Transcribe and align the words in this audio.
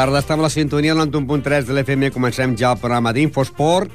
tarda. 0.00 0.20
Estem 0.20 0.40
a 0.40 0.42
la 0.42 0.48
sintonia 0.48 0.94
del 0.94 1.10
91.3 1.10 1.66
de 1.68 1.74
l'FM. 1.76 2.08
Comencem 2.14 2.54
ja 2.56 2.70
el 2.72 2.78
programa 2.80 3.12
d'Infosport. 3.12 3.90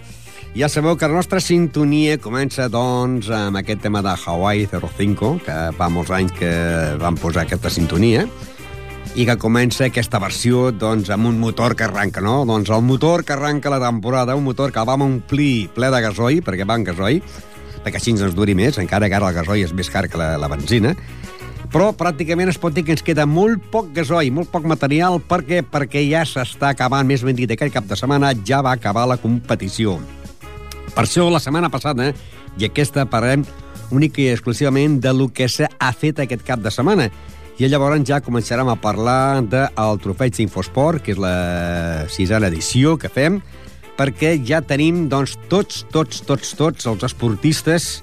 Ja 0.55 0.67
sabeu 0.70 0.93
que 0.95 1.07
la 1.09 1.17
nostra 1.17 1.39
sintonia 1.41 2.20
comença, 2.21 2.67
doncs, 2.70 3.31
amb 3.33 3.57
aquest 3.57 3.81
tema 3.81 4.03
de 4.05 4.13
Hawaii 4.13 4.67
05, 4.70 5.31
que 5.47 5.55
fa 5.75 5.88
molts 5.89 6.13
anys 6.13 6.35
que 6.38 6.52
vam 7.02 7.17
posar 7.17 7.47
aquesta 7.47 7.71
sintonia, 7.73 8.27
i 9.16 9.25
que 9.25 9.38
comença 9.41 9.88
aquesta 9.89 10.21
versió, 10.21 10.70
doncs, 10.71 11.09
amb 11.09 11.31
un 11.31 11.41
motor 11.41 11.73
que 11.75 11.88
arranca, 11.88 12.22
no? 12.22 12.44
Doncs 12.45 12.69
el 12.69 12.85
motor 12.85 13.25
que 13.25 13.33
arranca 13.33 13.73
la 13.73 13.81
temporada, 13.81 14.38
un 14.38 14.45
motor 14.45 14.72
que 14.72 14.85
vam 14.85 15.08
omplir 15.08 15.72
ple 15.73 15.89
de 15.89 16.05
gasoi, 16.05 16.41
perquè 16.45 16.69
va 16.69 16.77
en 16.77 16.85
gasoi, 16.85 17.22
perquè 17.81 17.97
així 17.97 18.13
ens 18.13 18.38
duri 18.38 18.53
més, 18.53 18.77
encara 18.77 19.09
que 19.09 19.17
ara 19.17 19.33
el 19.33 19.41
gasoi 19.41 19.66
és 19.66 19.73
més 19.73 19.89
car 19.89 20.05
que 20.05 20.22
la, 20.22 20.35
la 20.38 20.52
benzina, 20.53 20.94
però 21.75 21.89
pràcticament 21.91 22.47
es 22.47 22.55
pot 22.55 22.71
dir 22.71 22.85
que 22.88 22.93
ens 22.95 23.02
queda 23.03 23.25
molt 23.27 23.65
poc 23.67 23.89
gasoi, 23.91 24.29
molt 24.31 24.47
poc 24.47 24.63
material, 24.63 25.17
perquè 25.20 25.57
perquè 25.67 26.05
ja 26.07 26.21
s'està 26.23 26.70
acabant, 26.71 27.03
més 27.03 27.25
ben 27.27 27.35
dit, 27.35 27.52
aquest 27.52 27.73
cap 27.73 27.89
de 27.89 27.97
setmana 27.99 28.29
ja 28.47 28.61
va 28.63 28.71
acabar 28.77 29.03
la 29.11 29.17
competició. 29.20 29.97
Per 30.95 31.03
això, 31.03 31.25
la 31.27 31.41
setmana 31.43 31.67
passada, 31.73 32.13
i 32.55 32.63
aquesta 32.63 33.03
parlem 33.11 33.43
únic 33.91 34.21
i 34.23 34.30
exclusivament 34.31 35.02
de 35.03 35.11
lo 35.11 35.27
que 35.27 35.49
s'ha 35.52 35.67
fet 35.99 36.23
aquest 36.23 36.47
cap 36.47 36.63
de 36.63 36.71
setmana. 36.71 37.09
I 37.59 37.67
llavors 37.67 38.07
ja 38.07 38.23
començarem 38.23 38.72
a 38.72 38.80
parlar 38.80 39.44
del 39.44 40.00
trofeig 40.00 40.31
d'Infosport, 40.39 41.03
que 41.03 41.11
és 41.11 41.19
la 41.19 42.07
sisena 42.07 42.47
edició 42.47 42.95
que 42.95 43.11
fem, 43.11 43.41
perquè 44.00 44.38
ja 44.47 44.63
tenim 44.63 45.09
doncs, 45.11 45.35
tots, 45.52 45.83
tots, 45.91 46.23
tots, 46.23 46.55
tots 46.55 46.88
els 46.88 47.03
esportistes 47.03 47.97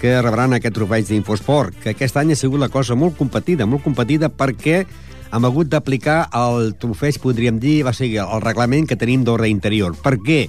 que 0.00 0.14
rebran 0.22 0.56
aquest 0.56 0.76
trofeig 0.76 1.08
d'Infosport, 1.08 1.80
que 1.82 1.94
aquest 1.94 2.16
any 2.20 2.34
ha 2.34 2.38
sigut 2.38 2.60
la 2.60 2.70
cosa 2.72 2.96
molt 2.98 3.16
competida, 3.18 3.66
molt 3.66 3.84
competida 3.84 4.30
perquè 4.30 4.84
hem 5.32 5.48
hagut 5.48 5.68
d'aplicar 5.72 6.28
el 6.38 6.74
trofeig, 6.80 7.18
podríem 7.22 7.58
dir, 7.60 7.80
va 7.86 7.94
ser 7.96 8.08
el 8.22 8.44
reglament 8.44 8.86
que 8.86 8.98
tenim 8.98 9.24
d'ordre 9.24 9.50
interior. 9.50 9.96
Per 10.02 10.16
què? 10.22 10.46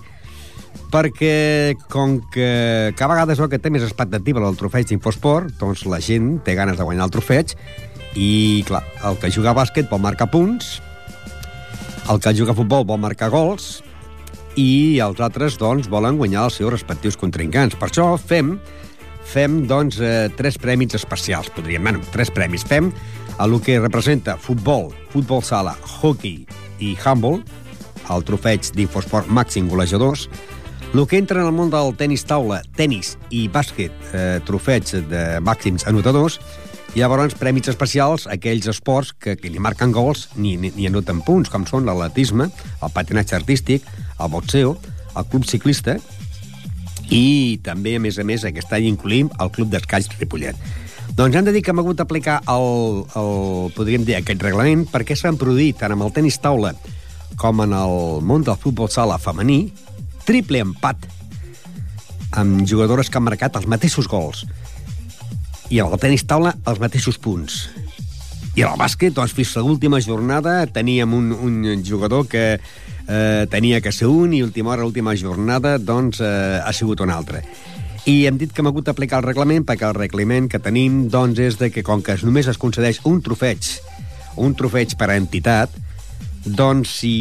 perquè 0.92 1.76
com 1.92 2.20
que 2.32 2.94
cada 2.96 3.14
vegada 3.14 3.34
és 3.34 3.42
el 3.44 3.50
que 3.52 3.60
té 3.60 3.72
més 3.74 3.84
expectativa 3.84 4.42
del 4.44 4.58
trofeig 4.60 4.88
d'Infosport, 4.88 5.58
doncs 5.60 5.84
la 5.90 6.00
gent 6.04 6.38
té 6.46 6.56
ganes 6.56 6.78
de 6.78 6.86
guanyar 6.86 7.08
el 7.08 7.14
trofeig 7.14 7.56
i, 8.16 8.64
clar, 8.68 8.84
el 9.08 9.18
que 9.20 9.32
juga 9.34 9.52
a 9.52 9.58
bàsquet 9.58 9.90
vol 9.92 10.04
marcar 10.04 10.30
punts, 10.32 10.78
el 12.08 12.22
que 12.24 12.34
juga 12.38 12.56
a 12.56 12.58
futbol 12.58 12.88
vol 12.88 13.02
marcar 13.04 13.30
gols 13.34 13.82
i 14.58 14.98
els 15.04 15.20
altres, 15.22 15.60
doncs, 15.60 15.90
volen 15.92 16.18
guanyar 16.18 16.48
els 16.48 16.58
seus 16.62 16.72
respectius 16.72 17.20
contrincants. 17.20 17.76
Per 17.78 17.90
això 17.90 18.10
fem, 18.18 18.56
fem 19.28 19.62
doncs, 19.68 20.00
eh, 20.00 20.30
tres 20.38 20.58
prèmits 20.62 20.96
especials, 20.96 21.50
podríem, 21.54 21.84
bueno, 21.84 22.02
tres 22.14 22.32
premis. 22.32 22.66
Fem 22.66 22.92
el 23.44 23.62
que 23.62 23.80
representa 23.80 24.38
futbol, 24.38 24.92
futbol 25.12 25.44
sala, 25.44 25.76
hockey 26.02 26.46
i 26.80 26.96
handball, 27.04 27.44
el 28.10 28.24
trofeig 28.24 28.72
d'Infosport 28.74 29.28
màxim 29.28 29.68
golejadors, 29.70 30.28
el 30.94 31.06
que 31.06 31.20
entra 31.20 31.42
en 31.42 31.50
el 31.50 31.54
món 31.54 31.70
del 31.70 31.94
tenis 32.00 32.24
taula, 32.26 32.62
tenis 32.78 33.18
i 33.30 33.48
bàsquet, 33.52 33.92
eh, 34.14 34.40
trofeig 34.48 34.88
de 35.12 35.24
màxims 35.44 35.86
anotadors, 35.86 36.40
i 36.96 37.04
llavors 37.04 37.36
prèmits 37.38 37.70
especials 37.70 38.26
a 38.26 38.38
aquells 38.38 38.66
esports 38.72 39.12
que, 39.14 39.36
que 39.38 39.52
ni 39.52 39.60
marquen 39.60 39.92
gols 39.92 40.30
ni, 40.36 40.56
ni, 40.58 40.72
ni 40.74 40.88
anoten 40.88 41.20
punts, 41.22 41.52
com 41.54 41.68
són 41.68 41.86
l'atletisme, 41.86 42.48
el 42.48 42.94
patinatge 42.96 43.36
artístic, 43.36 43.84
el 44.18 44.32
boxeo, 44.32 44.78
el 45.18 45.28
club 45.30 45.46
ciclista 45.46 45.98
i 47.14 47.60
també, 47.64 47.96
a 47.96 48.04
més 48.04 48.20
a 48.20 48.26
més, 48.28 48.44
aquest 48.46 48.74
any 48.76 48.90
incluïm 48.90 49.32
el 49.40 49.52
Club 49.56 49.72
d'Escalls 49.72 50.10
Ripollet. 50.20 50.60
Doncs 51.18 51.36
hem 51.36 51.48
de 51.48 51.54
dir 51.56 51.64
que 51.66 51.72
hem 51.74 51.82
hagut 51.82 51.98
d'aplicar 51.98 52.42
el, 52.52 53.04
el, 53.18 53.32
podríem 53.74 54.04
dir, 54.06 54.18
aquest 54.18 54.44
reglament 54.44 54.86
perquè 54.92 55.16
s'han 55.18 55.40
produït 55.40 55.80
tant 55.80 55.96
amb 55.96 56.06
el 56.06 56.14
tenis 56.14 56.38
taula 56.44 56.76
com 57.40 57.62
en 57.64 57.74
el 57.74 58.22
món 58.26 58.44
del 58.46 58.58
futbol 58.60 58.90
sala 58.92 59.18
femení, 59.22 59.72
triple 60.28 60.62
empat 60.62 61.08
amb 62.38 62.66
jugadores 62.68 63.10
que 63.10 63.18
han 63.18 63.26
marcat 63.26 63.56
els 63.58 63.68
mateixos 63.72 64.10
gols 64.12 64.44
i 65.70 65.80
en 65.82 65.92
el 65.92 66.00
tenis 66.00 66.26
taula 66.28 66.54
els 66.68 66.80
mateixos 66.80 67.18
punts. 67.20 67.68
I 68.58 68.64
en 68.64 68.72
el 68.72 68.80
bàsquet, 68.80 69.14
doncs, 69.14 69.36
fins 69.38 69.54
a 69.58 69.64
l'última 69.66 70.00
jornada 70.02 70.64
teníem 70.74 71.14
un, 71.14 71.32
un 71.34 71.84
jugador 71.86 72.28
que 72.28 72.58
eh, 73.08 73.48
tenia 73.50 73.82
que 73.82 73.92
ser 73.92 74.08
un 74.12 74.34
i 74.34 74.44
última 74.44 74.72
hora, 74.72 74.86
última 74.86 75.16
jornada, 75.16 75.78
doncs, 75.78 76.22
eh, 76.22 76.60
ha 76.64 76.74
sigut 76.74 77.02
un 77.02 77.12
altre. 77.12 77.44
I 78.08 78.28
hem 78.28 78.38
dit 78.40 78.54
que 78.54 78.62
hem 78.62 78.70
hagut 78.70 78.88
d'aplicar 78.88 79.20
el 79.20 79.28
reglament 79.28 79.66
perquè 79.68 79.88
el 79.88 79.98
reglament 79.98 80.48
que 80.52 80.62
tenim, 80.64 81.08
doncs, 81.12 81.40
és 81.40 81.58
de 81.60 81.72
que 81.72 81.84
com 81.84 82.04
que 82.04 82.16
només 82.24 82.48
es 82.48 82.60
concedeix 82.60 83.02
un 83.06 83.22
trofeig, 83.22 83.74
un 84.38 84.56
trofeig 84.56 84.96
per 85.00 85.10
a 85.12 85.18
entitat, 85.20 85.74
doncs 86.46 87.00
si 87.02 87.14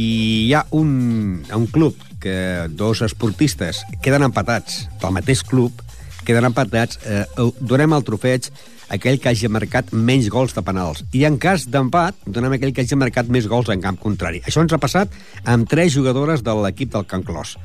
hi 0.46 0.54
ha 0.54 0.62
un, 0.70 1.42
un 1.42 1.66
club 1.66 1.98
que 2.22 2.66
dos 2.70 3.02
esportistes 3.02 3.82
queden 4.02 4.22
empatats 4.26 4.86
del 5.02 5.14
mateix 5.14 5.42
club, 5.42 5.82
queden 6.26 6.46
empatats, 6.48 6.98
eh, 7.06 7.24
donem 7.60 7.94
el 7.94 8.06
trofeig 8.06 8.50
aquell 8.92 9.18
que 9.20 9.30
hagi 9.30 9.48
marcat 9.52 9.92
menys 9.92 10.28
gols 10.32 10.54
de 10.56 10.62
penals. 10.66 11.04
I 11.16 11.24
en 11.28 11.38
cas 11.42 11.66
d'empat, 11.70 12.18
donem 12.26 12.56
aquell 12.56 12.74
que 12.74 12.84
hagi 12.84 12.98
marcat 12.98 13.30
més 13.32 13.48
gols 13.50 13.70
en 13.72 13.82
camp 13.84 13.98
contrari. 14.00 14.42
Això 14.46 14.62
ens 14.64 14.74
ha 14.74 14.82
passat 14.82 15.12
amb 15.44 15.68
tres 15.68 15.94
jugadores 15.94 16.44
de 16.46 16.54
l'equip 16.62 16.92
del 16.94 17.06
Can 17.06 17.24
Clos. 17.26 17.56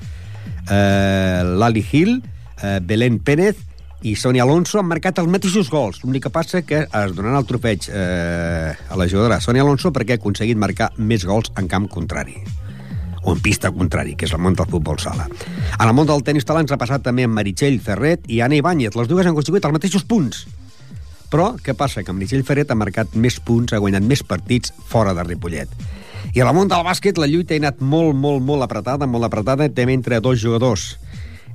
Eh, 0.69 1.41
Lali 1.45 1.83
Hill, 1.91 2.21
eh, 2.61 2.79
Belén 2.81 3.19
Pérez 3.19 3.59
i 4.01 4.15
Sonia 4.17 4.43
Alonso 4.43 4.79
han 4.79 4.89
marcat 4.89 5.19
els 5.21 5.29
mateixos 5.29 5.69
gols. 5.69 6.01
L'únic 6.03 6.25
que 6.25 6.33
passa 6.33 6.63
que 6.65 6.85
es 6.85 7.13
donaran 7.15 7.41
el 7.41 7.49
trofeig 7.49 7.89
eh, 7.89 8.73
a 8.73 8.97
la 8.97 9.07
jugadora 9.07 9.41
Sonia 9.41 9.61
Alonso 9.65 9.93
perquè 9.93 10.17
ha 10.17 10.21
aconseguit 10.21 10.57
marcar 10.57 10.91
més 10.97 11.25
gols 11.25 11.53
en 11.57 11.69
camp 11.69 11.87
contrari 11.91 12.41
o 13.21 13.35
en 13.35 13.39
pista 13.39 13.69
contrari, 13.69 14.15
que 14.17 14.25
és 14.25 14.33
el 14.33 14.41
món 14.41 14.55
del 14.57 14.65
futbol 14.65 14.97
sala. 14.97 15.27
En 15.77 15.85
el 15.85 15.93
món 15.93 16.07
del 16.09 16.23
tenis 16.25 16.47
talent 16.47 16.65
ens 16.65 16.73
ha 16.73 16.79
passat 16.81 17.03
també 17.05 17.27
amb 17.27 17.37
Meritxell 17.37 17.77
Ferret 17.83 18.25
i 18.25 18.41
Anna 18.41 18.57
Ibáñez. 18.57 18.97
Les 18.97 19.09
dues 19.11 19.25
han 19.25 19.35
aconseguit 19.35 19.67
els 19.67 19.75
mateixos 19.77 20.07
punts. 20.09 20.47
Però 21.31 21.53
què 21.63 21.75
passa? 21.77 22.03
Que 22.03 22.13
Meritxell 22.13 22.43
Ferret 22.47 22.71
ha 22.71 22.77
marcat 22.77 23.15
més 23.15 23.39
punts, 23.39 23.71
ha 23.71 23.79
guanyat 23.79 24.03
més 24.03 24.23
partits 24.27 24.73
fora 24.91 25.15
de 25.15 25.23
Ripollet. 25.23 25.71
I 26.35 26.43
al 26.43 26.51
món 26.55 26.69
del 26.71 26.83
bàsquet 26.85 27.17
la 27.19 27.27
lluita 27.27 27.55
ha 27.55 27.61
anat 27.63 27.79
molt, 27.81 28.13
molt, 28.15 28.43
molt 28.43 28.67
apretada, 28.67 29.07
molt 29.07 29.27
apretada, 29.27 29.69
també 29.71 29.95
entre 29.97 30.19
dos 30.23 30.39
jugadors 30.43 30.93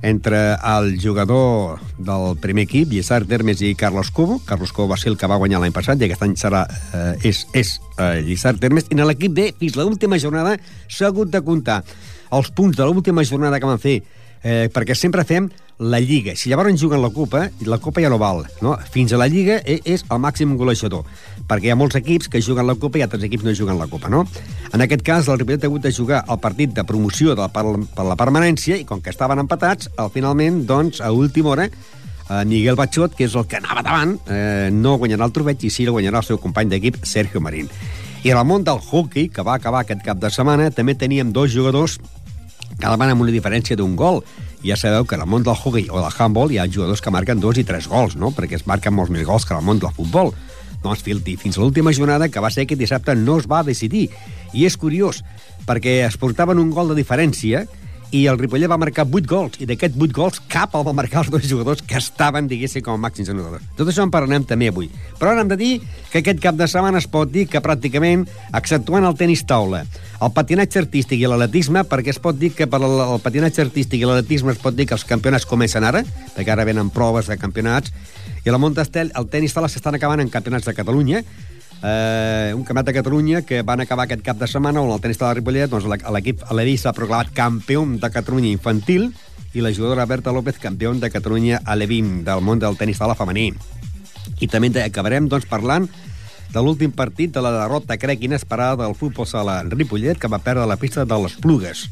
entre 0.01 0.53
el 0.53 0.99
jugador 1.01 1.79
del 1.97 2.37
primer 2.37 2.67
equip, 2.67 2.91
Lliçard 2.91 3.27
Termes 3.27 3.61
i 3.65 3.73
Carlos 3.75 4.11
Cubo. 4.11 4.39
Carlos 4.45 4.71
Cubo 4.71 4.91
va 4.91 4.97
ser 4.97 5.09
el 5.09 5.17
que 5.17 5.29
va 5.29 5.39
guanyar 5.41 5.61
l'any 5.61 5.73
passat 5.73 6.01
i 6.01 6.05
aquest 6.05 6.21
any 6.21 6.35
serà, 6.37 6.65
eh, 6.93 7.15
és, 7.31 7.45
és 7.57 7.77
eh, 7.97 8.21
Lliçard 8.25 8.61
Termes. 8.61 8.85
I 8.91 8.97
en 8.97 9.07
l'equip 9.07 9.33
B, 9.33 9.49
fins 9.57 9.77
l'última 9.77 10.19
jornada, 10.21 10.57
s'ha 10.87 11.09
hagut 11.09 11.31
de 11.33 11.41
comptar 11.41 11.83
els 12.31 12.51
punts 12.51 12.77
de 12.77 12.85
l'última 12.85 13.25
jornada 13.25 13.59
que 13.59 13.69
van 13.69 13.81
fer 13.81 14.01
eh, 14.43 14.67
perquè 14.73 14.95
sempre 14.95 15.25
fem 15.27 15.49
la 15.79 15.99
Lliga. 15.99 16.35
Si 16.35 16.49
llavors 16.49 16.79
juguen 16.81 17.01
la 17.01 17.09
Copa, 17.13 17.49
la 17.65 17.77
Copa 17.77 18.01
ja 18.01 18.09
no 18.09 18.17
val. 18.17 18.45
No? 18.61 18.75
Fins 18.91 19.13
a 19.13 19.17
la 19.17 19.27
Lliga 19.27 19.59
e, 19.63 19.79
és 19.85 20.03
el 20.09 20.21
màxim 20.21 20.55
golejador, 20.57 21.05
perquè 21.47 21.69
hi 21.69 21.73
ha 21.73 21.77
molts 21.77 21.97
equips 21.99 22.31
que 22.33 22.41
juguen 22.41 22.67
la 22.67 22.75
Copa 22.75 22.97
i 22.97 23.05
altres 23.05 23.23
equips 23.23 23.45
no 23.45 23.53
juguen 23.57 23.77
la 23.77 23.87
Copa. 23.87 24.09
No? 24.09 24.25
En 24.73 24.81
aquest 24.81 25.05
cas, 25.05 25.29
el 25.29 25.39
Ripollet 25.39 25.63
ha 25.63 25.69
hagut 25.69 25.85
de 25.85 25.93
jugar 25.93 26.23
el 26.27 26.41
partit 26.41 26.73
de 26.73 26.83
promoció 26.83 27.35
de 27.35 27.45
la, 27.45 27.51
per, 27.53 27.65
per 27.93 28.07
la 28.07 28.17
permanència 28.17 28.79
i 28.81 28.87
com 28.89 29.01
que 29.01 29.13
estaven 29.13 29.39
empatats, 29.43 29.91
al 29.97 30.11
finalment, 30.13 30.65
doncs, 30.67 31.01
a 31.01 31.11
última 31.13 31.53
hora, 31.53 31.69
eh, 31.69 32.43
Miguel 32.45 32.75
Batxot, 32.79 33.15
que 33.15 33.27
és 33.29 33.37
el 33.37 33.45
que 33.47 33.61
anava 33.61 33.85
davant, 33.85 34.17
eh, 34.27 34.69
no 34.73 34.97
guanyarà 34.97 35.29
el 35.29 35.35
trofeig 35.35 35.69
i 35.69 35.73
sí 35.73 35.85
el 35.85 35.93
guanyarà 35.93 36.23
el 36.23 36.29
seu 36.31 36.41
company 36.41 36.73
d'equip, 36.73 37.03
Sergio 37.05 37.41
Marín. 37.41 37.69
I 38.25 38.31
en 38.33 38.39
el 38.41 38.47
món 38.49 38.63
del 38.65 38.81
hockey, 38.81 39.29
que 39.29 39.45
va 39.45 39.55
acabar 39.55 39.85
aquest 39.85 40.01
cap 40.03 40.17
de 40.17 40.31
setmana, 40.33 40.71
també 40.73 40.95
teníem 40.97 41.29
dos 41.31 41.53
jugadors 41.53 41.99
cada 42.79 42.97
van 42.99 43.13
amb 43.13 43.23
una 43.25 43.33
diferència 43.33 43.77
d'un 43.79 43.95
gol. 43.95 44.21
Ja 44.65 44.77
sabeu 44.77 45.05
que 45.05 45.15
en 45.15 45.23
el 45.23 45.29
món 45.29 45.45
del 45.45 45.55
hockey 45.55 45.87
o 45.89 46.01
del 46.01 46.13
handball 46.17 46.51
hi 46.51 46.59
ha 46.59 46.67
jugadors 46.67 47.01
que 47.01 47.13
marquen 47.13 47.39
dos 47.39 47.57
i 47.57 47.63
tres 47.63 47.87
gols, 47.87 48.15
no? 48.15 48.33
perquè 48.35 48.59
es 48.59 48.67
marquen 48.67 48.93
molts 48.93 49.13
més 49.13 49.25
gols 49.25 49.45
que 49.45 49.53
en 49.55 49.61
el 49.61 49.67
món 49.67 49.79
del 49.79 49.93
futbol. 49.95 50.33
Doncs 50.83 51.01
fins 51.01 51.57
a 51.57 51.61
l'última 51.61 51.93
jornada, 51.93 52.29
que 52.29 52.39
va 52.43 52.51
ser 52.53 52.65
aquest 52.65 52.79
dissabte, 52.79 53.15
no 53.15 53.39
es 53.41 53.47
va 53.49 53.63
decidir. 53.63 54.09
I 54.53 54.65
és 54.67 54.77
curiós, 54.77 55.23
perquè 55.65 56.03
es 56.05 56.17
portaven 56.17 56.59
un 56.59 56.69
gol 56.71 56.93
de 56.93 56.99
diferència 56.99 57.65
i 58.15 58.23
el 58.31 58.37
Ripollet 58.39 58.69
va 58.71 58.77
marcar 58.79 59.03
8 59.03 59.27
gols, 59.27 59.57
i 59.59 59.67
d'aquests 59.67 59.99
8 59.99 60.15
gols 60.15 60.39
cap 60.47 60.75
el 60.77 60.85
va 60.87 60.93
marcar 60.95 61.23
els 61.23 61.31
dos 61.33 61.43
jugadors 61.43 61.81
que 61.83 61.97
estaven, 61.99 62.47
diguéssim, 62.47 62.83
com 62.85 62.95
a 62.95 63.01
màxims 63.07 63.31
anotadors. 63.33 63.65
Tot 63.75 63.89
això 63.91 64.05
en 64.05 64.13
parlarem 64.13 64.45
també 64.47 64.69
avui. 64.71 64.87
Però 65.19 65.33
ara 65.33 65.43
hem 65.43 65.51
de 65.51 65.57
dir 65.59 65.71
que 66.11 66.21
aquest 66.21 66.39
cap 66.43 66.55
de 66.55 66.67
setmana 66.71 67.01
es 67.01 67.09
pot 67.11 67.31
dir 67.31 67.47
que 67.51 67.61
pràcticament, 67.63 68.23
exceptuant 68.55 69.07
el 69.07 69.17
tenis 69.19 69.43
taula, 69.49 69.83
el 70.23 70.31
patinatge 70.33 70.79
artístic 70.85 71.19
i 71.19 71.27
l'atletisme, 71.27 71.83
perquè 71.89 72.15
es 72.15 72.21
pot 72.23 72.39
dir 72.39 72.53
que 72.55 72.69
per 72.71 72.79
el 72.79 73.19
patinatge 73.23 73.65
artístic 73.65 74.01
i 74.01 74.07
l'atletisme 74.07 74.55
es 74.55 74.63
pot 74.63 74.77
dir 74.77 74.87
que 74.87 74.95
els 74.95 75.05
campionats 75.07 75.45
comencen 75.49 75.83
ara, 75.83 76.05
perquè 76.37 76.55
ara 76.55 76.65
venen 76.67 76.93
proves 76.95 77.27
de 77.27 77.37
campionats, 77.37 77.91
i 78.45 78.49
a 78.49 78.55
la 78.55 78.61
Montestel 78.63 79.11
el 79.19 79.27
tenis 79.27 79.53
taula 79.53 79.67
s'estan 79.67 79.99
acabant 79.99 80.23
en 80.23 80.31
campionats 80.31 80.65
de 80.65 80.73
Catalunya, 80.77 81.25
eh, 81.83 82.53
un 82.55 82.63
campionat 82.63 82.87
de 82.87 82.93
Catalunya 82.93 83.41
que 83.41 83.61
van 83.61 83.81
acabar 83.81 84.05
aquest 84.05 84.23
cap 84.25 84.37
de 84.37 84.47
setmana 84.47 84.81
on 84.81 84.91
el 84.93 85.01
tenis 85.01 85.19
de 85.19 85.25
la 85.25 85.33
Ripollet, 85.37 85.69
doncs 85.69 85.87
l'equip 85.87 86.43
Aledí 86.49 86.77
s'ha 86.77 86.95
proclamat 86.97 87.33
campió 87.35 87.85
de 87.85 88.11
Catalunya 88.11 88.51
infantil 88.51 89.11
i 89.53 89.61
la 89.61 89.73
jugadora 89.73 90.05
Berta 90.05 90.31
López 90.31 90.59
campió 90.59 90.93
de 90.93 91.09
Catalunya 91.09 91.61
a 91.65 91.75
l'E20 91.75 92.23
del 92.27 92.41
món 92.41 92.59
del 92.59 92.77
tenis 92.77 92.99
de 92.99 93.07
la 93.07 93.15
femení. 93.15 93.53
I 94.39 94.47
també 94.47 94.69
acabarem 94.83 95.29
doncs, 95.29 95.47
parlant 95.49 95.87
de 96.53 96.63
l'últim 96.63 96.91
partit 96.91 97.33
de 97.33 97.41
la 97.43 97.51
derrota, 97.51 97.97
crec, 97.97 98.23
inesperada 98.23 98.83
del 98.83 98.95
futbol 98.95 99.27
sala 99.27 99.61
en 99.61 99.71
Ripollet, 99.71 100.17
que 100.19 100.31
va 100.31 100.39
perdre 100.39 100.67
la 100.67 100.77
pista 100.77 101.05
de 101.05 101.21
les 101.23 101.35
Plugues 101.41 101.87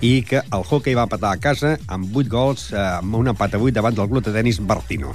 i 0.00 0.22
que 0.22 0.38
el 0.38 0.62
hockey 0.62 0.94
va 0.94 1.08
patar 1.10 1.32
a 1.34 1.40
casa 1.42 1.76
amb 1.90 2.14
8 2.14 2.30
gols 2.30 2.68
eh, 2.72 2.78
amb 2.78 3.18
un 3.18 3.32
empat 3.34 3.56
a 3.56 3.58
8 3.58 3.74
davant 3.74 3.96
del 3.98 4.08
club 4.10 4.24
de 4.24 4.34
tenis 4.34 4.60
Bartino. 4.62 5.14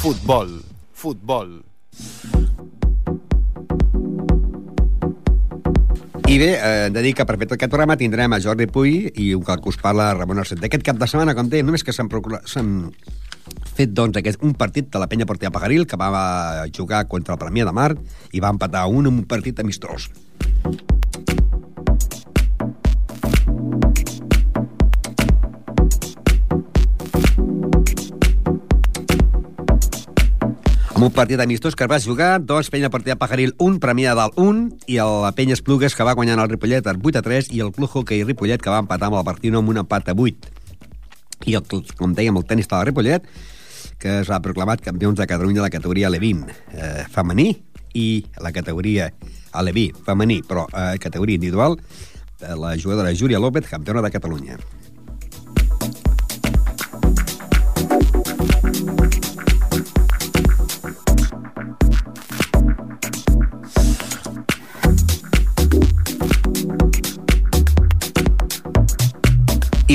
Futbol, 0.00 0.62
futbol. 0.92 1.48
I 6.30 6.38
bé, 6.38 6.50
eh, 6.54 6.90
de 6.94 7.02
dir 7.02 7.12
que 7.14 7.26
per 7.26 7.34
fer 7.36 7.48
tot 7.48 7.56
aquest 7.56 7.72
programa 7.72 7.96
tindrem 7.98 8.32
a 8.32 8.38
Jordi 8.40 8.68
Puy 8.70 9.10
i 9.18 9.32
un 9.34 9.42
que 9.42 9.56
us 9.66 9.78
parla 9.82 10.12
Ramon 10.14 10.38
Arcet. 10.38 10.62
Aquest 10.62 10.86
cap 10.86 11.00
de 11.00 11.08
setmana, 11.10 11.34
com 11.34 11.50
deia, 11.50 11.66
només 11.66 11.82
que 11.82 11.92
s'han 11.92 12.08
fet 12.10 13.90
doncs, 13.90 14.16
aquest, 14.20 14.42
un 14.42 14.54
partit 14.54 14.86
de 14.90 15.02
la 15.02 15.08
penya 15.10 15.26
Portia 15.26 15.50
Pagaril 15.50 15.86
que 15.86 15.98
va 15.98 16.66
jugar 16.76 17.06
contra 17.08 17.34
el 17.34 17.42
Premià 17.42 17.66
de 17.66 17.74
Mar 17.74 17.90
i 18.32 18.40
va 18.40 18.54
empatar 18.54 18.86
un 18.86 19.06
en 19.06 19.14
un 19.18 19.26
partit 19.26 19.58
amistós. 19.60 20.10
Un 31.06 31.12
partit 31.16 31.40
amistós 31.40 31.76
que 31.76 31.84
es 31.84 31.88
va 31.88 31.96
jugar, 32.02 32.42
dos 32.44 32.68
penya 32.68 32.90
partida 32.90 33.14
Pajaril, 33.16 33.54
un 33.62 33.78
Premià 33.80 34.12
dalt, 34.18 34.34
un, 34.36 34.66
i 34.84 34.98
el 35.00 35.22
Penya 35.32 35.54
Esplugues, 35.56 35.94
que 35.96 36.04
va 36.04 36.12
guanyant 36.18 36.42
el 36.42 36.50
Ripollet 36.50 36.84
per 36.84 36.96
8 36.98 37.20
a 37.20 37.22
3, 37.24 37.48
i 37.56 37.62
el 37.64 37.70
Club 37.72 37.88
Hockey 37.88 38.24
Ripollet, 38.24 38.60
que 38.60 38.68
va 38.68 38.82
empatar 38.82 39.08
amb 39.08 39.16
el 39.20 39.24
Partino 39.24 39.62
amb 39.62 39.72
un 39.72 39.80
empat 39.80 40.10
a 40.10 40.14
8. 40.16 40.50
I, 41.46 41.54
el, 41.56 41.64
com 41.96 42.12
dèiem, 42.12 42.36
el 42.36 42.44
tenis 42.44 42.68
de 42.68 42.82
Ripollet, 42.84 43.30
que 44.02 44.18
es 44.20 44.28
va 44.28 44.42
proclamat 44.44 44.82
campions 44.84 45.16
de 45.16 45.28
Catalunya 45.30 45.62
de 45.62 45.68
la 45.68 45.72
categoria 45.72 46.10
Levin 46.10 46.42
eh, 46.48 47.06
femení 47.12 47.48
i 47.94 48.08
la 48.42 48.52
categoria 48.52 49.08
Aleví 49.52 49.88
femení, 50.04 50.42
però 50.44 50.66
eh, 50.68 50.98
categoria 51.00 51.40
individual, 51.40 51.78
la 52.40 52.76
jugadora 52.76 53.14
Júlia 53.16 53.40
López, 53.40 53.68
campiona 53.68 54.02
de 54.02 54.10
Catalunya. 54.10 54.60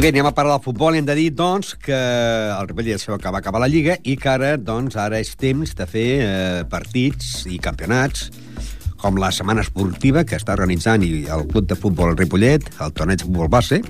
Bé, 0.06 0.12
anem 0.14 0.28
a 0.30 0.36
parlar 0.38 0.60
del 0.60 0.64
futbol. 0.64 0.94
I 0.94 1.00
hem 1.02 1.06
de 1.08 1.14
dir, 1.18 1.32
doncs, 1.34 1.72
que 1.82 1.96
el 1.96 2.68
Ripollet 2.70 3.02
que 3.02 3.32
va 3.34 3.40
acabar 3.40 3.62
la 3.64 3.70
Lliga 3.72 3.96
i 4.04 4.14
que 4.20 4.30
ara, 4.30 4.52
doncs, 4.62 4.98
ara 5.02 5.18
és 5.18 5.32
temps 5.40 5.72
de 5.78 5.88
fer 5.90 6.10
eh, 6.22 6.66
partits 6.70 7.46
i 7.50 7.58
campionats 7.58 8.28
com 9.02 9.18
la 9.18 9.32
setmana 9.34 9.64
esportiva 9.66 10.26
que 10.28 10.38
està 10.38 10.54
organitzant 10.54 11.02
i 11.06 11.26
el 11.32 11.48
Club 11.50 11.66
de 11.72 11.78
Futbol 11.80 12.14
Ripollet, 12.20 12.68
el 12.86 12.94
torneig 12.94 13.24
de 13.24 13.26
futbol 13.26 13.50
base, 13.50 13.82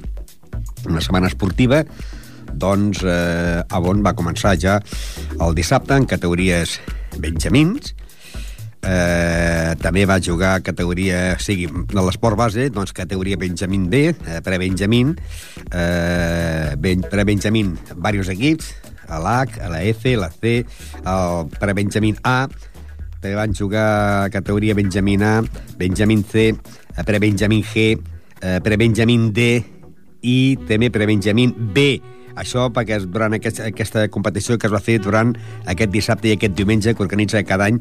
una 0.87 1.03
setmana 1.03 1.27
esportiva 1.31 1.83
doncs, 2.53 3.03
eh, 3.03 3.65
on 3.75 4.03
va 4.05 4.15
començar 4.15 4.55
ja 4.55 4.79
el 5.41 5.57
dissabte 5.57 5.99
en 5.99 6.07
categories 6.07 6.79
benjamins, 7.19 7.91
Eh, 8.85 9.73
també 9.81 10.05
va 10.05 10.19
jugar 10.21 10.55
a 10.55 10.61
categoria, 10.61 11.39
sigui, 11.41 11.65
de 11.65 12.03
l'esport 12.05 12.37
base, 12.37 12.69
doncs 12.69 12.93
categoria 12.93 13.37
Benjamín 13.37 13.89
B, 13.89 14.11
eh, 14.13 14.41
pre-Benjamín, 14.45 15.15
eh, 15.71 16.75
ben, 16.77 17.01
pre-Benjamín, 17.01 17.73
diversos 17.95 18.29
equips, 18.35 18.75
a 19.07 19.19
l'H, 19.19 19.59
a 19.61 19.69
la 19.69 19.83
F, 19.83 20.15
la 20.17 20.29
C, 20.29 20.65
el 21.01 21.49
pre-Benjamín 21.57 22.17
A, 22.23 22.47
també 23.25 23.35
van 23.35 23.55
jugar 23.57 24.25
a 24.25 24.29
categoria 24.29 24.75
Benjamín 24.77 25.23
A, 25.23 25.41
Benjamín 25.79 26.23
C, 26.23 26.49
eh, 26.49 27.03
pre-Benjamín 27.03 27.63
G, 27.63 27.97
eh, 28.41 28.59
pre-Benjamín 28.61 29.31
D 29.33 29.63
i 30.21 30.57
també 30.67 30.91
pre-Benjamín 30.91 31.55
B. 31.73 32.01
Això 32.35 32.67
perquè 32.75 32.99
durant 32.99 33.33
aquest, 33.33 33.61
aquesta 33.63 34.09
competició 34.11 34.59
que 34.59 34.67
es 34.67 34.73
va 34.73 34.83
fer 34.83 34.99
durant 34.99 35.31
aquest 35.65 35.89
dissabte 35.89 36.27
i 36.27 36.35
aquest 36.35 36.53
diumenge 36.53 36.93
que 36.93 37.03
organitza 37.03 37.41
cada 37.47 37.69
any 37.71 37.79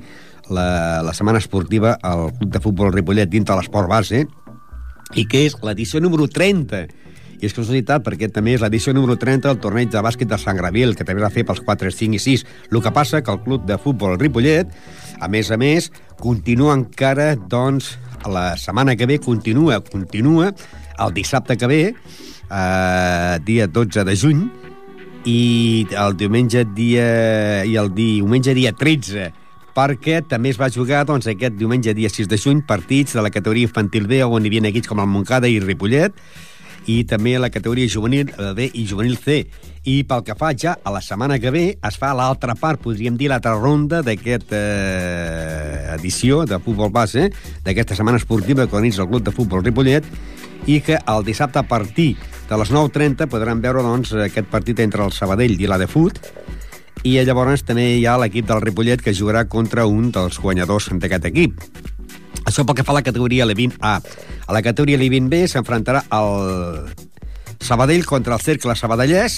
la, 0.50 1.02
la 1.04 1.14
setmana 1.14 1.40
esportiva 1.40 1.98
al 2.02 2.30
Club 2.38 2.52
de 2.52 2.60
Futbol 2.60 2.92
Ripollet 2.92 3.30
dintre 3.30 3.56
l'esport 3.56 3.88
base 3.88 4.24
i 5.14 5.24
que 5.30 5.44
és 5.46 5.56
l'edició 5.62 6.02
número 6.02 6.26
30 6.28 6.84
i 7.40 7.48
és 7.48 7.54
casualitat 7.54 8.04
perquè 8.04 8.30
també 8.32 8.54
és 8.56 8.62
l'edició 8.62 8.94
número 8.96 9.16
30 9.20 9.48
del 9.48 9.60
torneig 9.60 9.90
de 9.92 10.02
bàsquet 10.04 10.30
de 10.30 10.38
Sant 10.40 10.56
Gravil, 10.56 10.94
que 10.96 11.04
també 11.04 11.22
va 11.22 11.32
fer 11.34 11.44
pels 11.44 11.60
4, 11.66 11.90
5 11.92 12.16
i 12.16 12.22
6. 12.22 12.44
El 12.70 12.80
que 12.80 12.92
passa 12.94 13.20
que 13.20 13.32
el 13.34 13.42
club 13.44 13.66
de 13.68 13.76
futbol 13.76 14.16
Ripollet, 14.20 14.70
a 15.20 15.28
més 15.28 15.50
a 15.52 15.58
més, 15.60 15.90
continua 16.20 16.76
encara, 16.78 17.34
doncs, 17.36 17.94
la 18.24 18.54
setmana 18.56 18.96
que 18.96 19.08
ve, 19.10 19.18
continua, 19.20 19.82
continua, 19.84 20.54
el 21.04 21.12
dissabte 21.12 21.58
que 21.60 21.68
ve, 21.68 21.82
eh, 21.92 23.38
dia 23.44 23.66
12 23.68 24.06
de 24.08 24.16
juny, 24.16 24.44
i 25.28 25.86
el 25.96 26.16
diumenge 26.20 26.64
dia... 26.76 27.64
i 27.64 27.76
el 27.80 27.92
diumenge 27.96 28.54
dia 28.56 28.72
13 28.76 29.43
perquè 29.74 30.22
també 30.28 30.54
es 30.54 30.58
va 30.60 30.70
jugar 30.70 31.04
doncs, 31.08 31.26
aquest 31.30 31.58
diumenge, 31.58 31.94
dia 31.94 32.10
6 32.12 32.30
de 32.30 32.38
juny, 32.38 32.62
partits 32.66 33.16
de 33.18 33.22
la 33.24 33.32
categoria 33.34 33.68
infantil 33.68 34.06
B, 34.10 34.22
on 34.24 34.44
hi 34.44 34.52
havia 34.52 34.70
equips 34.70 34.90
com 34.90 35.02
el 35.02 35.10
Montcada 35.10 35.50
i 35.50 35.60
Ripollet, 35.62 36.14
i 36.86 37.02
també 37.08 37.38
la 37.40 37.50
categoria 37.50 37.88
juvenil 37.88 38.30
B 38.56 38.68
i 38.74 38.84
juvenil 38.86 39.16
C. 39.16 39.44
I 39.88 40.02
pel 40.08 40.22
que 40.24 40.36
fa 40.36 40.52
ja 40.56 40.76
a 40.84 40.92
la 40.92 41.00
setmana 41.04 41.38
que 41.40 41.52
ve, 41.52 41.64
es 41.76 41.98
fa 42.00 42.12
l'altra 42.16 42.54
part, 42.56 42.80
podríem 42.80 43.16
dir 43.20 43.30
l'altra 43.32 43.54
ronda 43.56 44.02
d'aquesta 44.04 44.60
eh, 44.60 45.94
edició 45.96 46.44
de 46.48 46.60
futbol 46.60 46.92
base, 46.92 47.30
d'aquesta 47.64 47.96
setmana 47.96 48.20
esportiva 48.20 48.66
que 48.66 48.76
organitza 48.76 49.04
el 49.04 49.10
Club 49.10 49.24
de 49.24 49.34
Futbol 49.34 49.64
Ripollet, 49.64 50.08
i 50.66 50.80
que 50.80 50.96
el 50.96 51.24
dissabte 51.24 51.60
a 51.60 51.68
partir 51.68 52.14
de 52.48 52.56
les 52.60 52.72
9.30 52.72 53.28
podran 53.28 53.60
veure 53.64 53.84
doncs, 53.84 54.14
aquest 54.28 54.48
partit 54.52 54.80
entre 54.80 55.04
el 55.04 55.12
Sabadell 55.12 55.58
i 55.60 55.68
la 55.68 55.80
de 55.80 55.88
Fut, 55.88 56.20
i 57.04 57.18
llavors 57.20 57.62
també 57.68 57.84
hi 57.98 58.06
ha 58.08 58.16
l'equip 58.16 58.46
del 58.48 58.62
Ripollet 58.64 59.02
que 59.04 59.12
jugarà 59.12 59.44
contra 59.44 59.84
un 59.84 60.08
dels 60.12 60.38
guanyadors 60.40 60.88
d'aquest 60.88 61.28
equip. 61.28 61.60
Això 62.48 62.64
pel 62.64 62.78
que 62.78 62.84
fa 62.84 62.94
a 62.94 62.98
la 62.98 63.04
categoria 63.04 63.44
L20A. 63.44 63.92
A 64.48 64.56
la 64.56 64.62
categoria 64.64 64.96
L20B 64.96 65.44
s'enfrontarà 65.52 66.04
el 66.16 66.88
Sabadell 67.64 68.04
contra 68.08 68.36
el 68.36 68.44
Cercle 68.44 68.76
Sabadellès 68.76 69.36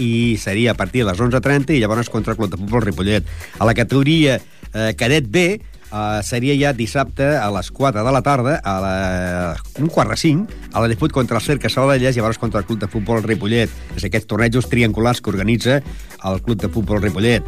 i 0.00 0.38
seria 0.40 0.72
a 0.72 0.76
partir 0.76 1.04
de 1.04 1.10
les 1.10 1.20
11.30 1.20 1.76
i 1.76 1.82
llavors 1.82 2.08
contra 2.12 2.32
el 2.32 2.40
Club 2.40 2.50
de 2.52 2.60
Futbol 2.60 2.84
Ripollet. 2.88 3.28
A 3.60 3.68
la 3.68 3.76
categoria 3.76 4.38
eh, 4.38 4.92
Cadet 4.96 5.28
B 5.28 5.60
Uh, 5.92 6.22
seria 6.24 6.54
ja 6.56 6.70
dissabte 6.72 7.26
a 7.36 7.50
les 7.52 7.68
4 7.68 8.00
de 8.00 8.12
la 8.14 8.22
tarda, 8.24 8.54
a 8.64 8.72
la... 8.80 8.92
un 9.76 9.90
quart 9.92 10.08
de 10.08 10.16
5, 10.16 10.46
a 10.72 10.80
la 10.80 10.88
Defut 10.88 11.12
contra 11.12 11.36
el 11.36 11.44
Cerca 11.44 11.68
Sabadellès 11.68 12.16
i 12.16 12.22
llavors 12.22 12.40
contra 12.40 12.62
el 12.62 12.64
Club 12.64 12.80
de 12.80 12.88
Futbol 12.88 13.20
Ripollet. 13.20 13.68
És 13.92 14.06
aquests 14.08 14.30
tornejos 14.30 14.70
triangulars 14.72 15.20
que 15.20 15.28
organitza 15.28 15.82
el 16.24 16.40
Club 16.40 16.62
de 16.64 16.72
Futbol 16.72 17.02
Ripollet. 17.02 17.44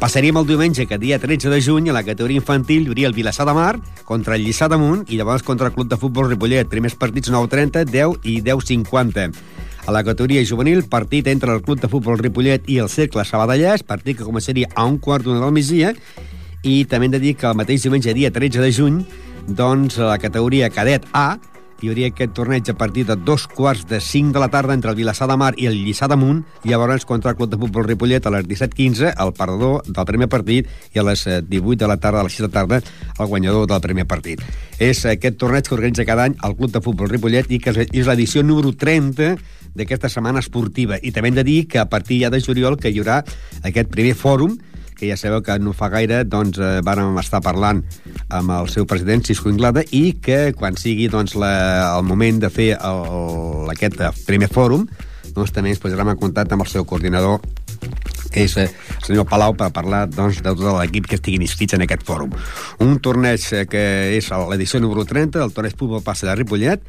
Passaríem 0.00 0.40
el 0.40 0.48
diumenge, 0.48 0.88
que 0.88 0.96
dia 0.96 1.20
13 1.20 1.52
de 1.52 1.60
juny, 1.60 1.92
a 1.92 1.98
la 1.98 2.04
categoria 2.06 2.40
infantil, 2.40 2.88
hi 2.88 2.94
hauria 2.94 3.12
el 3.12 3.18
Vilassar 3.20 3.44
de 3.44 3.58
Mar 3.60 3.76
contra 4.08 4.40
el 4.40 4.48
Lliçà 4.48 4.72
d'Amunt 4.72 5.04
i 5.12 5.20
llavors 5.20 5.44
contra 5.44 5.68
el 5.68 5.76
Club 5.76 5.92
de 5.92 6.00
Futbol 6.00 6.32
Ripollet. 6.32 6.72
Primers 6.72 6.96
partits 6.96 7.28
9.30, 7.28 7.84
10 7.92 8.24
i 8.24 8.40
10.50. 8.40 9.32
A 9.84 9.92
la 9.92 10.00
categoria 10.06 10.40
juvenil, 10.48 10.86
partit 10.88 11.28
entre 11.28 11.52
el 11.52 11.60
Club 11.60 11.84
de 11.84 11.92
Futbol 11.92 12.16
Ripollet 12.16 12.72
i 12.72 12.80
el 12.80 12.88
Cercle 12.88 13.28
Sabadellès, 13.28 13.84
partit 13.84 14.16
que 14.16 14.24
començaria 14.24 14.72
a 14.72 14.88
un 14.88 14.96
quart 14.96 15.28
d'una 15.28 15.44
del 15.44 15.52
migdia, 15.52 15.92
i 16.62 16.84
també 16.86 17.08
hem 17.08 17.16
de 17.16 17.22
dir 17.22 17.36
que 17.38 17.48
el 17.50 17.58
mateix 17.58 17.82
diumenge, 17.82 18.14
dia 18.14 18.30
13 18.30 18.62
de 18.62 18.72
juny, 18.72 19.00
doncs 19.48 19.98
la 19.98 20.18
categoria 20.22 20.70
cadet 20.70 21.08
A 21.12 21.38
hi 21.82 21.88
hauria 21.90 22.12
aquest 22.12 22.30
torneig 22.36 22.68
a 22.70 22.76
partir 22.78 23.02
de 23.08 23.16
dos 23.18 23.48
quarts 23.50 23.88
de 23.90 23.98
5 24.00 24.30
de 24.30 24.38
la 24.38 24.46
tarda 24.48 24.74
entre 24.74 24.92
el 24.92 24.96
Vilassar 24.96 25.26
de 25.26 25.36
Mar 25.36 25.50
i 25.58 25.66
el 25.66 25.74
Lliçà 25.82 26.06
d'Amunt, 26.06 26.44
llavors 26.62 27.04
contra 27.04 27.32
el 27.32 27.36
Club 27.36 27.50
de 27.50 27.58
Futbol 27.58 27.88
Ripollet 27.88 28.26
a 28.26 28.30
les 28.30 28.46
17.15, 28.46 29.10
el 29.18 29.32
perdedor 29.34 29.82
del 29.88 30.06
primer 30.06 30.28
partit, 30.30 30.70
i 30.94 31.02
a 31.02 31.06
les 31.08 31.26
18 31.26 31.80
de 31.82 31.88
la 31.90 31.98
tarda, 31.98 32.22
a 32.22 32.28
les 32.28 32.38
6 32.38 32.46
de 32.46 32.52
la 32.52 32.54
tarda, 32.54 32.78
el 33.18 33.26
guanyador 33.26 33.66
del 33.66 33.82
primer 33.82 34.06
partit. 34.06 34.46
És 34.78 35.02
aquest 35.10 35.40
torneig 35.42 35.66
que 35.66 35.74
organitza 35.74 36.06
cada 36.06 36.28
any 36.30 36.38
el 36.46 36.54
Club 36.54 36.70
de 36.70 36.84
Futbol 36.86 37.10
Ripollet 37.10 37.50
i 37.50 37.58
que 37.58 37.74
és 37.74 38.06
l'edició 38.06 38.46
número 38.46 38.70
30 38.78 39.34
d'aquesta 39.74 40.06
setmana 40.12 40.38
esportiva. 40.38 41.02
I 41.02 41.10
també 41.10 41.32
hem 41.32 41.40
de 41.42 41.48
dir 41.50 41.64
que 41.66 41.82
a 41.82 41.88
partir 41.90 42.22
ja 42.22 42.30
de 42.30 42.38
juliol 42.38 42.78
que 42.78 42.94
hi 42.94 43.02
haurà 43.02 43.24
aquest 43.66 43.90
primer 43.90 44.14
fòrum 44.14 44.54
que 45.02 45.10
ja 45.10 45.16
sabeu 45.18 45.42
que 45.42 45.58
no 45.58 45.72
fa 45.74 45.88
gaire 45.90 46.20
doncs, 46.22 46.60
eh, 46.62 46.78
vàrem 46.86 47.16
estar 47.18 47.40
parlant 47.42 47.80
amb 48.30 48.52
el 48.54 48.68
seu 48.70 48.86
president, 48.86 49.24
Cisco 49.26 49.50
Inglada, 49.50 49.82
i 49.90 50.14
que 50.22 50.52
quan 50.54 50.78
sigui 50.78 51.08
doncs, 51.10 51.34
la, 51.34 51.50
el 51.96 52.06
moment 52.06 52.38
de 52.44 52.50
fer 52.54 52.68
el, 52.78 53.66
aquest 53.74 53.98
primer 54.28 54.46
fòrum, 54.52 54.86
doncs, 55.34 55.50
també 55.50 55.74
ens 55.74 55.82
posarem 55.82 56.14
en 56.14 56.22
contacte 56.22 56.54
amb 56.54 56.62
el 56.62 56.70
seu 56.70 56.86
coordinador 56.86 57.42
que 58.32 58.46
és 58.46 58.54
eh, 58.62 58.68
el 58.70 59.02
senyor 59.08 59.26
Palau, 59.26 59.56
per 59.58 59.72
parlar 59.74 60.06
doncs, 60.06 60.38
de 60.38 60.54
tot 60.54 60.78
l'equip 60.78 61.10
que 61.10 61.18
estiguin 61.18 61.42
inscrits 61.42 61.74
en 61.74 61.82
aquest 61.82 62.06
fòrum. 62.06 62.30
Un 62.86 62.94
torneig 63.02 63.42
eh, 63.50 63.66
que 63.66 63.84
és 64.14 64.30
l'edició 64.54 64.78
número 64.80 65.02
30 65.02 65.42
del 65.42 65.52
torneig 65.52 65.74
Futbol 65.74 66.06
Passa 66.06 66.30
de 66.30 66.38
Ripollet, 66.38 66.86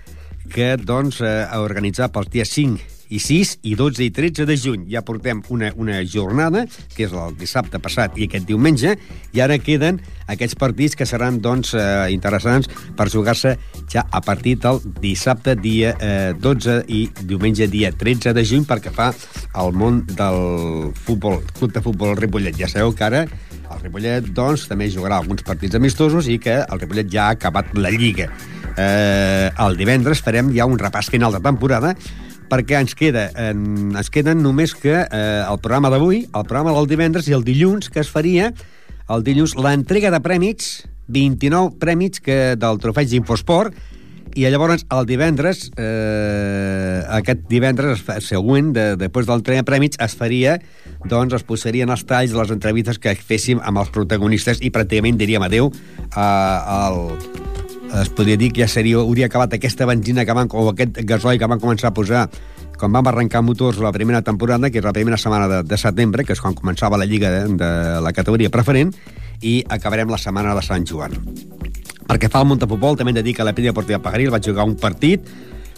que 0.53 0.75
doncs, 0.77 1.23
eh, 1.25 1.39
a 1.49 1.63
organitzar 1.65 2.13
pels 2.13 2.29
dies 2.29 2.53
5 2.61 2.92
i 3.13 3.19
6 3.21 3.59
i 3.69 3.75
12 3.77 4.07
i 4.07 4.09
13 4.11 4.47
de 4.49 4.57
juny. 4.57 4.87
Ja 4.89 5.03
portem 5.05 5.43
una, 5.53 5.69
una 5.77 5.99
jornada, 6.01 6.65
que 6.95 7.05
és 7.05 7.13
el 7.13 7.37
dissabte 7.37 7.79
passat 7.83 8.17
i 8.17 8.27
aquest 8.27 8.47
diumenge, 8.49 8.95
i 9.33 9.43
ara 9.43 9.59
queden 9.61 10.01
aquests 10.33 10.57
partits 10.57 10.97
que 10.97 11.05
seran 11.05 11.37
doncs, 11.43 11.75
eh, 11.77 12.09
interessants 12.15 12.69
per 12.97 13.09
jugar-se 13.13 13.55
ja 13.91 14.05
a 14.09 14.21
partir 14.23 14.55
del 14.63 14.81
dissabte 15.03 15.55
dia 15.59 15.93
eh, 15.99 16.33
12 16.39 16.83
i 16.87 17.05
diumenge 17.21 17.67
dia 17.69 17.91
13 17.91 18.33
de 18.33 18.45
juny 18.47 18.65
perquè 18.65 18.93
fa 18.93 19.11
el 19.61 19.73
món 19.77 20.01
del 20.09 20.93
futbol, 21.05 21.43
club 21.53 21.73
de 21.75 21.83
futbol 21.85 22.17
Ripollet. 22.17 22.57
Ja 22.57 22.71
sabeu 22.71 22.95
que 22.97 23.05
ara 23.05 23.25
el 23.27 23.79
Ripollet 23.81 24.33
doncs, 24.33 24.67
també 24.69 24.89
jugarà 24.93 25.21
alguns 25.21 25.45
partits 25.45 25.77
amistosos 25.77 26.29
i 26.29 26.39
que 26.41 26.61
el 26.63 26.81
Ripollet 26.81 27.09
ja 27.13 27.29
ha 27.29 27.37
acabat 27.37 27.73
la 27.77 27.93
Lliga. 27.93 28.29
Eh, 28.73 29.49
el 29.61 29.77
divendres 29.77 30.23
farem 30.25 30.49
ja 30.55 30.65
un 30.65 30.79
repàs 30.81 31.11
final 31.13 31.35
de 31.35 31.41
temporada 31.45 31.93
perquè 32.49 32.79
ens, 32.81 32.95
queda, 32.97 33.29
en, 33.39 33.93
ens 33.95 34.11
queden 34.13 34.43
només 34.43 34.75
que 34.77 34.95
eh, 35.03 35.41
el 35.43 35.59
programa 35.63 35.91
d'avui, 35.93 36.23
el 36.25 36.47
programa 36.47 36.75
del 36.77 36.89
divendres 36.91 37.29
i 37.29 37.35
el 37.37 37.45
dilluns, 37.47 37.89
que 37.93 38.03
es 38.03 38.11
faria 38.11 38.51
el 39.11 39.23
dilluns 39.25 39.57
l'entrega 39.59 40.11
de 40.13 40.21
prèmits, 40.23 40.83
29 41.11 41.75
prèmits 41.81 42.23
que, 42.23 42.55
del 42.59 42.79
trofeig 42.83 43.11
d'Infosport, 43.11 43.75
i 44.33 44.47
llavors 44.49 44.85
el 44.89 45.05
divendres, 45.05 45.67
eh, 45.77 47.03
aquest 47.19 47.43
divendres 47.51 48.01
següent, 48.25 48.71
de, 48.73 48.85
després 48.97 49.27
del 49.29 49.43
tren 49.45 49.61
de 49.61 49.67
prèmits, 49.67 49.99
es 50.01 50.15
faria, 50.17 50.57
doncs 51.05 51.37
es 51.37 51.45
posarien 51.45 51.93
els 51.93 52.05
talls 52.09 52.33
de 52.33 52.39
les 52.39 52.53
entrevistes 52.55 52.97
que 52.97 53.13
féssim 53.13 53.61
amb 53.61 53.83
els 53.83 53.93
protagonistes 53.93 54.63
i 54.63 54.73
pràcticament 54.73 55.21
diríem 55.21 55.45
adeu 55.45 55.69
eh, 55.69 56.17
al, 56.17 57.11
es 58.01 58.09
podria 58.09 58.37
dir 58.37 58.51
que 58.53 58.63
ja 58.63 58.67
seria, 58.67 58.97
hauria 58.97 59.27
acabat 59.29 59.53
aquesta 59.53 59.85
benzina 59.85 60.25
que 60.25 60.33
van, 60.33 60.49
o 60.51 60.69
aquest 60.71 60.97
gasoil 61.05 61.39
que 61.39 61.49
van 61.49 61.61
començar 61.61 61.91
a 61.91 61.93
posar 61.93 62.23
quan 62.79 62.91
vam 62.91 63.07
arrencar 63.07 63.43
motors 63.45 63.77
la 63.79 63.93
primera 63.93 64.23
temporada, 64.25 64.71
que 64.71 64.81
és 64.81 64.85
la 64.85 64.93
primera 64.95 65.17
setmana 65.17 65.47
de, 65.47 65.59
de 65.63 65.77
setembre, 65.77 66.25
que 66.25 66.33
és 66.33 66.41
quan 66.41 66.57
començava 66.57 66.97
la 66.97 67.05
lliga 67.05 67.29
de, 67.31 67.43
de 67.59 67.71
la 68.03 68.13
categoria 68.15 68.51
preferent, 68.51 68.93
i 69.41 69.61
acabarem 69.69 70.09
la 70.09 70.17
setmana 70.17 70.55
de 70.57 70.63
Sant 70.65 70.87
Joan. 70.89 71.13
Perquè 72.09 72.29
fa 72.31 72.41
el 72.43 72.49
Montefutbol, 72.49 72.97
també 72.97 73.13
hem 73.13 73.19
de 73.21 73.25
dir 73.25 73.35
que 73.37 73.45
la 73.45 73.53
Penya 73.55 73.75
Portiva 73.75 74.01
Pagaril 74.03 74.33
va 74.33 74.41
jugar 74.43 74.65
un 74.67 74.75
partit 74.75 75.29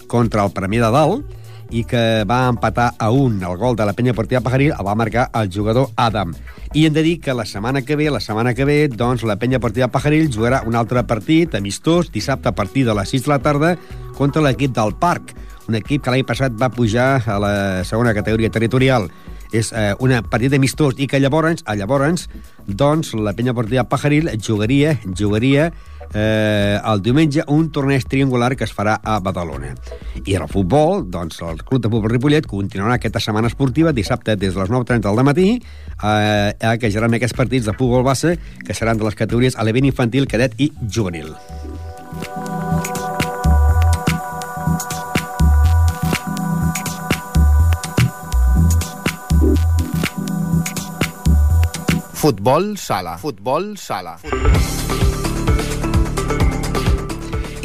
contra 0.07 0.45
el 0.45 0.53
Premià 0.55 0.87
de 0.87 0.93
Dalt, 0.95 1.44
i 1.71 1.83
que 1.83 2.23
va 2.29 2.47
empatar 2.49 2.91
a 2.99 3.09
un. 3.11 3.41
El 3.43 3.57
gol 3.57 3.75
de 3.75 3.85
la 3.85 3.93
penya 3.93 4.13
Portiva 4.13 4.41
Pajaril 4.41 4.73
el 4.73 4.85
va 4.85 4.95
marcar 4.95 5.29
el 5.33 5.51
jugador 5.53 5.89
Adam. 5.95 6.33
I 6.73 6.85
hem 6.85 6.93
de 6.93 7.03
dir 7.03 7.19
que 7.21 7.33
la 7.33 7.45
setmana 7.45 7.81
que 7.81 7.95
ve, 7.95 8.09
la 8.11 8.19
setmana 8.19 8.53
que 8.53 8.65
ve, 8.65 8.87
doncs 8.87 9.23
la 9.23 9.37
penya 9.41 9.59
Portiva 9.59 9.87
Pajaril 9.87 10.31
jugarà 10.31 10.63
un 10.67 10.75
altre 10.75 11.03
partit 11.07 11.55
amistós 11.55 12.11
dissabte 12.11 12.49
a 12.49 12.55
partir 12.55 12.85
de 12.85 12.95
les 12.95 13.09
6 13.09 13.25
de 13.25 13.33
la 13.33 13.39
tarda 13.39 13.75
contra 14.17 14.41
l'equip 14.41 14.75
del 14.75 14.95
Parc, 14.99 15.35
un 15.67 15.75
equip 15.75 16.03
que 16.03 16.11
l'any 16.13 16.25
passat 16.27 16.53
va 16.53 16.69
pujar 16.69 17.23
a 17.25 17.39
la 17.41 17.55
segona 17.83 18.13
categoria 18.13 18.51
territorial 18.53 19.09
és 19.55 19.71
eh, 19.73 19.93
un 20.03 20.13
partit 20.29 20.53
amistós 20.57 20.97
i 20.99 21.07
que 21.07 21.19
llavors, 21.21 21.63
a 21.65 21.75
llavors 21.77 22.27
doncs, 22.67 23.13
la 23.15 23.33
penya 23.37 23.53
portiva 23.55 23.85
Pajaril 23.87 24.29
jugaria, 24.41 24.97
jugaria 25.17 25.71
eh, 26.13 26.79
el 26.79 27.01
diumenge 27.01 27.43
un 27.47 27.69
torneig 27.71 28.05
triangular 28.09 28.55
que 28.55 28.65
es 28.67 28.73
farà 28.75 28.97
a 29.03 29.19
Badalona. 29.19 29.73
I 30.25 30.37
el 30.37 30.47
futbol, 30.51 31.05
doncs 31.11 31.41
el 31.41 31.63
Club 31.63 31.81
de 31.81 31.91
Futbol 31.91 32.11
Ripollet 32.11 32.47
continuarà 32.49 32.99
aquesta 32.99 33.23
setmana 33.23 33.51
esportiva 33.51 33.93
dissabte 33.95 34.35
des 34.35 34.53
de 34.53 34.61
les 34.61 34.69
9.30 34.69 35.09
del 35.09 35.25
matí 35.25 35.49
eh, 35.57 36.77
que 36.79 36.91
seran 36.91 37.17
aquests 37.17 37.37
partits 37.37 37.65
de 37.65 37.75
futbol 37.77 38.05
base 38.05 38.37
que 38.65 38.73
seran 38.73 38.97
de 38.97 39.07
les 39.07 39.15
categories 39.15 39.57
alevent 39.57 39.89
infantil, 39.89 40.27
cadet 40.27 40.53
i 40.59 40.71
juvenil. 40.85 41.33
Futbol 52.25 52.75
sala. 52.77 53.19
Futbol 53.21 53.77
sala. 53.77 54.17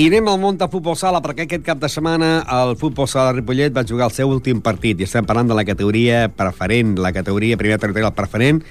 I 0.00 0.06
anem 0.08 0.30
al 0.32 0.38
món 0.40 0.56
de 0.56 0.64
futbol 0.72 0.94
sala, 0.96 1.18
perquè 1.20 1.44
aquest 1.44 1.60
cap 1.66 1.76
de 1.76 1.88
setmana 1.92 2.28
el 2.56 2.70
futbol 2.80 3.04
sala 3.04 3.34
Ripollet 3.34 3.74
va 3.76 3.82
jugar 3.84 4.06
el 4.08 4.14
seu 4.16 4.30
últim 4.32 4.62
partit, 4.64 4.96
i 4.96 5.04
estem 5.04 5.26
parlant 5.28 5.50
de 5.50 5.56
la 5.58 5.64
categoria 5.68 6.22
preferent, 6.32 6.94
la 6.96 7.10
categoria 7.12 7.58
primera 7.60 7.76
territorial 7.82 8.14
preferent, 8.16 8.62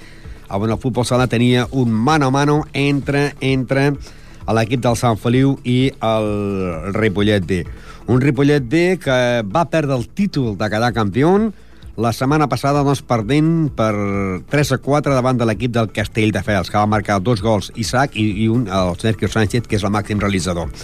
on 0.50 0.66
el 0.66 0.80
futbol 0.82 1.06
sala 1.06 1.28
tenia 1.30 1.68
un 1.70 1.92
mano 1.94 2.26
a 2.26 2.34
mano 2.34 2.56
entre, 2.74 3.36
entre 3.38 3.92
l'equip 4.50 4.82
del 4.82 4.98
Sant 4.98 5.20
Feliu 5.22 5.52
i 5.62 5.92
el 6.02 6.26
Ripollet 6.96 7.46
B. 7.46 7.60
Un 8.10 8.18
Ripollet 8.26 8.66
B 8.66 8.80
que 8.98 9.18
va 9.46 9.68
perdre 9.70 9.94
el 10.00 10.08
títol 10.08 10.56
de 10.58 10.66
quedar 10.72 10.90
campió, 10.96 11.30
la 11.94 12.10
setmana 12.10 12.48
passada 12.50 12.82
doncs, 12.82 13.04
perdent 13.06 13.70
per 13.78 13.92
3 14.50 14.74
a 14.74 14.80
4 14.82 15.14
davant 15.14 15.38
de 15.38 15.46
l'equip 15.46 15.78
del 15.78 15.92
Castelldefels, 15.94 16.74
que 16.74 16.82
va 16.82 16.90
marcar 16.90 17.20
dos 17.22 17.38
gols 17.38 17.70
Isaac 17.78 18.18
i, 18.18 18.26
i 18.48 18.50
un, 18.50 18.66
el 18.66 18.98
Sergio 18.98 19.30
Sánchez, 19.30 19.70
que 19.70 19.78
és 19.78 19.86
el 19.86 19.94
màxim 19.94 20.18
realitzador. 20.18 20.74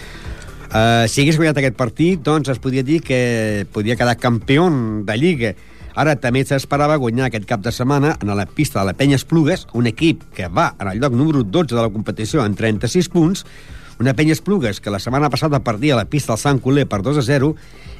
Uh, 0.67 1.07
si 1.07 1.23
hagués 1.23 1.39
guanyat 1.39 1.61
aquest 1.61 1.77
partit, 1.79 2.21
doncs 2.27 2.51
es 2.51 2.59
podia 2.59 2.83
dir 2.83 2.99
que 3.05 3.67
podia 3.73 3.97
quedar 3.97 4.17
campió 4.19 4.67
de 5.07 5.17
Lliga. 5.17 5.55
Ara 5.97 6.17
també 6.21 6.43
s'esperava 6.45 6.99
guanyar 7.01 7.31
aquest 7.31 7.47
cap 7.49 7.63
de 7.65 7.73
setmana 7.73 8.17
en 8.21 8.35
la 8.37 8.45
pista 8.47 8.81
de 8.81 8.91
la 8.91 8.97
Penya 8.99 9.17
Esplugues, 9.17 9.67
un 9.73 9.87
equip 9.87 10.27
que 10.37 10.49
va 10.49 10.75
en 10.81 10.91
el 10.91 11.01
lloc 11.01 11.15
número 11.17 11.45
12 11.45 11.75
de 11.75 11.81
la 11.81 11.89
competició 11.89 12.45
en 12.45 12.55
36 12.59 13.09
punts, 13.15 13.47
una 13.99 14.13
penya 14.13 14.35
Esplugues 14.37 14.81
que 14.81 14.91
la 14.91 14.99
setmana 15.01 15.31
passada 15.31 15.63
perdia 15.65 15.95
a 15.95 16.03
la 16.03 16.05
pista 16.05 16.35
del 16.35 16.43
Sant 16.43 16.61
Coler 16.61 16.85
per 16.85 17.01
2 17.01 17.17
a 17.17 17.25
0 17.25 17.55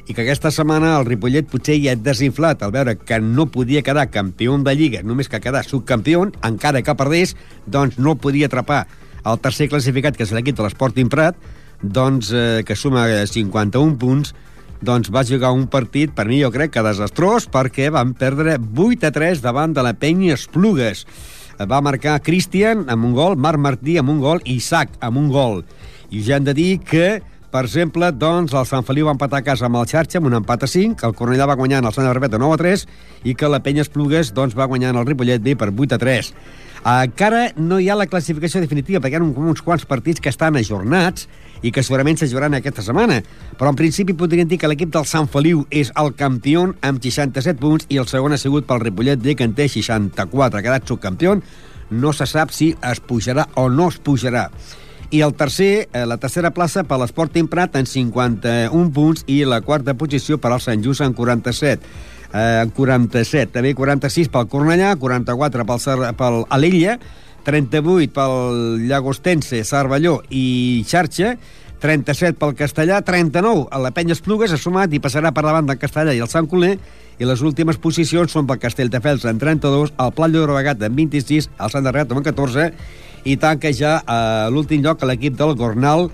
i 0.07 0.13
que 0.13 0.21
aquesta 0.21 0.51
setmana 0.53 0.93
el 0.99 1.07
Ripollet 1.07 1.47
potser 1.49 1.79
ja 1.81 1.95
ha 1.95 1.99
desinflat 1.99 2.61
al 2.61 2.75
veure 2.75 2.99
que 2.99 3.17
no 3.19 3.47
podia 3.49 3.81
quedar 3.81 4.11
campió 4.13 4.55
de 4.61 4.75
Lliga, 4.75 5.01
només 5.03 5.27
que 5.27 5.41
quedar 5.41 5.65
subcampió, 5.65 6.27
encara 6.45 6.83
que 6.83 6.95
perdés, 6.95 7.35
doncs 7.65 7.97
no 7.97 8.15
podia 8.15 8.45
atrapar 8.45 8.85
el 9.25 9.39
tercer 9.41 9.67
classificat, 9.73 10.15
que 10.15 10.23
és 10.23 10.31
l'equip 10.31 10.55
de 10.55 10.63
l'Esporting 10.63 11.09
Prat, 11.09 11.35
doncs, 11.81 12.31
eh, 12.31 12.63
que 12.65 12.75
suma 12.75 13.07
51 13.25 13.97
punts, 13.97 14.33
doncs 14.81 15.09
va 15.13 15.25
jugar 15.25 15.53
un 15.53 15.65
partit, 15.67 16.13
per 16.13 16.27
mi 16.29 16.41
jo 16.43 16.51
crec 16.53 16.75
que 16.75 16.85
desastrós, 16.85 17.47
perquè 17.49 17.89
van 17.93 18.13
perdre 18.13 18.57
8 18.57 19.09
a 19.09 19.11
3 19.11 19.41
davant 19.41 19.73
de 19.73 19.83
la 19.85 19.95
penya 19.97 20.37
Esplugues 20.37 21.05
va 21.65 21.81
marcar 21.81 22.19
Cristian 22.21 22.85
amb 22.91 23.05
un 23.07 23.15
gol, 23.17 23.37
Marc 23.37 23.57
Martí 23.57 23.97
amb 23.97 24.11
un 24.13 24.19
gol 24.21 24.41
i 24.45 24.59
Isaac 24.61 24.93
amb 25.01 25.17
un 25.17 25.31
gol. 25.33 25.63
I 26.13 26.21
ja 26.21 26.37
hem 26.37 26.45
de 26.45 26.53
dir 26.53 26.77
que, 26.85 27.21
per 27.51 27.63
exemple, 27.63 28.11
doncs, 28.11 28.51
el 28.53 28.67
Sant 28.67 28.83
Feliu 28.83 29.07
va 29.07 29.15
empatar 29.15 29.39
a 29.39 29.45
casa 29.45 29.67
amb 29.69 29.79
el 29.79 29.87
Xarxa 29.87 30.19
amb 30.19 30.27
un 30.27 30.35
empat 30.41 30.65
a 30.65 30.67
5, 30.67 30.97
que 30.99 31.07
el 31.07 31.15
Cornellà 31.15 31.47
va 31.47 31.55
guanyar 31.55 31.79
en 31.79 31.87
el 31.87 31.95
Sant 31.95 32.07
Arbeta 32.09 32.39
9 32.41 32.57
a 32.57 32.61
3 32.61 32.87
i 33.23 33.35
que 33.39 33.49
la 33.49 33.61
Penya 33.63 33.85
Esplugues 33.85 34.33
doncs, 34.35 34.55
va 34.57 34.67
guanyar 34.67 34.91
en 34.91 34.99
el 34.99 35.07
Ripollet 35.07 35.43
B 35.43 35.55
per 35.55 35.69
8 35.71 35.95
a 35.95 36.01
3. 36.01 36.31
Encara 36.87 37.41
no 37.57 37.79
hi 37.79 37.89
ha 37.89 37.97
la 37.99 38.05
classificació 38.07 38.61
definitiva 38.63 39.01
perquè 39.03 39.17
hi 39.17 39.21
ha 39.21 39.43
uns 39.51 39.63
quants 39.65 39.85
partits 39.87 40.21
que 40.23 40.31
estan 40.31 40.55
ajornats 40.59 41.27
i 41.65 41.71
que 41.71 41.83
segurament 41.83 42.19
se 42.19 42.27
jugaran 42.29 42.55
aquesta 42.55 42.83
setmana. 42.85 43.21
Però 43.57 43.71
en 43.71 43.79
principi 43.79 44.15
podríem 44.15 44.47
dir 44.47 44.59
que 44.61 44.69
l'equip 44.69 44.91
del 44.93 45.07
Sant 45.09 45.27
Feliu 45.31 45.65
és 45.71 45.91
el 45.95 46.13
campió 46.19 46.67
amb 46.81 47.03
67 47.03 47.59
punts 47.59 47.87
i 47.89 47.99
el 47.99 48.07
segon 48.07 48.35
ha 48.35 48.41
sigut 48.41 48.67
pel 48.67 48.83
Ripollet 48.83 49.23
D, 49.23 49.35
que 49.35 49.47
en 49.47 49.55
té 49.57 49.67
64. 49.67 50.59
Ha 50.59 50.65
quedat 50.65 50.87
subcampió. 50.87 51.39
No 51.89 52.11
se 52.13 52.27
sap 52.27 52.51
si 52.51 52.73
es 52.83 52.99
pujarà 52.99 53.47
o 53.55 53.69
no 53.71 53.87
es 53.87 53.97
pujarà. 54.03 54.49
I 55.09 55.21
el 55.23 55.33
tercer, 55.39 55.87
eh, 55.93 56.05
la 56.05 56.17
tercera 56.19 56.51
plaça 56.51 56.83
per 56.83 56.97
l'Esport 56.99 57.37
Prat 57.47 57.75
en 57.79 57.85
51 57.87 58.91
punts 58.91 59.23
i 59.27 59.43
la 59.45 59.61
quarta 59.61 59.93
posició 59.95 60.37
per 60.37 60.51
al 60.51 60.59
Sant 60.59 60.83
Just 60.83 61.01
en 61.01 61.13
47 61.13 61.79
eh, 62.33 62.65
47, 62.75 63.51
també 63.53 63.73
46 63.75 64.29
pel 64.33 64.49
Cornellà, 64.51 64.95
44 64.99 65.65
pel, 65.67 66.05
pel 66.17 66.41
Alella, 66.49 66.97
38 67.47 68.11
pel 68.13 68.83
Llagostense, 68.87 69.63
Cervelló 69.63 70.19
i 70.29 70.83
Xarxa, 70.87 71.37
37 71.79 72.39
pel 72.41 72.55
Castellà, 72.57 73.01
39 73.05 73.67
a 73.71 73.79
la 73.79 73.93
Penya 73.93 74.15
Esplugues, 74.17 74.51
ha 74.51 74.59
sumat 74.59 74.93
i 74.93 75.01
passarà 75.03 75.31
per 75.31 75.45
davant 75.45 75.67
del 75.69 75.79
Castellà 75.79 76.15
i 76.15 76.23
el 76.23 76.31
Sant 76.31 76.49
Coler, 76.49 76.77
i 77.17 77.25
les 77.25 77.41
últimes 77.41 77.79
posicions 77.81 78.33
són 78.33 78.47
pel 78.49 78.59
Castelldefels 78.61 79.25
en 79.29 79.39
32, 79.41 79.93
el 79.97 80.13
Pla 80.13 80.29
Llobregat 80.29 80.81
en 80.85 80.97
26, 80.97 81.49
el 81.57 81.73
Sant 81.73 81.85
Darret 81.85 82.11
en 82.13 82.25
14, 82.25 82.71
i 83.27 83.35
tanca 83.35 83.73
ja 83.75 83.97
a 84.07 84.47
l'últim 84.53 84.79
lloc 84.83 85.03
l'equip 85.03 85.35
del 85.35 85.55
Gornal, 85.59 86.07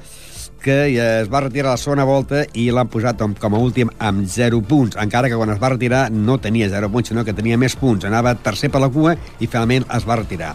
que 0.63 0.77
es 0.95 1.29
va 1.29 1.43
retirar 1.43 1.75
la 1.75 1.77
segona 1.77 2.05
volta 2.07 2.41
i 2.57 2.69
l'han 2.73 2.89
posat 2.89 3.21
com 3.39 3.53
a 3.53 3.59
últim 3.61 3.91
amb 3.99 4.25
0 4.25 4.61
punts, 4.65 4.97
encara 4.97 5.29
que 5.29 5.37
quan 5.37 5.51
es 5.53 5.61
va 5.61 5.73
retirar 5.75 6.07
no 6.09 6.39
tenia 6.41 6.71
0 6.71 6.89
punts, 6.89 7.11
sinó 7.11 7.25
que 7.27 7.35
tenia 7.35 7.59
més 7.59 7.75
punts. 7.77 8.07
Anava 8.07 8.33
tercer 8.33 8.71
per 8.73 8.81
la 8.81 8.89
cua 8.89 9.13
i 9.39 9.45
finalment 9.45 9.85
es 9.93 10.07
va 10.07 10.17
retirar. 10.23 10.53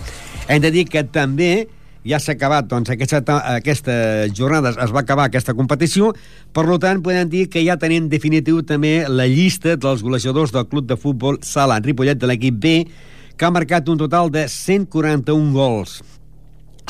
Hem 0.48 0.64
de 0.64 0.72
dir 0.74 0.86
que 0.88 1.04
també 1.04 1.68
ja 2.08 2.18
s'ha 2.18 2.34
acabat, 2.34 2.66
doncs, 2.70 2.90
aquesta, 2.90 3.20
aquesta 3.52 3.94
jornada 4.34 4.72
es 4.72 4.94
va 4.94 5.04
acabar 5.04 5.28
aquesta 5.28 5.54
competició, 5.54 6.14
per 6.56 6.64
tant, 6.80 7.02
podem 7.04 7.28
dir 7.28 7.46
que 7.52 7.62
ja 7.66 7.76
tenim 7.76 8.08
definitiu 8.08 8.62
també 8.64 9.04
la 9.06 9.28
llista 9.28 9.76
dels 9.76 10.02
golejadors 10.02 10.54
del 10.56 10.66
club 10.66 10.88
de 10.88 10.96
futbol 10.96 11.38
Sala, 11.42 11.78
Ripollet 11.84 12.18
de 12.18 12.26
l'equip 12.32 12.58
B, 12.58 12.78
que 13.36 13.44
ha 13.44 13.54
marcat 13.54 13.88
un 13.88 13.98
total 14.00 14.32
de 14.34 14.48
141 14.48 15.52
gols. 15.52 16.00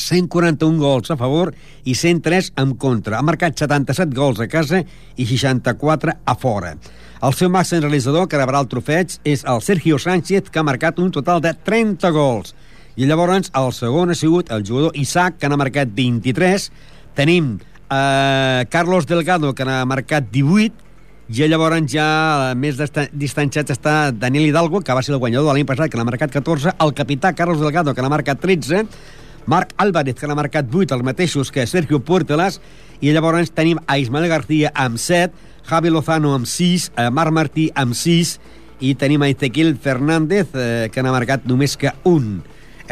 141 0.00 0.78
gols 0.78 1.10
a 1.10 1.16
favor 1.20 1.52
i 1.84 1.94
103 1.94 2.52
en 2.56 2.74
contra. 2.76 3.18
Ha 3.18 3.26
marcat 3.26 3.58
77 3.58 4.14
gols 4.16 4.40
a 4.40 4.48
casa 4.48 4.82
i 5.16 5.26
64 5.26 6.16
a 6.24 6.34
fora. 6.38 6.74
El 7.18 7.34
seu 7.34 7.50
màxim 7.50 7.82
realitzador, 7.82 8.28
que 8.30 8.38
rebrà 8.38 8.60
el 8.62 8.68
trofeig, 8.70 9.18
és 9.26 9.42
el 9.42 9.62
Sergio 9.66 9.98
Sánchez, 9.98 10.52
que 10.52 10.60
ha 10.60 10.66
marcat 10.66 11.00
un 11.02 11.10
total 11.10 11.42
de 11.42 11.50
30 11.52 12.12
gols. 12.14 12.54
I 12.98 13.06
llavors 13.06 13.50
el 13.54 13.72
segon 13.74 14.10
ha 14.10 14.18
sigut 14.18 14.52
el 14.54 14.64
jugador 14.66 14.94
Isaac, 14.98 15.38
que 15.38 15.50
n'ha 15.50 15.58
marcat 15.58 15.90
23. 15.94 16.70
Tenim 17.18 17.56
eh, 17.90 18.66
Carlos 18.70 19.06
Delgado, 19.06 19.54
que 19.54 19.66
n'ha 19.66 19.84
marcat 19.86 20.30
18, 20.30 20.86
i 21.28 21.44
llavors 21.50 21.90
ja 21.92 22.08
eh, 22.52 22.54
més 22.56 22.78
distanciat 23.12 23.74
està 23.74 24.10
Daniel 24.14 24.46
Hidalgo, 24.48 24.80
que 24.80 24.94
va 24.94 25.02
ser 25.02 25.14
el 25.14 25.22
guanyador 25.22 25.50
de 25.50 25.58
l'any 25.58 25.68
passat, 25.68 25.90
que 25.90 25.98
n'ha 25.98 26.06
marcat 26.08 26.32
14, 26.32 26.78
el 26.80 26.94
capità 26.94 27.34
Carlos 27.34 27.60
Delgado, 27.60 27.94
que 27.94 28.04
n'ha 28.04 28.14
marcat 28.14 28.40
13, 28.40 28.86
Marc 29.48 29.70
Álvarez, 29.78 30.14
que 30.20 30.28
n'ha 30.28 30.36
marcat 30.36 30.66
8, 30.68 30.92
els 30.92 31.04
mateixos 31.06 31.48
que 31.48 31.64
Sergio 31.64 32.02
Puertelas, 32.04 32.58
i 33.00 33.14
llavors 33.16 33.48
tenim 33.56 33.78
a 33.88 33.96
Ismael 33.96 34.28
García 34.28 34.74
amb 34.76 35.00
7, 35.00 35.32
Javi 35.64 35.88
Lozano 35.88 36.34
amb 36.36 36.44
6, 36.44 36.90
a 37.00 37.06
Marc 37.08 37.32
Martí 37.32 37.64
amb 37.72 37.96
6, 37.96 38.34
i 38.84 38.92
tenim 39.00 39.24
a 39.24 39.30
Ezequiel 39.32 39.72
Fernández, 39.80 40.52
eh, 40.52 40.90
que 40.92 41.00
n'ha 41.00 41.14
marcat 41.16 41.48
només 41.48 41.78
que 41.80 41.94
un. 42.04 42.42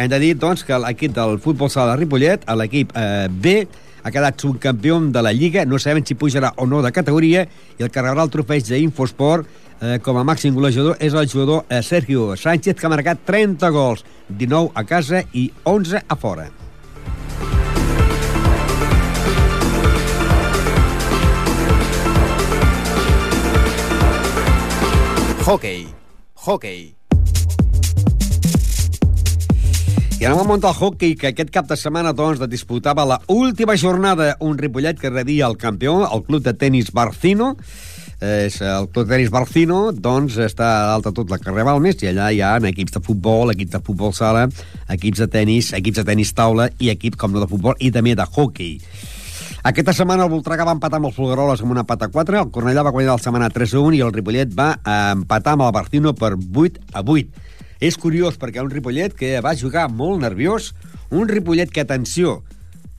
Hem 0.01 0.09
de 0.09 0.23
dir, 0.23 0.33
doncs, 0.41 0.65
que 0.65 0.81
l'equip 0.81 1.13
del 1.13 1.37
futbol 1.45 1.69
sala 1.69 1.93
de 1.93 2.01
Ripollet, 2.01 2.49
l'equip 2.57 2.97
eh, 2.97 3.29
B, 3.29 3.59
ha 4.01 4.15
quedat 4.15 4.41
subcampió 4.41 4.97
de 5.13 5.21
la 5.21 5.35
Lliga, 5.37 5.67
no 5.69 5.77
sabem 5.83 6.09
si 6.09 6.17
pujarà 6.17 6.55
o 6.57 6.65
no 6.65 6.81
de 6.81 6.95
categoria, 6.95 7.45
i 7.77 7.85
el 7.85 7.93
que 7.93 8.01
rebrà 8.01 8.25
el 8.25 8.33
trofeig 8.33 8.65
d'Infosport 8.65 9.66
eh, 9.81 9.99
com 10.03 10.19
a 10.19 10.25
màxim 10.25 10.55
golejador 10.55 10.97
és 11.01 11.15
el 11.15 11.29
jugador 11.29 11.65
eh, 11.69 11.83
Sergio 11.83 12.37
Sánchez, 12.37 12.77
que 12.79 12.87
ha 12.87 12.93
marcat 12.93 13.25
30 13.27 13.71
gols, 13.71 14.05
19 14.29 14.73
a 14.75 14.85
casa 14.85 15.25
i 15.33 15.51
11 15.65 16.05
a 16.09 16.17
fora. 16.17 16.51
Hockey. 25.47 25.87
Hockey. 26.35 26.97
I 30.17 30.25
anem 30.25 30.41
al 30.41 30.47
món 30.49 30.63
del 30.65 30.73
hockey, 30.73 31.13
que 31.15 31.29
aquest 31.29 31.51
cap 31.53 31.67
de 31.69 31.77
setmana 31.77 32.15
doncs, 32.17 32.41
disputava 32.49 33.05
la 33.05 33.19
última 33.29 33.77
jornada 33.77 34.31
un 34.41 34.57
Ripollet 34.57 34.99
que 34.99 35.11
rebia 35.13 35.47
el 35.47 35.59
campió, 35.61 36.01
el 36.09 36.23
club 36.25 36.43
de 36.43 36.55
tennis 36.57 36.89
Barcino. 36.91 37.53
És 38.17 38.63
el 38.65 38.87
club 38.89 39.05
de 39.05 39.13
tennis 39.13 39.29
Barcino, 39.29 39.91
doncs, 39.93 40.39
està 40.41 40.65
a 40.65 40.85
dalt 40.95 41.05
de 41.05 41.13
tot 41.19 41.29
la 41.29 41.37
carrer 41.37 41.67
Balmes, 41.69 41.99
i 42.01 42.09
allà 42.09 42.31
hi 42.33 42.41
ha 42.41 42.55
equips 42.71 42.95
de 42.95 43.03
futbol, 43.05 43.53
equips 43.53 43.75
de 43.75 43.81
futbol 43.85 44.15
sala, 44.17 44.47
equips 44.89 45.21
de 45.21 45.29
tennis, 45.29 45.75
equips 45.77 46.01
de 46.01 46.05
tennis 46.09 46.33
taula 46.33 46.71
i 46.81 46.89
equips 46.89 47.21
com 47.21 47.35
no 47.35 47.43
de 47.45 47.51
futbol 47.51 47.77
i 47.77 47.91
també 47.93 48.15
de 48.17 48.25
hockey. 48.25 48.79
Aquesta 49.69 49.93
setmana 49.93 50.25
el 50.25 50.33
Voltregà 50.33 50.65
va 50.65 50.73
empatar 50.73 50.97
amb 50.97 51.11
els 51.11 51.17
Fulgaroles 51.19 51.61
amb 51.61 51.75
una 51.75 51.85
empat 51.85 52.07
a 52.07 52.09
4, 52.09 52.41
el 52.41 52.51
Cornellà 52.55 52.87
va 52.87 52.95
guanyar 52.95 53.19
el 53.19 53.21
setmana 53.21 53.53
3 53.53 53.75
a 53.75 53.85
1 53.85 53.99
i 53.99 54.03
el 54.07 54.15
Ripollet 54.15 54.53
va 54.57 54.71
empatar 55.13 55.57
amb 55.59 55.67
el 55.67 55.75
Barcino 55.77 56.15
per 56.17 56.33
8 56.39 56.87
a 56.95 57.05
8. 57.05 57.45
És 57.85 57.99
curiós 58.01 58.41
perquè 58.41 58.65
un 58.65 58.73
Ripollet 58.73 59.13
que 59.13 59.37
va 59.45 59.57
jugar 59.59 59.91
molt 59.93 60.23
nerviós, 60.23 60.73
un 61.11 61.29
Ripollet 61.29 61.69
que, 61.69 61.85
atenció, 61.85 62.39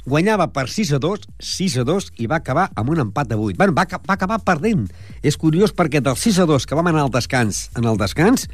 guanyava 0.07 0.47
per 0.55 0.69
6 0.71 0.95
a 0.95 1.01
2, 1.03 1.27
6 1.43 1.77
a 1.81 1.85
2 1.87 2.09
i 2.23 2.29
va 2.31 2.39
acabar 2.39 2.69
amb 2.79 2.93
un 2.93 3.03
empat 3.03 3.27
de 3.27 3.35
8. 3.35 3.57
Bueno, 3.59 3.75
va, 3.75 3.85
va 3.85 4.15
acabar 4.15 4.39
perdent. 4.47 4.87
És 5.21 5.37
curiós 5.37 5.75
perquè 5.75 6.01
del 6.03 6.15
6 6.15 6.41
a 6.45 6.47
2 6.49 6.65
que 6.65 6.79
vam 6.79 6.87
anar 6.87 7.03
al 7.05 7.13
descans, 7.13 7.67
en 7.75 7.85
el 7.85 7.99
descans, 7.99 8.47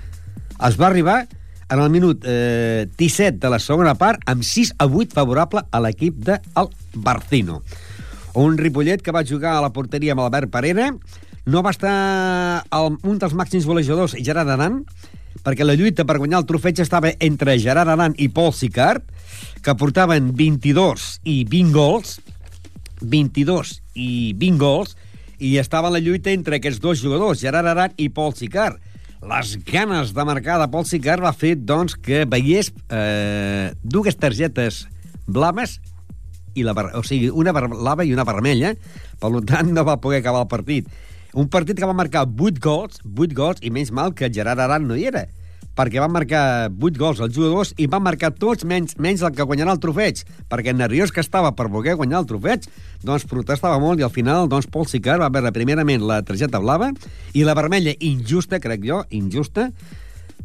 es 0.64 0.80
va 0.80 0.90
arribar 0.90 1.24
en 1.70 1.80
el 1.80 1.90
minut 1.90 2.26
eh, 2.26 2.88
17 2.98 3.40
de 3.42 3.50
la 3.50 3.60
segona 3.62 3.96
part 3.98 4.22
amb 4.30 4.44
6 4.46 4.76
a 4.78 4.88
8 4.90 5.14
favorable 5.14 5.64
a 5.72 5.82
l'equip 5.82 6.18
del 6.26 6.42
de 6.42 7.02
Barcino. 7.06 7.62
Un 8.34 8.58
Ripollet 8.58 9.02
que 9.02 9.14
va 9.14 9.26
jugar 9.26 9.58
a 9.58 9.62
la 9.62 9.74
porteria 9.74 10.14
amb 10.14 10.26
Albert 10.26 10.50
Parera, 10.54 10.90
no 11.46 11.62
va 11.62 11.74
estar 11.74 12.64
el, 12.72 12.98
un 13.04 13.20
dels 13.20 13.36
màxims 13.38 13.68
golejadors, 13.68 14.16
Gerard 14.26 14.50
Aran, 14.50 14.84
perquè 15.44 15.66
la 15.68 15.76
lluita 15.76 16.06
per 16.08 16.18
guanyar 16.22 16.42
el 16.42 16.48
trofeig 16.50 16.80
estava 16.80 17.12
entre 17.20 17.58
Gerard 17.60 17.92
Aran 17.94 18.16
i 18.18 18.30
Paul 18.32 18.54
Sicard, 18.56 19.04
que 19.64 19.76
portaven 19.80 20.32
22 20.36 21.20
i 21.28 21.44
20 21.50 21.76
gols, 21.76 22.18
22 23.02 23.76
i 24.00 24.10
20 24.40 24.62
gols, 24.62 24.96
i 25.44 25.58
estava 25.60 25.92
la 25.92 26.00
lluita 26.00 26.32
entre 26.32 26.60
aquests 26.60 26.82
dos 26.84 27.02
jugadors, 27.04 27.42
Gerard 27.44 27.68
Aran 27.74 27.96
i 27.98 28.10
Paul 28.10 28.36
Sicard. 28.40 28.80
Les 29.24 29.56
ganes 29.64 30.12
de 30.16 30.24
marcar 30.28 30.60
de 30.60 30.68
Paul 30.72 30.88
Sicard 30.88 31.24
va 31.24 31.32
fer, 31.36 31.56
doncs, 31.56 31.96
que 31.96 32.24
veiés 32.28 32.72
eh, 32.92 33.72
dues 33.84 34.20
targetes 34.20 34.84
blaves 35.28 35.80
i 36.56 36.64
la, 36.64 36.76
o 36.94 37.02
sigui, 37.08 37.30
una 37.32 37.54
blava 37.56 38.06
i 38.06 38.14
una 38.14 38.26
vermella, 38.28 38.74
per 39.20 39.32
tant 39.48 39.72
no 39.74 39.86
va 39.88 40.00
poder 40.02 40.22
acabar 40.22 40.44
el 40.44 40.52
partit. 40.52 40.88
Un 41.34 41.48
partit 41.50 41.80
que 41.80 41.88
va 41.90 41.96
marcar 41.98 42.28
8 42.28 42.60
gols, 42.62 43.00
8 43.04 43.34
gols, 43.34 43.62
i 43.66 43.72
menys 43.74 43.90
mal 43.92 44.14
que 44.14 44.30
Gerard 44.30 44.62
Aran 44.62 44.86
no 44.86 44.94
hi 44.94 45.08
era, 45.10 45.24
perquè 45.74 45.98
van 45.98 46.14
marcar 46.14 46.70
8 46.70 47.00
gols 47.02 47.22
els 47.26 47.34
jugadors 47.34 47.74
i 47.82 47.88
van 47.90 48.04
marcar 48.06 48.30
tots 48.38 48.68
menys, 48.70 48.94
menys 49.02 49.24
el 49.26 49.34
que 49.34 49.48
guanyarà 49.50 49.74
el 49.74 49.82
trofeig, 49.82 50.22
perquè 50.52 50.76
nerviós 50.78 51.12
que 51.12 51.24
estava 51.26 51.56
per 51.58 51.72
voler 51.74 51.98
guanyar 51.98 52.22
el 52.22 52.30
trofeig, 52.30 52.70
doncs 53.02 53.26
protestava 53.30 53.82
molt 53.82 54.00
i 54.00 54.06
al 54.06 54.14
final 54.14 54.46
doncs, 54.50 54.70
Paul 54.70 54.86
Sicard 54.86 55.26
va 55.26 55.32
veure 55.34 55.54
primerament 55.56 56.06
la 56.06 56.22
targeta 56.22 56.62
blava 56.62 56.92
i 57.34 57.44
la 57.44 57.58
vermella 57.58 57.98
injusta, 58.00 58.62
crec 58.62 58.86
jo, 58.86 59.02
injusta, 59.10 59.72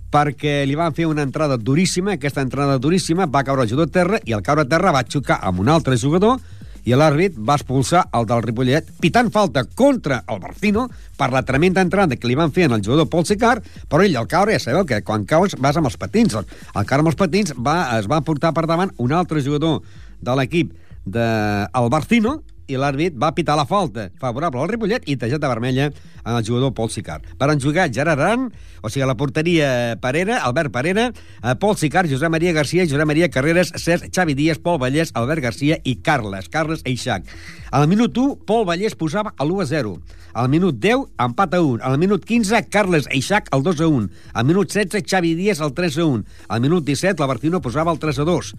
perquè 0.09 0.62
li 0.64 0.77
van 0.79 0.94
fer 0.96 1.05
una 1.05 1.27
entrada 1.27 1.59
duríssima, 1.61 2.16
aquesta 2.16 2.40
entrada 2.40 2.79
duríssima 2.81 3.29
va 3.29 3.44
caure 3.44 3.66
el 3.66 3.68
jugador 3.68 3.90
a 3.90 3.96
terra 3.98 4.20
i 4.24 4.33
al 4.33 4.40
caure 4.46 4.64
a 4.64 4.70
terra 4.70 4.94
va 4.96 5.05
xocar 5.05 5.42
amb 5.44 5.61
un 5.61 5.68
altre 5.68 6.01
jugador 6.01 6.40
i 6.85 6.95
l'àrbit 6.97 7.37
va 7.38 7.57
expulsar 7.59 8.05
el 8.14 8.27
del 8.29 8.43
Ripollet 8.45 8.91
pitant 9.03 9.31
falta 9.35 9.64
contra 9.79 10.23
el 10.29 10.41
Barcino 10.43 10.88
per 11.19 11.31
la 11.33 11.43
tremenda 11.43 11.83
entrada 11.85 12.17
que 12.17 12.29
li 12.29 12.37
van 12.38 12.53
fer 12.55 12.69
en 12.69 12.77
el 12.77 12.85
jugador 12.85 13.09
Pol 13.11 13.27
Sicar, 13.27 13.59
però 13.88 14.05
ell 14.05 14.17
al 14.17 14.29
caure 14.31 14.55
ja 14.55 14.62
sabeu 14.62 14.87
que 14.87 15.03
quan 15.03 15.27
caus 15.29 15.57
vas 15.59 15.77
amb 15.77 15.91
els 15.91 15.99
patins. 15.99 16.37
Al 16.38 16.87
caure 16.87 17.03
amb 17.03 17.12
els 17.12 17.19
patins 17.19 17.55
va, 17.57 17.99
es 17.99 18.07
va 18.11 18.23
portar 18.23 18.55
per 18.55 18.67
davant 18.71 18.95
un 18.99 19.12
altre 19.12 19.43
jugador 19.43 19.83
de 20.21 20.38
l'equip 20.38 20.73
del 21.05 21.88
de, 21.88 21.88
Barcino 21.91 22.38
i 22.69 22.77
l'àrbit 22.77 23.17
va 23.17 23.33
pitar 23.35 23.57
la 23.59 23.67
falta 23.69 24.09
favorable 24.21 24.61
al 24.61 24.69
Ripollet 24.71 25.09
i 25.09 25.17
targeta 25.17 25.49
vermella 25.49 25.89
en 25.89 26.37
el 26.37 26.45
jugador 26.45 26.75
Pol 26.77 26.91
Sicar. 26.93 27.21
Per 27.39 27.49
jugar 27.61 27.89
Gerard 27.93 28.21
Aran, 28.21 28.53
o 28.83 28.91
sigui, 28.91 29.07
la 29.07 29.17
porteria 29.17 29.97
Parera, 30.01 30.43
Albert 30.45 30.71
Parera, 30.71 31.09
eh, 31.43 31.55
Pol 31.59 31.77
Sicar, 31.77 32.07
Josep 32.09 32.31
Maria 32.31 32.53
Garcia, 32.53 32.85
Josep 32.85 33.07
Maria 33.07 33.31
Carreras, 33.31 33.73
Cesc, 33.75 34.13
Xavi 34.15 34.35
Díaz, 34.35 34.59
Pol 34.59 34.79
Vallès, 34.79 35.11
Albert 35.15 35.43
Garcia 35.43 35.79
i 35.85 35.97
Carles, 35.97 36.49
Carles 36.49 36.83
Eixac. 36.85 37.25
Al 37.71 37.89
minut 37.89 38.17
1, 38.17 38.45
Pol 38.47 38.67
Vallès 38.69 38.95
posava 38.95 39.35
el 39.41 39.51
1 39.51 39.63
a 39.63 39.67
0. 39.67 39.95
Al 40.35 40.49
minut 40.49 40.77
10, 40.79 41.09
empat 41.19 41.55
a 41.55 41.63
1. 41.63 41.81
Al 41.83 41.99
minut 41.99 42.25
15, 42.25 42.69
Carles 42.69 43.09
Eixac 43.11 43.49
el 43.53 43.63
2 43.63 43.81
a 43.81 43.89
1. 43.89 44.11
Al 44.35 44.45
minut 44.45 44.71
16, 44.71 45.05
Xavi 45.09 45.35
Díaz 45.35 45.61
el 45.61 45.73
3 45.73 45.99
a 45.99 46.05
1. 46.05 46.25
Al 46.49 46.61
minut 46.61 46.85
17, 46.85 47.19
la 47.21 47.27
Barcino 47.27 47.61
posava 47.61 47.93
el 47.93 47.99
3 47.99 48.21
a 48.21 48.29
2. 48.29 48.55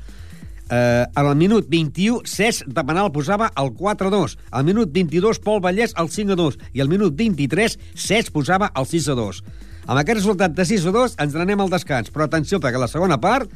Eh, 0.70 1.06
al 1.16 1.32
minut 1.36 1.66
21, 1.70 2.22
Cesc 2.30 2.68
de 2.70 2.84
penal 2.86 3.10
posava 3.12 3.50
el 3.58 3.74
4-2. 3.74 4.38
Al 4.52 4.68
minut 4.68 4.94
22, 4.94 5.42
Pol 5.42 5.64
Vallès 5.64 5.96
el 5.98 6.12
5-2. 6.14 6.60
I 6.78 6.86
al 6.86 6.92
minut 6.92 7.16
23, 7.18 7.80
Cesc 7.96 8.32
posava 8.36 8.70
el 8.78 8.86
6-2. 8.86 9.42
Amb 9.90 9.98
aquest 9.98 10.20
resultat 10.22 10.54
de 10.54 10.68
6-2 10.70 11.18
ens 11.18 11.34
n'anem 11.34 11.66
al 11.66 11.74
descans. 11.74 12.14
Però 12.14 12.28
atenció, 12.28 12.62
perquè 12.62 12.78
la 12.78 12.92
segona 12.92 13.18
part 13.18 13.50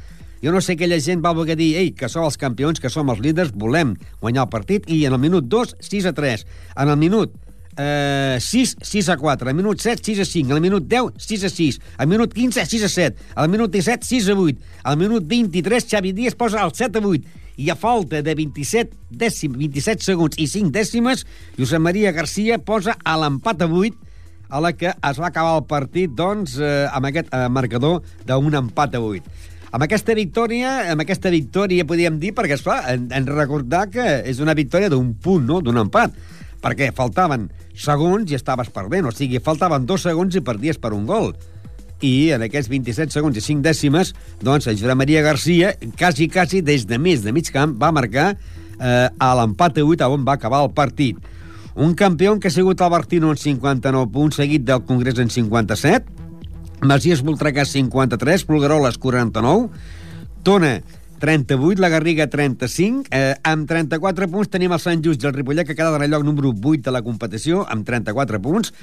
jo 0.44 0.52
no 0.52 0.60
sé 0.60 0.74
aquella 0.76 0.98
gent 1.00 1.22
va 1.24 1.32
voler 1.32 1.56
dir 1.56 1.70
ei, 1.80 1.94
que 1.96 2.10
som 2.12 2.26
els 2.28 2.36
campions, 2.36 2.82
que 2.84 2.90
som 2.92 3.08
els 3.14 3.22
líders, 3.24 3.54
volem 3.56 3.94
guanyar 4.20 4.44
el 4.44 4.50
partit, 4.52 4.90
i 4.92 5.06
en 5.08 5.16
el 5.16 5.22
minut 5.24 5.46
2, 5.48 5.78
6 5.80 6.10
a 6.10 6.12
3. 6.18 6.44
En 6.84 6.92
el 6.92 6.98
minut 7.00 7.38
eh, 7.78 8.38
6, 8.40 8.78
6 8.82 9.10
a 9.10 9.18
4, 9.18 9.50
al 9.50 9.56
minut 9.56 9.80
7, 9.80 10.02
6 10.04 10.20
a 10.20 10.26
5, 10.26 10.54
al 10.54 10.62
minut 10.62 10.88
10, 10.88 11.14
6 11.18 11.44
a 11.44 11.50
6, 11.50 11.80
al 11.98 12.08
minut 12.08 12.34
15, 12.34 12.66
6 12.66 12.84
a 12.84 12.90
7, 12.90 13.30
al 13.36 13.50
minut 13.50 13.72
17, 13.72 14.06
6 14.06 14.30
a 14.30 14.36
8, 14.36 14.60
al 14.84 14.98
minut 14.98 15.24
23, 15.28 15.88
Xavi 15.90 16.14
Díaz 16.14 16.36
posa 16.36 16.64
el 16.64 16.74
7 16.74 17.00
a 17.00 17.08
8, 17.08 17.40
i 17.58 17.70
a 17.70 17.76
falta 17.78 18.22
de 18.26 18.36
27, 18.36 18.98
dècim, 19.10 19.54
27 19.60 20.04
segons 20.06 20.38
i 20.42 20.48
5 20.50 20.74
dècimes, 20.74 21.26
Josep 21.58 21.82
Maria 21.82 22.12
Garcia 22.12 22.58
posa 22.58 22.98
a 23.04 23.18
l'empat 23.22 23.62
a 23.62 23.70
8, 23.70 24.12
a 24.54 24.62
la 24.62 24.74
que 24.78 24.92
es 24.94 25.20
va 25.20 25.30
acabar 25.30 25.58
el 25.58 25.66
partit, 25.70 26.12
doncs, 26.14 26.60
eh, 26.62 26.86
amb 26.92 27.10
aquest 27.10 27.32
eh, 27.34 27.48
marcador 27.50 28.04
d'un 28.28 28.54
empat 28.54 28.96
a 28.98 29.02
8. 29.02 29.50
Amb 29.74 29.88
aquesta 29.88 30.14
victòria, 30.14 30.92
amb 30.92 31.02
aquesta 31.02 31.32
victòria 31.34 31.86
podíem 31.90 32.20
dir, 32.22 32.30
perquè, 32.38 32.60
esclar, 32.60 32.84
en, 32.92 33.08
en 33.10 33.26
recordar 33.26 33.88
que 33.90 34.06
és 34.30 34.42
una 34.44 34.54
victòria 34.54 34.92
d'un 34.94 35.16
punt, 35.18 35.48
no?, 35.50 35.62
d'un 35.66 35.82
empat 35.82 36.14
perquè 36.64 36.94
faltaven 36.96 37.50
segons 37.76 38.32
i 38.32 38.38
estaves 38.38 38.72
perdent, 38.74 39.10
o 39.10 39.12
sigui, 39.12 39.42
faltaven 39.44 39.88
dos 39.90 40.06
segons 40.08 40.36
i 40.40 40.44
perdies 40.46 40.80
per 40.80 40.94
un 40.96 41.06
gol. 41.10 41.34
I 42.04 42.34
en 42.36 42.44
aquests 42.48 42.72
27 42.72 43.16
segons 43.16 43.38
i 43.40 43.44
5 43.44 43.64
dècimes, 43.64 44.14
doncs, 44.44 44.68
Josep 44.72 45.00
Maria 45.00 45.22
Garcia, 45.24 45.74
quasi, 46.00 46.28
quasi, 46.32 46.64
des 46.66 46.88
de 46.88 47.00
més 47.00 47.24
de 47.24 47.32
mig 47.36 47.52
camp, 47.52 47.76
va 47.80 47.94
marcar 47.96 48.34
eh, 48.34 49.08
a 49.08 49.30
l'empat 49.40 49.80
a 49.80 49.86
8 49.88 50.10
on 50.12 50.26
va 50.28 50.36
acabar 50.40 50.64
el 50.66 50.74
partit. 50.76 51.20
Un 51.76 51.96
campió 51.98 52.36
que 52.40 52.50
ha 52.50 52.54
sigut 52.54 52.82
el 52.82 52.92
Bartino 52.94 53.32
en 53.32 53.40
59 53.40 54.12
punts, 54.14 54.38
seguit 54.38 54.66
del 54.68 54.84
Congrés 54.86 55.18
en 55.20 55.32
57, 55.34 56.22
Masies 56.84 57.24
Voltregà 57.24 57.66
53, 57.66 58.44
Pulgaroles 58.46 59.00
49, 59.00 59.70
Tona 60.44 60.82
38, 61.24 61.80
la 61.80 61.88
Garriga 61.88 62.28
35. 62.28 63.08
Eh, 63.10 63.36
amb 63.48 63.64
34 63.64 64.28
punts 64.28 64.50
tenim 64.52 64.74
el 64.76 64.80
Sant 64.84 65.00
Just 65.06 65.24
i 65.24 65.30
el 65.30 65.32
Ripollet, 65.32 65.64
que 65.64 65.76
queda 65.78 65.96
en 65.96 66.04
el 66.04 66.12
lloc 66.12 66.26
número 66.28 66.50
8 66.52 66.82
de 66.84 66.92
la 66.92 67.00
competició, 67.02 67.62
amb 67.72 67.86
34 67.88 68.42
punts. 68.44 68.74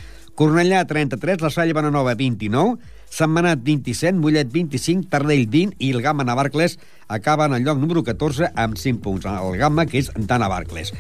Cornellà 0.41 0.81
33, 0.89 1.43
la 1.45 1.51
Salle 1.53 1.77
Benanova 1.77 2.15
29, 2.17 2.79
Sant 3.13 3.29
Manat 3.35 3.61
27, 3.67 4.17
Mollet 4.17 4.49
25, 4.55 5.11
Tardell 5.13 5.45
20 5.53 5.77
i 5.85 5.91
el 5.93 6.01
Gamma 6.01 6.25
Navarcles 6.25 6.79
acaba 7.09 7.45
en 7.45 7.59
el 7.59 7.67
lloc 7.67 7.77
número 7.77 8.01
14 8.09 8.55
amb 8.55 8.81
5 8.81 9.03
punts. 9.05 9.29
El 9.29 9.61
Gamma, 9.61 9.85
que 9.85 10.01
és 10.01 10.09
de 10.17 10.41
Navarcles. 10.41 10.95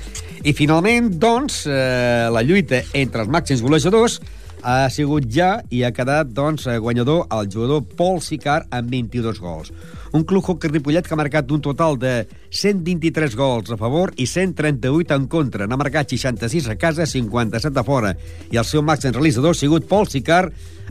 I 0.44 0.52
finalment, 0.52 1.08
doncs, 1.24 1.62
eh, 1.64 2.28
la 2.28 2.44
lluita 2.44 2.82
entre 2.92 3.24
els 3.24 3.32
màxims 3.32 3.64
golejadors 3.64 4.20
ha 4.62 4.88
sigut 4.92 5.26
ja 5.32 5.60
i 5.72 5.82
ha 5.84 5.90
quedat 5.94 6.30
doncs, 6.36 6.66
guanyador 6.82 7.26
el 7.32 7.48
jugador 7.52 7.84
Pol 7.96 8.20
Sicar 8.20 8.64
amb 8.70 8.90
22 8.92 9.40
gols. 9.40 9.72
Un 10.12 10.24
club 10.24 10.44
hockey 10.44 10.70
Ripollet 10.70 11.06
que 11.06 11.14
ha 11.14 11.18
marcat 11.20 11.50
un 11.50 11.62
total 11.62 11.98
de 11.98 12.26
123 12.50 13.36
gols 13.38 13.70
a 13.70 13.78
favor 13.80 14.12
i 14.16 14.26
138 14.26 15.16
en 15.16 15.28
contra. 15.30 15.66
N'ha 15.66 15.78
marcat 15.80 16.10
66 16.12 16.68
a 16.68 16.76
casa, 16.76 17.06
57 17.06 17.80
a 17.80 17.84
fora. 17.86 18.14
I 18.50 18.60
el 18.60 18.66
seu 18.68 18.82
màxim 18.82 19.14
realitzador 19.14 19.54
ha 19.54 19.60
sigut 19.60 19.88
Pol 19.88 20.08
Sicar 20.10 20.50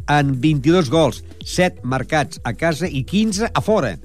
en 0.10 0.34
22 0.42 0.90
gols, 0.90 1.24
7 1.46 1.84
marcats 1.84 2.42
a 2.44 2.56
casa 2.58 2.88
i 2.88 3.04
15 3.04 3.52
a 3.54 3.62
fora. 3.62 3.98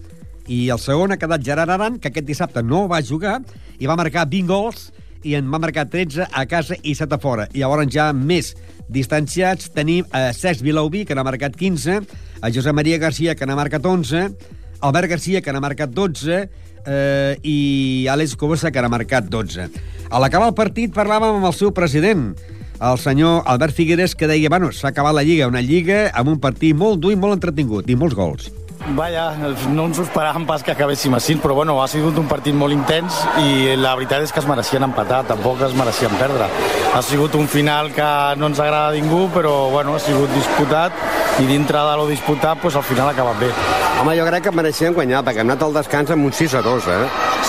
I 0.45 0.69
el 0.69 0.83
segon 0.83 1.15
ha 1.15 1.21
quedat 1.21 1.45
Gerard 1.45 1.73
Aran, 1.73 1.97
que 1.99 2.11
aquest 2.11 2.27
dissabte 2.29 2.63
no 2.63 2.85
va 2.91 3.01
jugar 3.01 3.39
i 3.79 3.89
va 3.89 3.97
marcar 3.97 4.29
20 4.29 4.51
gols 4.51 4.91
i 5.25 5.35
en 5.39 5.49
va 5.51 5.59
marcar 5.59 5.87
13 5.89 6.29
a 6.31 6.45
casa 6.47 6.77
i 6.83 6.95
7 6.95 7.17
a 7.17 7.21
fora. 7.21 7.49
I 7.55 7.65
llavors 7.65 7.89
ja 7.93 8.11
més 8.13 8.53
distanciats 8.89 9.71
tenim 9.75 10.09
a 10.13 10.33
Cesc 10.37 10.65
Vilauví, 10.65 11.05
que 11.05 11.15
n'ha 11.17 11.25
marcat 11.27 11.57
15, 11.57 12.01
a 12.41 12.51
Josep 12.53 12.77
Maria 12.77 12.99
Garcia, 12.99 13.35
que 13.35 13.47
n'ha 13.47 13.57
marcat 13.59 13.85
11, 13.85 14.29
Albert 14.85 15.15
Garcia, 15.15 15.41
que 15.41 15.53
n'ha 15.53 15.63
marcat 15.65 15.93
12, 15.95 16.41
eh, 16.87 17.37
i 17.43 17.57
Àlex 18.11 18.37
Cobosa, 18.37 18.73
que 18.73 18.83
n'ha 18.83 18.93
marcat 18.93 19.31
12. 19.31 19.69
A 20.11 20.21
l'acabar 20.21 20.51
el 20.51 20.59
partit 20.59 20.93
parlàvem 20.95 21.39
amb 21.39 21.49
el 21.49 21.57
seu 21.57 21.73
president, 21.77 22.33
el 22.85 22.99
senyor 22.99 23.43
Albert 23.47 23.75
Figueres, 23.75 24.15
que 24.19 24.29
deia, 24.29 24.51
bueno, 24.53 24.73
s'ha 24.73 24.91
acabat 24.91 25.15
la 25.17 25.25
Lliga, 25.25 25.49
una 25.49 25.63
Lliga 25.65 26.09
amb 26.13 26.35
un 26.35 26.43
partit 26.43 26.77
molt 26.77 27.01
dur 27.01 27.15
i 27.15 27.19
molt 27.21 27.39
entretingut, 27.39 27.89
i 27.89 27.97
molts 27.97 28.19
gols. 28.19 28.51
Vaja, 28.93 29.31
no 29.73 29.87
ens 29.89 29.97
ho 29.97 30.05
esperàvem 30.05 30.45
pas 30.45 30.63
que 30.63 30.75
acabéssim 30.75 31.15
així, 31.17 31.39
però 31.41 31.55
bueno, 31.57 31.79
ha 31.81 31.87
sigut 31.89 32.19
un 32.21 32.27
partit 32.29 32.53
molt 32.55 32.75
intens 32.77 33.17
i 33.41 33.73
la 33.81 33.95
veritat 33.97 34.27
és 34.27 34.33
que 34.33 34.43
es 34.43 34.49
mereixien 34.49 34.85
empatar, 34.85 35.23
tampoc 35.31 35.63
es 35.65 35.73
mereixien 35.79 36.13
perdre. 36.21 36.51
Ha 36.93 37.01
sigut 37.03 37.35
un 37.41 37.49
final 37.49 37.89
que 37.97 38.11
no 38.37 38.53
ens 38.53 38.61
agrada 38.61 38.93
a 38.93 38.99
ningú, 38.99 39.31
però 39.33 39.71
bueno, 39.73 39.97
ha 39.97 40.05
sigut 40.05 40.29
disputat 40.37 40.93
i 41.41 41.49
dintre 41.49 41.81
de 41.81 41.97
lo 41.97 42.07
disputat, 42.07 42.61
pues, 42.61 42.77
al 42.77 42.85
final 42.85 43.09
ha 43.09 43.17
acabat 43.17 43.41
bé. 43.41 43.49
Home, 44.03 44.19
jo 44.19 44.27
crec 44.27 44.45
que 44.45 44.53
mereixien 44.53 44.93
guanyar, 44.93 45.23
perquè 45.25 45.41
hem 45.41 45.49
anat 45.49 45.63
al 45.65 45.75
descans 45.79 46.11
amb 46.13 46.27
un 46.29 46.33
6 46.35 46.55
a 46.59 46.63
2, 46.63 46.89
eh? 46.93 47.05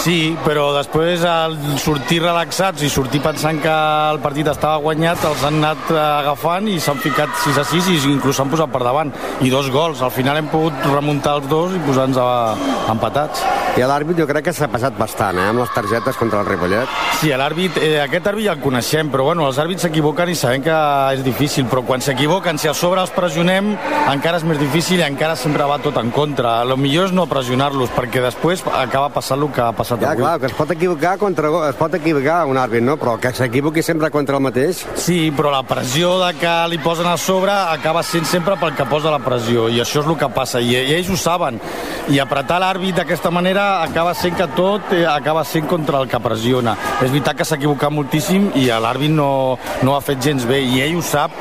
Sí, 0.05 0.17
però 0.45 0.69
després 0.75 1.23
al 1.25 1.55
sortir 1.81 2.19
relaxats 2.21 2.83
i 2.85 2.89
sortir 2.93 3.19
pensant 3.23 3.59
que 3.63 3.73
el 4.13 4.19
partit 4.21 4.47
estava 4.51 4.77
guanyat, 4.83 5.23
els 5.25 5.43
han 5.43 5.57
anat 5.63 5.89
agafant 5.89 6.69
i 6.69 6.77
s'han 6.79 7.01
ficat 7.01 7.33
6 7.43 7.57
a 7.59 7.65
6 7.65 7.89
i 7.89 7.97
inclús 8.11 8.37
s'han 8.37 8.51
posat 8.51 8.71
per 8.71 8.83
davant. 8.85 9.11
I 9.41 9.49
dos 9.49 9.71
gols. 9.73 10.03
Al 10.05 10.13
final 10.13 10.37
hem 10.37 10.51
pogut 10.51 10.85
remuntar 10.91 11.24
els 11.31 11.47
dos 11.49 11.73
i 11.73 11.79
posar-nos 11.85 12.65
empatats. 12.93 13.64
I 13.75 13.83
l'àrbit 13.83 14.15
jo 14.21 14.23
crec 14.27 14.45
que 14.47 14.53
s'ha 14.55 14.69
passat 14.71 14.95
bastant, 14.95 15.35
eh, 15.35 15.49
amb 15.49 15.59
les 15.59 15.71
targetes 15.75 16.15
contra 16.15 16.39
el 16.39 16.45
Ripollet. 16.47 16.87
Sí, 17.19 17.27
l'àrbit, 17.35 17.75
eh, 17.77 17.99
aquest 18.01 18.27
àrbit 18.31 18.45
ja 18.45 18.53
el 18.53 18.61
coneixem, 18.63 19.09
però 19.11 19.25
bueno, 19.27 19.47
els 19.49 19.57
àrbits 19.59 19.81
s'equivoquen 19.83 20.29
i 20.31 20.35
sabem 20.35 20.61
que 20.63 20.75
és 21.13 21.23
difícil, 21.25 21.65
però 21.67 21.83
quan 21.83 21.99
s'equivoquen, 21.99 22.57
si 22.57 22.69
a 22.69 22.73
sobre 22.73 23.01
els 23.01 23.09
pressionem, 23.11 23.73
encara 24.13 24.37
és 24.37 24.45
més 24.47 24.57
difícil 24.59 24.99
i 25.01 25.03
encara 25.03 25.35
sempre 25.35 25.65
va 25.67 25.77
tot 25.83 25.97
en 25.97 26.09
contra. 26.11 26.61
El 26.63 26.77
millor 26.77 27.07
és 27.07 27.11
no 27.11 27.25
pressionar-los, 27.27 27.89
perquè 27.91 28.21
després 28.23 28.63
acaba 28.71 29.09
passant 29.09 29.41
el 29.43 29.51
que 29.51 29.61
ha 29.61 29.73
passat 29.73 29.99
Ja, 29.99 30.11
avui. 30.13 30.23
clar, 30.23 30.39
que 30.39 30.45
es 30.45 30.53
pot 30.53 30.71
equivocar 30.71 31.17
contra 31.17 31.51
es 31.69 31.75
pot 31.75 31.93
equivocar 31.93 32.45
un 32.47 32.55
àrbit, 32.57 32.81
no? 32.81 32.95
Però 32.95 33.19
que 33.19 33.33
s'equivoqui 33.33 33.83
sempre 33.83 34.09
contra 34.09 34.37
el 34.37 34.41
mateix. 34.43 34.85
Sí, 34.95 35.33
però 35.35 35.51
la 35.51 35.63
pressió 35.63 36.17
de 36.25 36.33
que 36.39 36.55
li 36.69 36.77
posen 36.77 37.07
a 37.07 37.17
sobre 37.17 37.51
acaba 37.51 38.03
sent 38.03 38.23
sempre 38.25 38.55
pel 38.55 38.73
que 38.73 38.85
posa 38.85 39.11
la 39.11 39.19
pressió, 39.19 39.67
i 39.67 39.81
això 39.81 39.99
és 39.99 40.07
el 40.07 40.15
que 40.17 40.29
passa, 40.29 40.61
i, 40.61 40.71
i 40.71 40.93
ells 40.95 41.09
ho 41.09 41.17
saben. 41.17 41.59
I 42.07 42.19
apretar 42.19 42.61
l'àrbit 42.61 42.95
d'aquesta 42.95 43.29
manera 43.31 43.64
acaba 43.85 44.13
sent 44.17 44.37
que 44.37 44.47
tot 44.57 44.93
eh, 44.95 45.05
acaba 45.07 45.43
sent 45.47 45.67
contra 45.69 46.01
el 46.01 46.09
que 46.11 46.19
pressiona. 46.23 46.75
És 46.99 47.09
veritat 47.09 47.37
que 47.39 47.47
s'ha 47.47 47.57
equivocat 47.59 47.93
moltíssim 47.93 48.51
i 48.59 48.67
l'àrbit 48.69 49.13
no, 49.13 49.57
no 49.83 49.95
ha 49.95 50.03
fet 50.05 50.21
gens 50.23 50.45
bé, 50.49 50.61
i 50.63 50.81
ell 50.85 50.97
ho 50.99 51.03
sap, 51.05 51.33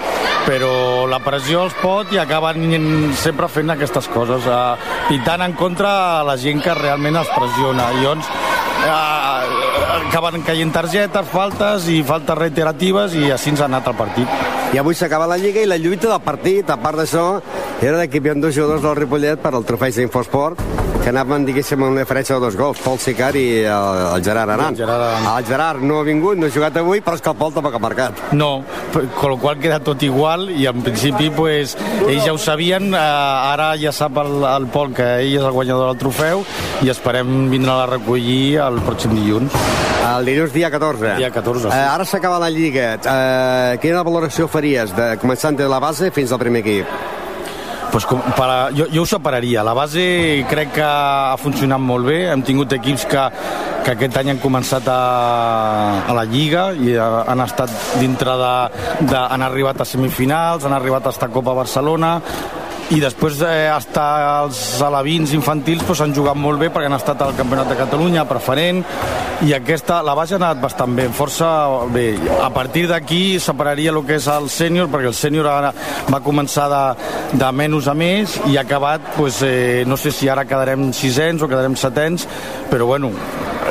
però 0.44 1.06
la 1.10 1.20
pressió 1.24 1.64
els 1.64 1.76
pot 1.80 2.12
i 2.14 2.20
acaben 2.20 3.12
sempre 3.20 3.48
fent 3.48 3.74
aquestes 3.74 4.08
coses, 4.14 4.46
eh, 4.46 4.90
pitant 5.08 5.46
en 5.46 5.56
contra 5.58 6.22
la 6.26 6.36
gent 6.40 6.62
que 6.64 6.74
realment 6.78 7.22
els 7.22 7.32
pressiona. 7.36 7.90
I 7.94 8.04
llavors 8.04 8.28
eh, 8.88 10.04
acaben 10.08 10.44
caient 10.46 10.74
targetes, 10.74 11.30
faltes 11.32 11.88
i 11.92 12.02
faltes 12.06 12.38
reiteratives 12.38 13.16
i 13.18 13.30
així 13.34 13.54
ens 13.54 13.64
ha 13.64 13.70
anat 13.70 13.90
el 13.90 13.98
partit. 13.98 14.53
I 14.74 14.78
avui 14.80 14.96
s'acaba 14.98 15.28
la 15.30 15.36
Lliga 15.38 15.62
i 15.62 15.68
la 15.70 15.76
lluita 15.78 16.08
del 16.10 16.18
partit, 16.26 16.66
a 16.66 16.74
part 16.82 16.98
d'això, 16.98 17.38
era 17.78 18.00
de 18.00 18.08
que 18.10 18.18
hi 18.18 18.24
havia 18.24 18.34
dos 18.42 18.56
jugadors 18.56 18.82
del 18.82 18.96
Ripollet 18.98 19.38
per 19.38 19.52
al 19.54 19.62
trofeig 19.68 19.94
d'Infosport 20.00 20.58
que 21.04 21.10
anaven, 21.12 21.44
diguéssim, 21.44 21.82
amb 21.82 21.92
una 21.92 22.00
diferència 22.00 22.38
de 22.38 22.40
dos 22.40 22.54
gols, 22.56 22.78
Pol 22.80 22.96
Sicar 22.98 23.34
i 23.36 23.60
el, 23.60 23.98
el 24.16 24.22
Gerard 24.24 24.54
Aran. 24.54 24.72
El 24.72 24.78
Gerard 24.78 25.02
Aran. 25.04 25.26
El 25.34 25.46
Gerard 25.46 25.84
no 25.84 25.98
ha 26.00 26.06
vingut, 26.06 26.38
no 26.40 26.48
ha 26.48 26.54
jugat 26.54 26.78
avui, 26.80 27.02
però 27.04 27.18
és 27.18 27.22
que 27.22 27.28
el 27.28 27.36
Pol 27.36 27.52
tampoc 27.52 27.76
ha 27.76 27.82
marcat. 27.84 28.22
No, 28.32 28.64
con 29.20 29.34
lo 29.34 29.36
qual 29.38 29.60
queda 29.60 29.82
tot 29.84 30.02
igual 30.02 30.48
i 30.50 30.64
en 30.70 30.80
principi 30.82 31.28
pues, 31.36 31.76
ells 32.08 32.24
ja 32.24 32.32
ho 32.32 32.40
sabien, 32.40 32.88
eh, 32.96 32.98
ara 32.98 33.74
ja 33.78 33.92
sap 33.92 34.16
el, 34.24 34.40
el 34.48 34.66
Pol 34.72 34.96
que 34.96 35.10
ell 35.20 35.36
és 35.36 35.44
el 35.44 35.52
guanyador 35.52 35.92
del 35.92 36.00
trofeu 36.00 36.42
i 36.82 36.90
esperem 36.90 37.50
vindre 37.52 37.76
a 37.76 37.90
recollir 37.94 38.62
el 38.64 38.80
pròxim 38.88 39.12
dilluns. 39.14 39.52
El 40.04 40.26
dilluns 40.28 40.52
dia 40.56 40.68
14. 40.72 41.14
Dia 41.20 41.30
14, 41.32 41.68
sí. 41.68 41.72
Eh, 41.72 41.84
ara 41.84 42.04
s'acaba 42.08 42.40
la 42.40 42.48
Lliga. 42.52 42.94
Eh, 42.96 43.78
quina 43.84 44.02
valoració 44.04 44.48
faries, 44.64 44.94
de, 44.96 45.18
començant 45.20 45.56
de 45.58 45.66
la 45.68 45.78
base 45.78 46.08
fins 46.14 46.32
al 46.32 46.40
primer 46.40 46.62
equip? 46.64 46.88
Pues 47.92 48.06
com, 48.08 48.18
per 48.34 48.46
a, 48.48 48.56
jo, 48.74 48.86
jo 48.90 49.04
ho 49.04 49.06
separaria. 49.06 49.62
La 49.62 49.74
base 49.76 50.02
crec 50.50 50.72
que 50.78 50.86
ha 50.86 51.36
funcionat 51.38 51.78
molt 51.78 52.08
bé. 52.08 52.24
Hem 52.32 52.42
tingut 52.42 52.72
equips 52.74 53.04
que, 53.06 53.26
que 53.84 53.92
aquest 53.92 54.16
any 54.18 54.32
han 54.32 54.40
començat 54.42 54.88
a, 54.90 54.96
a 56.08 56.16
la 56.16 56.24
Lliga 56.26 56.70
i 56.74 56.96
ha, 56.96 57.26
han 57.28 57.44
estat 57.44 57.70
dintre 58.00 58.34
de, 58.40 58.54
de... 59.12 59.20
han 59.20 59.44
arribat 59.46 59.84
a 59.84 59.86
semifinals, 59.86 60.64
han 60.64 60.74
arribat 60.74 61.06
a 61.06 61.14
esta 61.14 61.28
Copa 61.30 61.54
Barcelona 61.54 62.16
i 62.92 62.98
després 63.00 63.38
eh, 63.40 63.68
hasta 63.72 64.04
els 64.42 64.58
alevins 64.84 65.32
infantils 65.32 65.84
pues, 65.86 66.02
han 66.04 66.12
jugat 66.14 66.36
molt 66.36 66.60
bé 66.60 66.68
perquè 66.72 66.90
han 66.90 66.96
estat 66.98 67.22
al 67.24 67.32
Campionat 67.38 67.70
de 67.70 67.78
Catalunya, 67.78 68.26
preferent 68.28 68.82
i 69.46 69.54
aquesta, 69.56 70.02
la 70.04 70.14
base 70.16 70.36
ha 70.36 70.40
anat 70.40 70.60
bastant 70.60 70.92
bé 70.96 71.06
força 71.16 71.48
bé, 71.94 72.12
a 72.44 72.50
partir 72.52 72.84
d'aquí 72.90 73.40
separaria 73.40 73.94
el 73.94 74.02
que 74.04 74.18
és 74.20 74.28
el 74.28 74.50
sènior 74.52 74.90
perquè 74.92 75.08
el 75.10 75.16
sènior 75.16 75.48
ara 75.48 75.72
va 76.12 76.20
començar 76.24 76.68
de, 76.72 76.82
de 77.40 77.50
menys 77.56 77.88
a 77.88 77.96
més 77.96 78.36
i 78.50 78.58
ha 78.58 78.66
acabat 78.66 79.14
pues, 79.16 79.40
eh, 79.46 79.84
no 79.88 79.96
sé 79.96 80.12
si 80.12 80.28
ara 80.28 80.44
quedarem 80.44 80.90
sisens 80.92 81.42
o 81.42 81.48
quedarem 81.48 81.78
setens 81.80 82.28
però 82.70 82.90
bueno, 82.90 83.14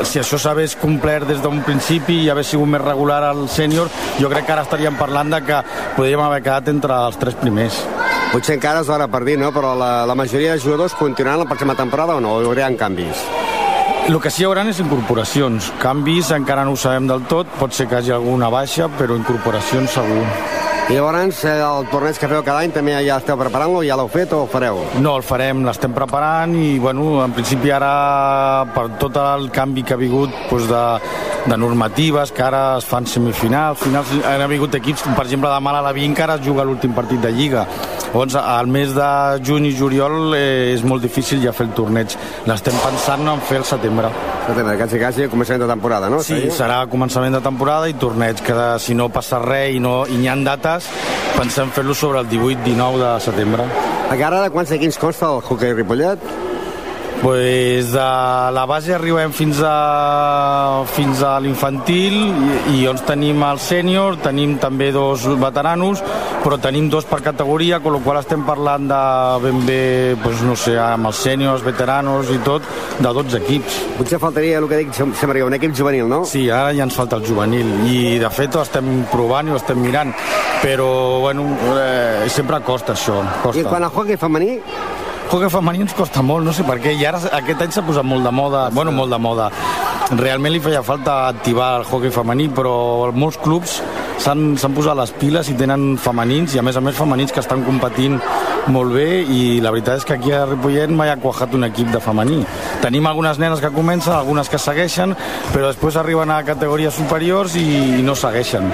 si 0.09 0.19
això 0.19 0.39
s'hagués 0.41 0.75
complert 0.81 1.29
des 1.29 1.41
d'un 1.43 1.61
principi 1.65 2.23
i 2.23 2.31
hagués 2.33 2.53
sigut 2.55 2.69
més 2.71 2.81
regular 2.81 3.21
al 3.29 3.45
sènior, 3.51 3.91
jo 4.19 4.31
crec 4.31 4.47
que 4.47 4.57
ara 4.57 4.65
estaríem 4.65 4.97
parlant 4.99 5.37
de 5.37 5.43
que 5.45 5.61
podríem 5.97 6.25
haver 6.25 6.41
quedat 6.43 6.73
entre 6.73 6.97
els 7.07 7.21
tres 7.21 7.37
primers. 7.39 7.83
Potser 8.33 8.55
encara 8.57 8.81
és 8.81 8.87
hora 8.89 9.05
per 9.05 9.19
dir, 9.27 9.35
no? 9.37 9.51
Però 9.53 9.75
la, 9.77 10.07
la 10.09 10.15
majoria 10.17 10.55
de 10.55 10.61
jugadors 10.63 10.95
continuaran 10.97 11.43
la 11.43 11.45
pròxima 11.45 11.75
temporada 11.77 12.15
o 12.17 12.23
no? 12.23 12.39
Hi 12.41 12.47
haurà 12.49 12.71
canvis? 12.79 13.21
El 14.09 14.17
que 14.19 14.31
sí 14.33 14.41
hi 14.41 14.47
haurà 14.47 14.65
és 14.71 14.81
incorporacions. 14.81 15.69
Canvis 15.83 16.33
encara 16.33 16.65
no 16.65 16.73
ho 16.73 16.79
sabem 16.79 17.05
del 17.07 17.21
tot, 17.29 17.53
pot 17.61 17.77
ser 17.77 17.85
que 17.85 17.99
hi 17.99 18.01
hagi 18.01 18.17
alguna 18.17 18.49
baixa, 18.49 18.89
però 18.97 19.13
incorporacions 19.21 19.93
segur. 19.99 20.25
I 20.89 20.97
llavors, 20.97 21.45
eh, 21.47 21.61
el 21.63 21.87
torneig 21.87 22.17
que 22.19 22.27
feu 22.27 22.41
cada 22.43 22.59
any 22.65 22.73
també 22.75 22.91
ja 23.05 23.15
esteu 23.21 23.37
preparant-lo, 23.39 23.85
ja 23.87 23.95
l'heu 23.95 24.09
fet 24.11 24.33
o 24.35 24.41
ho 24.43 24.49
fareu? 24.51 24.81
No, 24.99 25.15
el 25.15 25.23
farem, 25.23 25.63
l'estem 25.63 25.93
preparant 25.95 26.51
i, 26.59 26.77
bueno, 26.83 27.23
en 27.23 27.31
principi 27.31 27.71
ara, 27.71 28.65
per 28.75 28.89
tot 28.99 29.15
el 29.21 29.47
canvi 29.55 29.85
que 29.87 29.95
ha 29.95 30.01
hagut 30.01 30.35
doncs 30.49 30.67
de, 30.67 30.83
de 31.47 31.57
normatives, 31.57 32.35
que 32.35 32.43
ara 32.43 32.63
es 32.81 32.85
fan 32.89 33.07
semifinals, 33.07 33.79
finals, 33.79 34.11
han 34.27 34.43
hagut 34.43 34.75
equips, 34.75 35.07
per 35.15 35.23
exemple, 35.23 35.49
de 35.49 35.63
Malalaví 35.63 36.03
encara 36.05 36.35
es 36.35 36.45
juga 36.45 36.67
l'últim 36.67 36.91
partit 36.93 37.23
de 37.23 37.31
Lliga. 37.31 37.63
Llavors, 38.13 38.35
al 38.37 38.67
mes 38.69 38.91
de 38.93 39.09
juny 39.41 39.71
i 39.71 39.73
juliol 39.73 40.35
eh, 40.37 40.75
és 40.75 40.83
molt 40.85 41.01
difícil 41.01 41.41
ja 41.41 41.55
fer 41.55 41.65
el 41.65 41.73
torneig. 41.73 42.13
L'estem 42.45 42.75
pensant 42.83 43.25
en 43.25 43.41
fer 43.41 43.63
el 43.63 43.65
setembre. 43.65 44.11
Setembre, 44.43 44.75
quasi, 44.77 44.99
quasi, 45.01 45.25
començament 45.31 45.63
de 45.63 45.71
temporada, 45.71 46.11
no? 46.13 46.19
Sí, 46.21 46.37
serà 46.53 46.83
començament 46.91 47.33
de 47.33 47.41
temporada 47.41 47.89
i 47.89 47.95
torneig, 47.97 48.43
que 48.45 48.67
si 48.83 48.93
no 48.93 49.07
passa 49.09 49.39
res 49.41 49.79
i, 49.79 49.81
no, 49.81 50.03
i 50.05 50.19
n'hi 50.19 50.29
ha 50.29 50.35
dates, 50.73 50.89
pensem 51.37 51.69
fer-lo 51.71 51.93
sobre 51.93 52.19
el 52.19 52.29
18-19 52.29 52.97
de 53.01 53.19
setembre. 53.21 53.67
Encara 54.11 54.41
de 54.43 54.49
quants 54.53 54.71
equips 54.71 54.99
consta 55.01 55.29
el 55.29 55.41
hoquei 55.43 55.73
Ripollet? 55.73 56.52
Pues 57.23 57.93
de 57.93 57.99
la 58.51 58.65
base 58.67 58.93
arribem 58.93 59.31
fins 59.31 59.61
a, 59.63 60.83
fins 60.91 61.21
a 61.23 61.37
l'infantil 61.39 62.17
i, 62.19 62.57
i 62.73 62.81
llavors 62.81 63.05
tenim 63.07 63.39
el 63.47 63.61
sènior, 63.63 64.17
tenim 64.19 64.57
també 64.59 64.89
dos 64.91 65.23
veteranos, 65.39 66.01
però 66.43 66.57
tenim 66.59 66.89
dos 66.91 67.07
per 67.07 67.21
categoria, 67.23 67.79
amb 67.79 67.87
la 67.95 68.01
qual 68.03 68.19
estem 68.19 68.43
parlant 68.43 68.89
de 68.91 68.99
ben 69.45 69.61
bé, 69.63 69.79
pues, 70.23 70.43
no 70.43 70.57
sé, 70.59 70.75
amb 70.75 71.07
els 71.07 71.21
sèniors, 71.23 71.63
veteranos 71.63 72.27
i 72.35 72.41
tot, 72.43 72.67
de 72.99 73.15
12 73.15 73.39
equips. 73.39 73.79
Potser 74.01 74.19
faltaria 74.19 74.59
el 74.59 74.67
que 74.67 74.81
dic, 74.83 74.91
semblaria 74.99 75.47
un 75.47 75.55
equip 75.55 75.71
juvenil, 75.79 76.11
no? 76.11 76.25
Sí, 76.27 76.49
ara 76.51 76.75
ja 76.75 76.83
ens 76.83 76.99
falta 76.99 77.21
el 77.21 77.27
juvenil 77.29 77.71
i 77.87 78.19
de 78.19 78.33
fet 78.35 78.59
ho 78.59 78.65
estem 78.67 79.05
provant 79.13 79.47
i 79.47 79.55
ho 79.55 79.61
estem 79.61 79.79
mirant, 79.79 80.11
però 80.59 80.91
bueno, 81.23 81.47
eh, 81.77 82.27
sempre 82.27 82.59
costa 82.67 82.97
això. 82.97 83.21
Costa. 83.45 83.63
I 83.63 83.63
quan 83.63 83.87
al 83.87 83.95
hockey 83.95 84.19
femení, 84.19 84.59
hockey 85.29 85.49
femení 85.49 85.83
ens 85.85 85.93
costa 85.97 86.21
molt, 86.25 86.45
no 86.45 86.53
sé 86.53 86.65
per 86.67 86.77
què, 86.83 86.93
i 86.97 87.05
ara 87.05 87.19
aquest 87.39 87.61
any 87.65 87.73
s'ha 87.73 87.83
posat 87.85 88.05
molt 88.05 88.25
de 88.25 88.31
moda, 88.31 88.67
bueno, 88.73 88.91
molt 88.91 89.11
de 89.13 89.19
moda. 89.21 89.49
Realment 90.13 90.53
li 90.53 90.61
feia 90.61 90.83
falta 90.83 91.27
activar 91.29 91.79
el 91.79 91.85
hockey 91.89 92.13
femení, 92.13 92.49
però 92.53 93.11
molts 93.15 93.39
clubs 93.41 93.81
s'han 94.23 94.55
posat 94.75 94.95
les 94.97 95.11
piles 95.19 95.49
i 95.49 95.57
tenen 95.59 95.97
femenins, 95.99 96.55
i 96.55 96.61
a 96.61 96.63
més 96.65 96.77
a 96.77 96.81
més 96.85 96.95
femenins 96.95 97.33
que 97.33 97.41
estan 97.43 97.63
competint 97.65 98.19
molt 98.71 98.93
bé, 98.95 99.23
i 99.23 99.59
la 99.63 99.73
veritat 99.75 100.01
és 100.01 100.07
que 100.07 100.17
aquí 100.17 100.31
a 100.31 100.45
Ripollet 100.47 100.93
mai 100.93 101.11
ha 101.11 101.19
quajat 101.19 101.55
un 101.57 101.67
equip 101.67 101.91
de 101.91 102.01
femení. 102.03 102.43
Tenim 102.81 103.07
algunes 103.09 103.39
nenes 103.41 103.59
que 103.63 103.73
comencen, 103.73 104.13
algunes 104.15 104.49
que 104.49 104.61
segueixen, 104.61 105.15
però 105.51 105.71
després 105.71 105.99
arriben 105.99 106.31
a 106.31 106.43
categories 106.47 106.95
superiors 106.95 107.57
i 107.59 108.03
no 108.05 108.15
segueixen. 108.15 108.71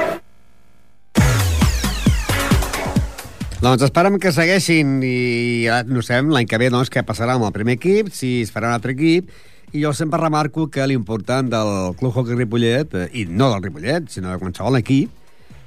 Doncs 3.59 3.81
esperem 3.83 4.15
que 4.23 4.31
segueixin 4.31 5.01
i 5.03 5.65
ja 5.65 5.81
no 5.83 5.99
sabem 5.99 6.29
l'any 6.31 6.45
que 6.47 6.55
ve 6.61 6.69
doncs, 6.71 6.87
què 6.87 7.01
passarà 7.03 7.33
amb 7.35 7.43
el 7.43 7.51
primer 7.51 7.73
equip, 7.75 8.07
si 8.15 8.37
es 8.39 8.53
farà 8.55 8.69
un 8.69 8.77
altre 8.77 8.93
equip, 8.95 9.33
i 9.75 9.81
jo 9.81 9.91
sempre 9.91 10.21
remarco 10.21 10.69
que 10.71 10.85
l'important 10.87 11.49
del 11.51 11.71
Club 11.99 12.15
Hockey 12.15 12.37
Ripollet, 12.39 12.95
eh, 12.95 13.09
i 13.19 13.25
no 13.27 13.49
del 13.51 13.65
Ripollet, 13.65 14.07
sinó 14.13 14.31
de 14.31 14.39
qualsevol 14.39 14.79
equip, 14.79 15.11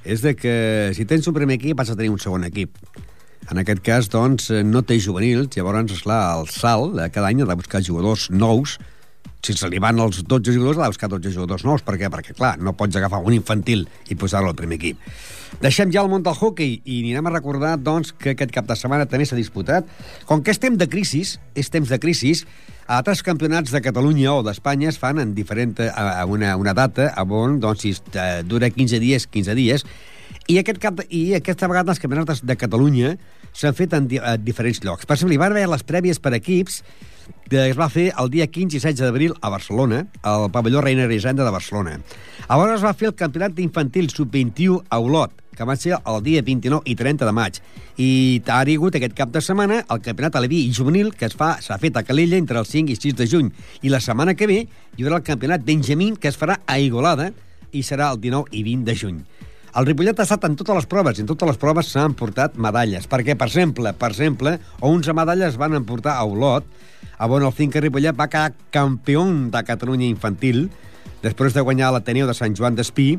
és 0.09 0.23
de 0.25 0.33
que 0.33 0.55
si 0.97 1.05
tens 1.05 1.29
un 1.29 1.37
primer 1.37 1.59
equip 1.59 1.83
has 1.83 1.91
de 1.93 1.97
tenir 1.99 2.09
un 2.09 2.17
segon 2.23 2.47
equip. 2.49 2.81
En 3.53 3.61
aquest 3.61 3.85
cas, 3.85 4.09
doncs, 4.09 4.49
eh, 4.49 4.63
no 4.65 4.81
té 4.81 4.97
juvenils, 4.97 5.53
llavors, 5.53 5.93
esclar, 5.93 6.23
el 6.39 6.49
salt 6.49 6.97
cada 7.13 7.29
any 7.29 7.45
ha 7.45 7.49
de 7.51 7.59
buscar 7.61 7.83
jugadors 7.85 8.31
nous, 8.33 8.79
si 9.45 9.53
se 9.53 9.69
li 9.69 9.77
van 9.77 10.01
els 10.01 10.23
12 10.25 10.49
jugadors, 10.55 10.81
ha 10.81 10.89
de 10.89 10.95
buscar 10.95 11.11
12 11.13 11.35
jugadors 11.37 11.65
nous. 11.67 11.85
Per 11.85 11.99
què? 12.01 12.09
Perquè, 12.09 12.33
clar, 12.33 12.55
no 12.57 12.73
pots 12.73 12.97
agafar 12.97 13.21
un 13.21 13.37
infantil 13.37 13.85
i 14.09 14.17
posar-lo 14.17 14.49
al 14.49 14.57
primer 14.57 14.81
equip. 14.81 14.97
Deixem 15.61 15.91
ja 15.93 16.01
el 16.01 16.09
món 16.11 16.23
del 16.25 16.35
hockey 16.35 16.79
i 16.83 16.99
anirem 17.03 17.27
a 17.29 17.33
recordar 17.35 17.75
doncs, 17.77 18.13
que 18.17 18.33
aquest 18.33 18.51
cap 18.55 18.65
de 18.67 18.77
setmana 18.79 19.05
també 19.09 19.27
s'ha 19.29 19.37
disputat. 19.37 19.87
Com 20.29 20.41
que 20.43 20.51
és 20.51 20.61
temps 20.61 20.79
de 20.79 20.87
crisi, 20.89 21.23
és 21.55 21.69
temps 21.69 21.89
de 21.89 21.99
crisi, 22.01 22.33
altres 22.87 23.23
campionats 23.23 23.71
de 23.71 23.81
Catalunya 23.81 24.33
o 24.33 24.41
d'Espanya 24.43 24.89
es 24.89 24.97
fan 24.99 25.21
en 25.21 25.35
diferent, 25.35 25.77
a 25.79 26.25
una, 26.25 26.55
una 26.59 26.73
data 26.73 27.13
on 27.23 27.59
doncs, 27.63 27.85
si 27.85 27.93
eh, 27.93 28.41
dura 28.43 28.69
15 28.69 28.99
dies, 28.99 29.27
15 29.27 29.55
dies, 29.55 29.85
i, 30.47 30.57
aquest 30.59 30.79
cap, 30.83 30.99
i 31.07 31.33
aquesta 31.37 31.69
vegada 31.71 31.93
els 31.93 32.01
campionats 32.03 32.43
de 32.43 32.57
Catalunya 32.59 33.15
s'han 33.53 33.75
fet 33.77 33.93
en, 33.95 34.09
di 34.09 34.19
en 34.19 34.43
diferents 34.43 34.81
llocs. 34.83 35.05
Per 35.07 35.15
exemple, 35.15 35.37
hi 35.37 35.39
va 35.39 35.47
haver 35.51 35.67
les 35.71 35.85
prèvies 35.87 36.19
per 36.19 36.33
equips 36.35 36.81
que 37.47 37.69
es 37.69 37.77
va 37.79 37.87
fer 37.91 38.09
el 38.19 38.31
dia 38.33 38.47
15 38.51 38.75
i 38.75 38.81
16 38.81 39.05
d'abril 39.05 39.35
a 39.39 39.51
Barcelona, 39.53 40.03
al 40.27 40.49
pavelló 40.51 40.81
Reina 40.81 41.05
Elisenda 41.07 41.45
de 41.45 41.53
Barcelona. 41.53 41.99
Llavors 42.49 42.79
es 42.79 42.83
va 42.83 42.95
fer 42.97 43.11
el 43.11 43.15
campionat 43.15 43.59
infantil 43.63 44.09
sub-21 44.11 44.81
a 44.89 44.99
Olot, 44.99 45.42
que 45.55 45.67
va 45.69 45.75
ser 45.77 45.95
el 45.97 46.19
dia 46.25 46.41
29 46.41 46.83
i 46.89 46.95
30 46.99 47.25
de 47.25 47.33
maig. 47.35 47.59
I 47.97 48.41
ha 48.47 48.59
hagut 48.61 48.97
aquest 48.97 49.15
cap 49.17 49.31
de 49.31 49.41
setmana 49.41 49.83
el 49.83 50.01
campionat 50.01 50.35
aleví 50.35 50.63
i 50.65 50.73
juvenil 50.73 51.13
que 51.13 51.25
es 51.29 51.37
fa 51.39 51.55
s'ha 51.61 51.77
fet 51.77 51.97
a 51.97 52.03
Calella 52.03 52.37
entre 52.37 52.59
el 52.59 52.65
5 52.65 52.91
i 52.91 52.97
6 52.99 53.15
de 53.15 53.27
juny. 53.27 53.51
I 53.81 53.89
la 53.89 54.01
setmana 54.01 54.35
que 54.35 54.47
ve 54.47 54.59
hi 54.63 55.03
haurà 55.03 55.21
el 55.21 55.27
campionat 55.29 55.63
Benjamín 55.63 56.15
que 56.17 56.27
es 56.27 56.39
farà 56.39 56.59
a 56.65 56.79
Igualada 56.79 57.31
i 57.71 57.81
serà 57.83 58.11
el 58.13 58.21
19 58.21 58.51
i 58.51 58.63
20 58.63 58.89
de 58.89 58.95
juny. 58.97 59.23
El 59.73 59.87
Ripollet 59.87 60.19
ha 60.19 60.25
estat 60.27 60.43
en 60.45 60.53
totes 60.53 60.75
les 60.77 60.85
proves, 60.85 61.17
i 61.17 61.23
en 61.23 61.29
totes 61.31 61.49
les 61.49 61.57
proves 61.57 61.87
s'han 61.89 62.13
portat 62.13 62.59
medalles, 62.61 63.07
perquè, 63.09 63.33
per 63.33 63.47
exemple, 63.47 63.89
per 63.97 64.11
exemple, 64.11 64.59
11 64.85 65.15
medalles 65.17 65.57
van 65.57 65.73
emportar 65.79 66.13
a 66.13 66.27
Olot, 66.29 66.67
a 67.17 67.25
on 67.25 67.41
el 67.41 67.55
Finca 67.57 67.81
Ripollet 67.81 68.13
va 68.13 68.29
quedar 68.29 68.53
campió 68.69 69.23
de 69.25 69.63
Catalunya 69.65 70.05
infantil, 70.05 70.67
després 71.23 71.55
de 71.55 71.63
guanyar 71.63 71.93
l'Ateneu 71.95 72.27
de 72.27 72.35
Sant 72.37 72.55
Joan 72.57 72.75
d'Espí, 72.75 73.13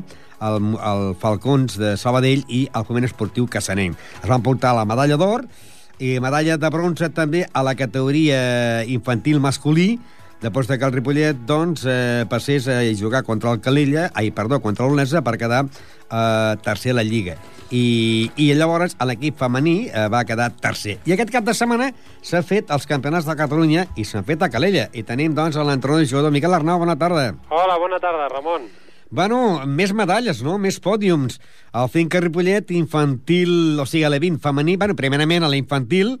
el, 0.45 0.73
el 0.77 1.05
Falcons 1.21 1.79
de 1.81 1.95
Sabadell 1.97 2.43
i 2.47 2.65
el 2.71 2.85
Foment 2.87 3.07
Esportiu 3.07 3.47
Cassanenc. 3.51 3.97
Es 4.21 4.29
van 4.29 4.45
portar 4.45 4.75
la 4.77 4.85
medalla 4.87 5.17
d'or 5.19 5.47
i 5.99 6.17
medalla 6.19 6.59
de 6.59 6.69
bronze 6.71 7.09
també 7.15 7.45
a 7.51 7.63
la 7.63 7.75
categoria 7.79 8.83
infantil 8.91 9.39
masculí, 9.39 9.95
després 10.43 10.67
de 10.67 10.77
que 10.77 10.85
el 10.85 10.93
Ripollet 10.93 11.45
doncs, 11.47 11.85
eh, 11.87 12.25
passés 12.29 12.67
a 12.67 12.81
jugar 12.99 13.23
contra 13.23 13.53
el 13.55 13.61
Calella, 13.63 14.11
ai, 14.13 14.31
perdó, 14.35 14.59
contra 14.61 14.85
l'Olesa 14.85 15.23
per 15.23 15.37
quedar 15.41 15.65
eh, 15.65 16.55
tercer 16.61 16.91
a 16.93 16.99
la 16.99 17.07
Lliga. 17.07 17.39
I, 17.73 18.29
i 18.37 18.51
llavors 18.53 18.93
l'equip 19.07 19.39
femení 19.39 19.87
eh, 19.87 20.05
va 20.11 20.23
quedar 20.27 20.51
tercer. 20.61 20.99
I 21.05 21.15
aquest 21.15 21.31
cap 21.33 21.45
de 21.47 21.55
setmana 21.57 21.89
s'ha 22.21 22.43
fet 22.45 22.69
els 22.73 22.85
campionats 22.89 23.25
de 23.25 23.35
Catalunya 23.37 23.87
i 23.97 24.05
s'han 24.05 24.25
fet 24.27 24.45
a 24.45 24.49
Calella. 24.53 24.87
I 24.93 25.05
tenim, 25.07 25.33
doncs, 25.37 25.57
l'entrenador 25.57 26.05
i 26.05 26.09
jugador 26.09 26.33
Miquel 26.35 26.53
Arnau. 26.53 26.79
Bona 26.81 26.97
tarda. 26.99 27.31
Hola, 27.49 27.79
bona 27.81 27.99
tarda, 28.03 28.29
Ramon. 28.33 28.69
Bueno, 29.15 29.61
més 29.65 29.93
medalles, 29.93 30.41
no? 30.43 30.57
Més 30.61 30.79
pòdiums. 30.81 31.39
El 31.73 31.91
Finca 31.93 32.21
Ripollet 32.21 32.71
infantil, 32.75 33.79
o 33.79 33.85
sigui, 33.89 34.03
a 34.05 34.11
l'E20 34.11 34.41
femení, 34.43 34.77
bueno, 34.81 34.97
primerament 34.97 35.45
a 35.45 35.51
l'infantil, 35.51 36.15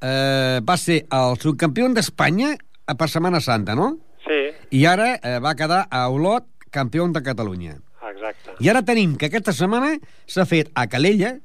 eh, 0.00 0.60
va 0.62 0.76
ser 0.78 1.02
el 1.14 1.38
subcampió 1.42 1.88
d'Espanya 1.94 2.54
per 2.98 3.10
Setmana 3.10 3.42
Santa, 3.44 3.74
no? 3.74 3.96
Sí. 4.24 4.40
I 4.78 4.86
ara 4.86 5.14
eh, 5.16 5.38
va 5.44 5.56
quedar 5.58 5.86
a 5.90 6.08
Olot 6.08 6.46
campió 6.70 7.06
de 7.08 7.22
Catalunya. 7.22 7.78
Exacte. 8.10 8.56
I 8.64 8.70
ara 8.72 8.84
tenim 8.86 9.16
que 9.18 9.28
aquesta 9.28 9.54
setmana 9.56 9.96
s'ha 10.26 10.46
fet 10.48 10.72
a 10.74 10.86
Calella 10.90 11.36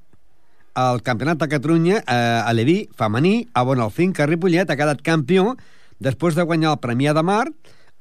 el 0.76 1.04
Campionat 1.06 1.38
de 1.38 1.48
Catalunya 1.52 2.00
eh, 2.02 2.42
a 2.42 2.54
l'Eví 2.54 2.88
femení, 2.98 3.48
on 3.54 3.82
el 3.82 3.92
Finca 3.94 4.26
Ripollet 4.26 4.70
ha 4.70 4.78
quedat 4.78 5.04
campió 5.06 5.54
després 6.02 6.36
de 6.36 6.46
guanyar 6.48 6.74
el 6.74 6.82
Premià 6.82 7.14
de 7.14 7.22
Mar, 7.24 7.46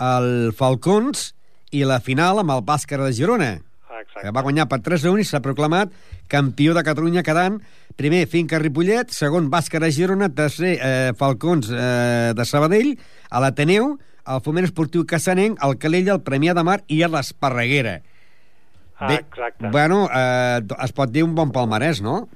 el 0.00 0.52
Falcons 0.56 1.32
i 1.72 1.84
la 1.84 2.00
final 2.00 2.40
amb 2.40 2.54
el 2.54 2.64
Bàscara 2.64 3.04
de 3.04 3.12
Girona, 3.12 3.50
Exacte. 3.92 4.22
que 4.22 4.32
va 4.32 4.42
guanyar 4.42 4.68
per 4.68 4.80
3 4.80 5.04
a 5.04 5.12
1 5.12 5.20
i 5.20 5.28
s'ha 5.28 5.42
proclamat 5.44 5.92
campió 6.32 6.72
de 6.74 6.82
Catalunya 6.82 7.22
quedant 7.22 7.60
primer 7.96 8.24
Finca 8.26 8.58
Ripollet, 8.58 9.12
segon 9.12 9.50
Bàscara 9.52 9.90
de 9.90 9.92
Girona, 9.92 10.30
tercer 10.32 10.78
eh, 10.80 11.12
Falcons 11.18 11.68
eh, 11.68 12.32
de 12.32 12.48
Sabadell, 12.48 12.96
a 13.28 13.44
l'Ateneu, 13.44 13.98
el 14.32 14.40
Foment 14.40 14.64
Esportiu 14.64 15.04
Cassanenc, 15.04 15.60
el 15.60 15.76
Calella, 15.76 16.16
el 16.16 16.24
Premià 16.24 16.56
de 16.56 16.64
Mar 16.64 16.80
i 16.88 17.02
l'Esparreguera. 17.04 18.00
Ah, 19.02 19.18
exacte. 19.18 19.68
Bueno, 19.74 20.04
eh, 20.14 20.60
es 20.84 20.94
pot 20.94 21.10
dir 21.10 21.24
un 21.26 21.34
bon 21.34 21.50
palmarès, 21.54 22.02
no? 22.04 22.28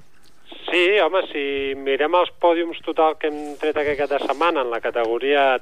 Sí, 0.66 0.84
home, 0.98 1.22
si 1.30 1.74
mirem 1.78 2.14
els 2.18 2.32
pòdiums 2.42 2.80
total 2.84 3.14
que 3.20 3.30
hem 3.30 3.54
tret 3.60 3.76
aquest 3.78 4.00
cap 4.00 4.10
de 4.10 4.22
setmana 4.24 4.64
en 4.66 4.72
la 4.72 4.82
categoria 4.82 5.54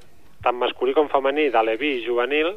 tant 0.45 0.57
masculí 0.61 0.95
com 0.97 1.11
femení 1.13 1.51
de 1.53 1.63
l'Evi 1.65 1.97
juvenil, 2.05 2.55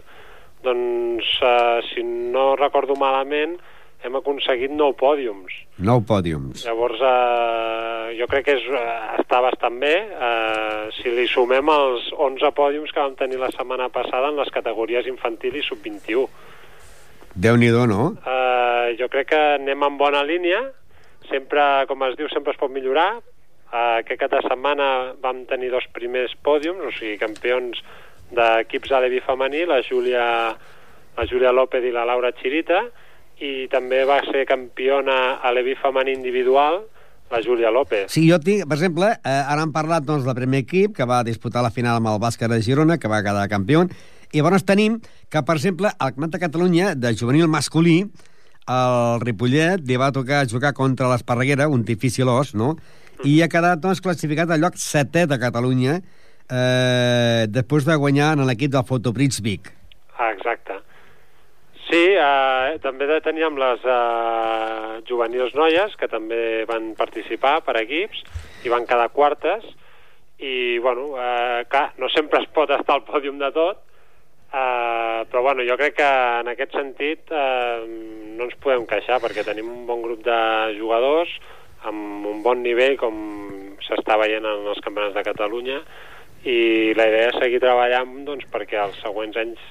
doncs, 0.64 1.28
eh, 1.44 1.80
si 1.92 2.04
no 2.04 2.56
recordo 2.60 2.96
malament, 3.00 3.58
hem 4.04 4.18
aconseguit 4.20 4.72
nou 4.72 4.94
pòdiums. 4.98 5.54
Nou 5.84 6.04
pòdiums. 6.06 6.66
Llavors, 6.68 7.00
eh, 7.02 8.18
jo 8.20 8.28
crec 8.30 8.46
que 8.46 8.56
és, 8.58 8.66
eh, 8.68 9.22
està 9.22 9.42
bastant 9.42 9.80
bé. 9.80 9.96
Eh, 10.28 10.90
si 11.02 11.10
li 11.10 11.28
sumem 11.28 11.68
els 11.70 12.12
11 12.14 12.52
pòdiums 12.52 12.92
que 12.92 13.00
vam 13.00 13.16
tenir 13.16 13.40
la 13.40 13.52
setmana 13.52 13.90
passada 13.90 14.30
en 14.30 14.38
les 14.38 14.50
categories 14.50 15.08
infantil 15.08 15.56
i 15.56 15.64
sub-21. 15.64 16.28
Déu-n'hi-do, 17.38 17.86
no? 17.86 18.04
Eh, 18.26 18.98
jo 18.98 19.08
crec 19.14 19.30
que 19.30 19.42
anem 19.60 19.84
en 19.86 19.98
bona 20.00 20.24
línia. 20.26 20.64
Sempre, 21.30 21.62
com 21.90 22.02
es 22.08 22.16
diu, 22.18 22.30
sempre 22.34 22.56
es 22.56 22.60
pot 22.60 22.72
millorar. 22.74 23.20
Eh, 23.68 24.02
aquest 24.02 24.24
cap 24.24 24.34
de 24.34 24.42
setmana 24.48 25.14
vam 25.22 25.44
tenir 25.50 25.70
dos 25.74 25.86
primers 25.94 26.34
pòdiums, 26.44 26.82
o 26.88 26.94
sigui, 26.96 27.18
campions 27.22 27.84
d'equips 28.34 28.92
de 28.92 29.02
l'Evi 29.04 29.22
femení, 29.24 29.66
la 29.70 29.82
Júlia, 29.86 30.26
la 31.18 31.28
Júlia 31.30 31.54
López 31.54 31.86
i 31.86 31.94
la 31.94 32.08
Laura 32.08 32.34
Chirita, 32.42 32.86
i 33.44 33.68
també 33.70 34.02
va 34.08 34.22
ser 34.26 34.48
campiona 34.50 35.38
a 35.38 35.54
l'Evi 35.54 35.78
femení 35.78 36.16
individual, 36.18 36.82
la 37.30 37.42
Júlia 37.44 37.70
López. 37.72 38.10
Sí, 38.12 38.24
jo 38.32 38.40
tinc, 38.40 38.66
per 38.66 38.80
exemple, 38.80 39.12
eh, 39.20 39.40
ara 39.44 39.62
han 39.62 39.76
parlat 39.76 40.08
doncs, 40.08 40.26
del 40.26 40.36
primer 40.36 40.64
equip, 40.64 40.96
que 40.96 41.06
va 41.06 41.26
disputar 41.28 41.62
la 41.62 41.74
final 41.76 42.00
amb 42.00 42.16
el 42.16 42.22
Bàsquet 42.24 42.50
de 42.50 42.62
Girona, 42.64 42.98
que 42.98 43.12
va 43.12 43.22
quedar 43.22 43.50
campió, 43.52 43.84
i 44.34 44.42
llavors 44.42 44.66
tenim 44.68 45.00
que, 45.32 45.42
per 45.42 45.56
exemple, 45.56 45.92
al 45.94 46.14
Campionat 46.14 46.36
de 46.36 46.42
Catalunya, 46.44 46.96
de 46.96 47.14
juvenil 47.16 47.48
masculí, 47.52 48.00
el 48.68 49.22
Ripollet 49.24 49.84
li 49.88 49.96
va 50.00 50.12
tocar 50.12 50.44
jugar 50.52 50.74
contra 50.76 51.08
l'Esparreguera, 51.12 51.70
un 51.72 51.86
difícil 51.88 52.28
os, 52.28 52.54
no? 52.56 52.76
I 53.24 53.40
ha 53.42 53.48
quedat 53.50 53.80
doncs, 53.82 54.02
classificat 54.04 54.52
al 54.52 54.62
lloc 54.62 54.76
setè 54.82 55.26
de 55.30 55.40
Catalunya, 55.40 56.02
eh, 56.52 57.48
després 57.48 57.88
de 57.88 57.96
guanyar 57.96 58.34
en 58.36 58.44
l'equip 58.48 58.74
del 58.76 58.86
Fotoprits 58.86 59.40
Vic. 59.42 59.72
Ah, 60.18 60.34
exacte. 60.34 60.82
Sí, 61.88 62.04
eh, 62.20 62.78
també 62.84 63.08
teníem 63.24 63.56
les 63.56 63.84
eh, 63.88 65.02
juvenils 65.08 65.56
noies, 65.56 65.96
que 65.96 66.12
també 66.12 66.66
van 66.68 66.92
participar 67.00 67.62
per 67.64 67.78
equips, 67.80 68.26
i 68.68 68.74
van 68.74 68.86
quedar 68.90 69.08
quartes, 69.16 69.64
i, 70.38 70.78
bueno, 70.84 71.14
eh, 71.16 71.64
clar, 71.72 71.94
no 71.98 72.12
sempre 72.12 72.44
es 72.44 72.50
pot 72.54 72.70
estar 72.76 73.00
al 73.00 73.08
pòdium 73.08 73.40
de 73.40 73.54
tot, 73.56 73.87
eh, 74.54 75.26
però, 75.30 75.42
bueno, 75.44 75.64
jo 75.68 75.78
crec 75.78 75.98
que 76.00 76.10
en 76.42 76.52
aquest 76.54 76.76
sentit 76.78 77.32
eh, 77.32 77.86
no 78.38 78.48
ens 78.48 78.58
podem 78.64 78.86
queixar, 78.90 79.22
perquè 79.24 79.46
tenim 79.48 79.70
un 79.72 79.86
bon 79.90 80.04
grup 80.06 80.24
de 80.26 80.40
jugadors 80.80 81.32
amb 81.88 82.26
un 82.28 82.44
bon 82.44 82.64
nivell, 82.66 82.98
com 83.00 83.16
s'està 83.86 84.18
veient 84.20 84.46
en 84.46 84.70
els 84.74 84.82
campionats 84.84 85.16
de 85.16 85.24
Catalunya, 85.24 85.82
i 86.48 86.94
la 86.98 87.08
idea 87.10 87.32
és 87.32 87.40
seguir 87.42 87.60
treballant 87.64 88.24
doncs, 88.28 88.48
perquè 88.52 88.80
els 88.82 88.98
següents 89.04 89.38
anys 89.40 89.62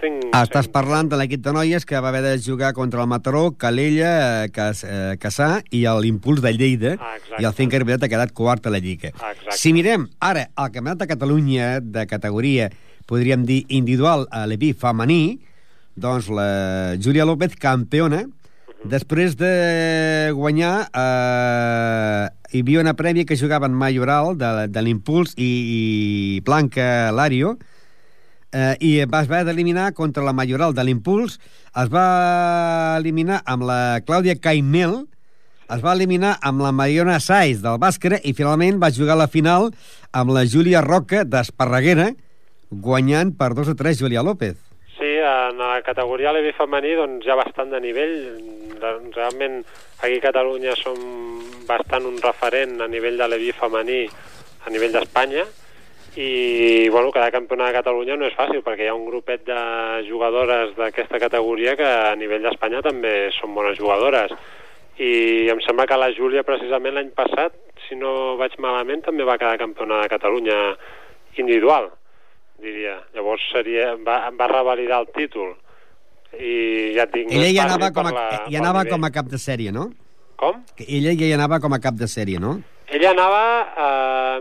tinc... 0.00 0.24
Estàs 0.36 0.68
parlant 0.72 1.08
de 1.10 1.18
l'equip 1.18 1.42
de 1.44 1.52
noies 1.54 1.86
que 1.88 2.00
va 2.02 2.10
haver 2.10 2.22
de 2.24 2.34
jugar 2.42 2.72
contra 2.76 3.02
el 3.04 3.10
Mataró, 3.10 3.44
Calella, 3.58 4.44
eh, 4.44 4.50
Cas, 4.54 4.84
eh, 4.84 5.16
Cassà 5.20 5.62
i 5.70 5.84
l'Impuls 6.02 6.42
de 6.44 6.52
Lleida, 6.52 6.96
Ah, 6.98 7.14
exacte. 7.16 7.42
i 7.42 7.48
el 7.48 7.54
Finca 7.56 7.80
Ribet 7.80 8.04
ha 8.04 8.10
quedat 8.10 8.34
quart 8.36 8.66
a 8.66 8.74
la 8.74 8.80
Lliga. 8.82 9.12
Ah, 9.20 9.32
exacte. 9.32 9.58
Si 9.60 9.72
mirem 9.72 10.08
ara 10.20 10.48
el 10.50 10.72
Campionat 10.74 10.98
de 11.04 11.10
Catalunya 11.10 11.68
de 11.80 12.06
categoria, 12.10 12.70
podríem 13.10 13.44
dir 13.48 13.64
individual 13.68 14.26
a 14.30 14.44
l'EPI 14.48 14.72
femení, 14.78 15.38
doncs 15.94 16.30
la 16.32 16.96
Júlia 16.98 17.26
López, 17.26 17.54
campiona, 17.60 18.24
després 18.84 19.36
de 19.40 19.52
guanyar 20.36 20.74
eh, 20.92 22.24
hi 22.52 22.60
havia 22.64 22.82
una 22.82 22.96
prèvia 22.98 23.24
que 23.24 23.38
jugaven 23.40 23.72
Mayoral 23.72 24.34
de, 24.36 24.50
de 24.68 24.82
l'Impuls 24.84 25.32
i, 25.40 25.48
i 25.48 25.80
Blanca 26.44 27.08
Lario 27.14 27.54
eh, 28.52 28.74
i 28.84 28.92
va 29.08 29.22
haver 29.24 29.44
d'eliminar 29.48 29.92
contra 29.96 30.24
la 30.26 30.34
Mayoral 30.36 30.76
de 30.76 30.84
l'Impuls. 30.84 31.38
Es 31.72 31.88
va 31.90 32.04
eliminar 33.00 33.40
amb 33.48 33.64
la 33.70 33.80
Clàudia 34.04 34.36
Caimel 34.36 35.04
es 35.72 35.80
va 35.80 35.94
eliminar 35.96 36.34
amb 36.44 36.60
la 36.60 36.72
Mariona 36.76 37.16
Saiz 37.24 37.62
del 37.64 37.78
Bàscara 37.80 38.18
i 38.20 38.34
finalment 38.36 38.76
va 38.82 38.92
jugar 38.92 39.16
la 39.16 39.30
final 39.32 39.70
amb 40.12 40.34
la 40.36 40.44
Júlia 40.44 40.82
Roca 40.84 41.24
d'Esparreguera 41.24 42.10
guanyant 42.80 43.34
per 43.38 43.54
2 43.54 43.72
o 43.72 43.74
3 43.76 44.00
Júlia 44.00 44.22
López. 44.22 44.56
Sí, 44.98 45.10
en 45.18 45.58
la 45.58 45.82
categoria 45.82 46.32
LB 46.32 46.54
femení 46.54 46.94
doncs, 46.94 47.26
hi 47.26 47.32
ha 47.32 47.38
bastant 47.38 47.72
de 47.72 47.80
nivell. 47.82 48.14
Realment 48.80 49.62
aquí 50.00 50.20
a 50.20 50.24
Catalunya 50.28 50.76
som 50.78 50.98
bastant 51.66 52.06
un 52.06 52.20
referent 52.22 52.80
a 52.80 52.88
nivell 52.90 53.18
de 53.18 53.28
l'EVI 53.28 53.52
femení 53.58 54.04
a 54.64 54.70
nivell 54.70 54.94
d'Espanya. 54.94 55.44
I 56.14 56.88
bueno, 56.94 57.10
cada 57.10 57.32
campionat 57.34 57.72
de 57.72 57.78
Catalunya 57.80 58.16
no 58.16 58.28
és 58.28 58.36
fàcil 58.38 58.62
perquè 58.62 58.86
hi 58.86 58.92
ha 58.92 58.94
un 58.94 59.08
grupet 59.08 59.42
de 59.48 59.58
jugadores 60.06 60.76
d'aquesta 60.78 61.18
categoria 61.18 61.74
que 61.74 61.88
a 61.88 62.14
nivell 62.14 62.46
d'Espanya 62.46 62.84
també 62.86 63.32
són 63.34 63.56
bones 63.58 63.80
jugadores. 63.80 64.30
I 65.02 65.50
em 65.50 65.58
sembla 65.66 65.88
que 65.90 65.98
la 65.98 66.12
Júlia 66.14 66.46
precisament 66.46 66.94
l'any 66.94 67.10
passat, 67.18 67.58
si 67.88 67.98
no 67.98 68.36
vaig 68.38 68.54
malament, 68.62 69.02
també 69.02 69.26
va 69.26 69.40
quedar 69.40 69.58
campionat 69.58 70.06
de 70.06 70.14
Catalunya 70.14 70.60
individual 71.34 71.90
diria. 72.62 72.98
Llavors 73.14 73.42
seria, 73.52 73.94
va, 74.06 74.30
va 74.38 74.48
revalidar 74.50 75.00
el 75.04 75.08
títol 75.14 75.54
i 76.34 76.92
ja 76.96 77.06
no 77.06 77.28
ella 77.30 77.50
ja 77.54 77.64
anava, 77.68 77.92
com 77.94 78.06
a, 78.08 78.12
la- 78.12 78.28
ja 78.30 78.44
pel 78.50 78.56
anava 78.62 78.84
com 78.90 79.04
a 79.06 79.10
cap 79.14 79.26
de 79.30 79.38
sèrie, 79.38 79.72
no? 79.72 79.92
Com? 80.36 80.64
Que 80.74 80.86
ella 80.88 81.12
ja 81.14 81.28
hi 81.28 81.34
anava 81.36 81.60
com 81.62 81.72
a 81.76 81.78
cap 81.78 81.94
de 81.94 82.08
sèrie, 82.10 82.40
no? 82.42 82.56
Ella 82.90 83.10
anava... 83.14 83.42
Eh, 83.84 84.38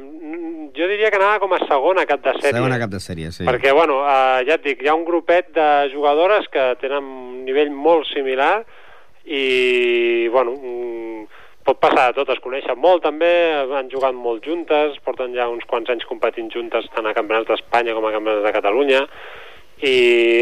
jo 0.73 0.87
diria 0.89 1.11
que 1.13 1.19
anava 1.19 1.37
com 1.39 1.53
a 1.53 1.59
segona 1.67 2.05
cap 2.09 2.23
de 2.25 2.31
sèrie. 2.39 2.55
Segona 2.57 2.79
cap 2.81 2.89
de 2.89 2.99
sèrie, 2.99 3.29
sí. 3.31 3.45
Perquè, 3.45 3.71
bueno, 3.77 3.99
eh, 4.09 4.41
ja 4.47 4.57
et 4.57 4.63
dic, 4.65 4.81
hi 4.81 4.89
ha 4.89 4.95
un 4.97 5.05
grupet 5.05 5.51
de 5.53 5.67
jugadores 5.93 6.47
que 6.51 6.71
tenen 6.81 7.03
un 7.05 7.43
nivell 7.45 7.69
molt 7.69 8.09
similar 8.09 8.63
i, 9.25 10.27
bueno, 10.33 10.55
mm, 10.57 11.27
pot 11.65 11.79
passar 11.81 12.09
de 12.09 12.19
tot, 12.19 12.29
es 12.33 12.41
coneixen 12.43 12.79
molt 12.79 13.03
també, 13.05 13.31
han 13.77 13.89
jugat 13.91 14.15
molt 14.17 14.45
juntes, 14.45 14.99
porten 15.05 15.33
ja 15.35 15.49
uns 15.51 15.65
quants 15.69 15.89
anys 15.93 16.05
competint 16.09 16.51
juntes 16.53 16.87
tant 16.95 17.07
a 17.07 17.15
campionats 17.15 17.49
d'Espanya 17.49 17.95
com 17.97 18.07
a 18.07 18.13
campionats 18.15 18.45
de 18.45 18.53
Catalunya 18.55 19.01
i 19.83 19.95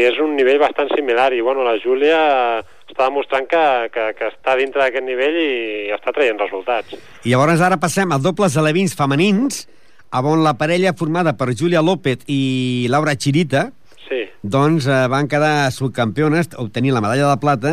és 0.06 0.18
un 0.22 0.36
nivell 0.38 0.60
bastant 0.62 0.90
similar 0.94 1.32
i, 1.34 1.40
bueno, 1.42 1.64
la 1.66 1.78
Júlia 1.82 2.18
està 2.60 3.08
demostrant 3.08 3.46
que, 3.50 3.62
que, 3.94 4.08
que 4.18 4.30
està 4.30 4.56
dintre 4.60 4.84
d'aquest 4.84 5.06
nivell 5.06 5.38
i 5.40 5.92
està 5.94 6.12
traient 6.14 6.38
resultats. 6.38 6.94
I 7.24 7.32
llavors 7.32 7.62
ara 7.64 7.80
passem 7.80 8.12
a 8.12 8.20
dobles 8.22 8.58
alevins 8.60 8.94
femenins, 8.98 9.64
on 10.12 10.42
la 10.44 10.52
parella 10.60 10.92
formada 10.92 11.32
per 11.38 11.54
Júlia 11.56 11.80
López 11.80 12.26
i 12.28 12.86
Laura 12.92 13.16
Chirita, 13.16 13.70
Sí, 14.12 14.26
doncs 14.42 14.84
eh, 14.90 15.06
van 15.08 15.28
quedar 15.30 15.70
subcampiones, 15.72 16.50
obtenir 16.60 16.92
la 16.92 17.00
medalla 17.00 17.30
de 17.30 17.40
plata, 17.40 17.70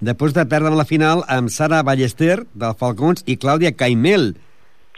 després 0.00 0.34
de 0.36 0.46
perdre 0.48 0.72
la 0.76 0.86
final 0.88 1.24
amb 1.28 1.52
Sara 1.52 1.82
Ballester, 1.86 2.40
del 2.54 2.76
Falcons, 2.80 3.24
i 3.26 3.36
Clàudia 3.40 3.72
Caimel. 3.76 4.32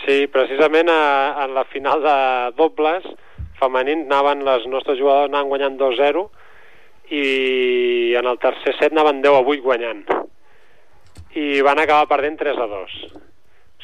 Sí, 0.03 0.27
precisament 0.33 0.91
a, 0.91 1.03
en 1.45 1.55
la 1.55 1.67
final 1.71 2.03
de 2.03 2.17
dobles 2.59 3.07
femenins 3.63 4.09
anaven 4.09 4.43
les 4.47 4.65
nostres 4.71 4.99
jugadores 4.99 5.31
anaven 5.31 5.51
guanyant 5.53 5.77
2-0 5.79 6.25
i 7.13 7.27
en 8.19 8.29
el 8.31 8.41
tercer 8.43 8.75
set 8.79 8.95
anaven 8.95 9.23
10 9.23 9.39
a 9.39 9.45
8 9.45 9.63
guanyant 9.67 10.03
i 11.39 11.47
van 11.65 11.79
acabar 11.83 12.11
perdent 12.11 12.41
3 12.43 12.59
a 12.59 12.67
2 12.73 12.97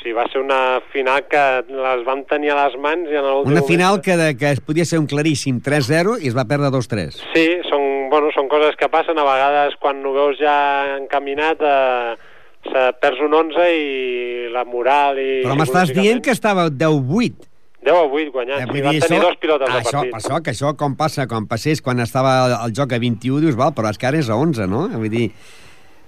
sigui, 0.01 0.13
va 0.17 0.25
ser 0.33 0.41
una 0.41 0.81
final 0.93 1.25
que 1.31 1.43
les 1.69 2.05
vam 2.07 2.23
tenir 2.31 2.53
a 2.55 2.59
les 2.65 2.77
mans 2.81 3.11
i 3.11 3.17
en 3.19 3.25
l'últim 3.27 3.51
Una 3.53 3.61
moment- 3.61 3.69
final 3.69 4.01
que, 4.05 4.17
de, 4.17 4.31
que 4.39 4.51
es 4.57 4.61
podia 4.65 4.85
ser 4.89 4.99
un 5.03 5.07
claríssim 5.11 5.61
3-0 5.65 6.19
i 6.23 6.29
es 6.31 6.37
va 6.37 6.47
perdre 6.49 6.71
2-3. 6.75 7.19
Sí, 7.35 7.47
són, 7.69 8.09
bueno, 8.13 8.31
són 8.35 8.49
coses 8.49 8.77
que 8.79 8.89
passen. 8.93 9.19
A 9.19 9.27
vegades, 9.27 9.77
quan 9.83 10.01
ho 10.07 10.13
veus 10.15 10.39
ja 10.41 10.97
encaminat, 10.99 11.61
eh, 11.63 12.17
se 12.69 12.87
perds 13.03 13.21
un 13.25 13.35
11 13.35 13.69
i 13.75 14.49
la 14.55 14.65
moral 14.69 15.19
i... 15.23 15.29
Però 15.45 15.55
m'estàs 15.59 15.93
dient 15.95 16.23
que 16.25 16.35
estava 16.35 16.69
10-8. 16.71 17.47
10 17.87 17.95
a 17.95 18.03
8 18.11 18.33
guanyant. 18.35 18.59
Eh, 18.59 18.67
sí, 18.73 18.83
van 18.83 18.99
tenir 18.99 19.19
això, 19.19 19.23
dos 19.23 19.37
pilotes 19.41 19.71
de 19.71 19.79
això, 19.79 20.01
partit. 20.03 20.11
per 20.13 20.19
això, 20.21 20.41
que 20.43 20.51
això 20.57 20.73
com 20.77 20.97
passa, 20.99 21.29
com 21.31 21.47
passés 21.47 21.81
quan 21.81 22.03
estava 22.03 22.33
el, 22.49 22.57
el 22.67 22.75
joc 22.77 22.93
a 22.93 22.99
21, 22.99 23.39
dius, 23.45 23.57
val, 23.57 23.71
però 23.77 23.91
és 23.95 23.99
que 24.03 24.09
ara 24.11 24.19
és 24.19 24.29
a 24.29 24.37
11, 24.37 24.67
no? 24.71 24.89
Vull 24.99 25.11
dir... 25.15 25.29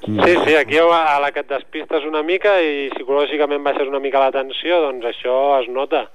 Sí, 0.00 0.34
sí, 0.46 0.54
aquí 0.56 0.78
a 0.78 1.18
la 1.20 1.30
que 1.32 1.42
et 1.44 1.50
despistes 1.50 2.06
una 2.08 2.22
mica 2.24 2.54
i 2.64 2.88
psicològicament 2.94 3.64
baixes 3.66 3.88
una 3.88 4.00
mica 4.00 4.22
la 4.22 4.32
tensió, 4.32 4.80
doncs 4.86 5.04
això 5.10 5.36
es 5.60 5.68
nota 5.68 6.06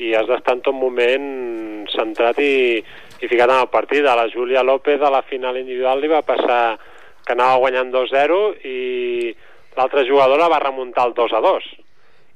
i 0.00 0.14
has 0.16 0.26
d'estar 0.26 0.56
en 0.56 0.62
tot 0.64 0.74
moment 0.74 1.86
centrat 1.92 2.38
i, 2.42 2.80
i 2.80 3.28
ficat 3.28 3.52
en 3.52 3.60
el 3.60 3.70
partit. 3.70 4.06
A 4.06 4.16
la 4.18 4.26
Júlia 4.32 4.64
López 4.66 5.02
a 5.02 5.12
la 5.12 5.22
final 5.28 5.60
individual 5.60 6.00
li 6.00 6.10
va 6.10 6.24
passar 6.26 6.78
que 7.26 7.36
anava 7.36 7.60
guanyant 7.62 7.92
2-0 7.92 8.40
i 8.66 9.34
l'altra 9.76 10.06
jugadora 10.08 10.48
va 10.50 10.62
remuntar 10.64 11.06
el 11.10 11.14
2-2. 11.14 11.68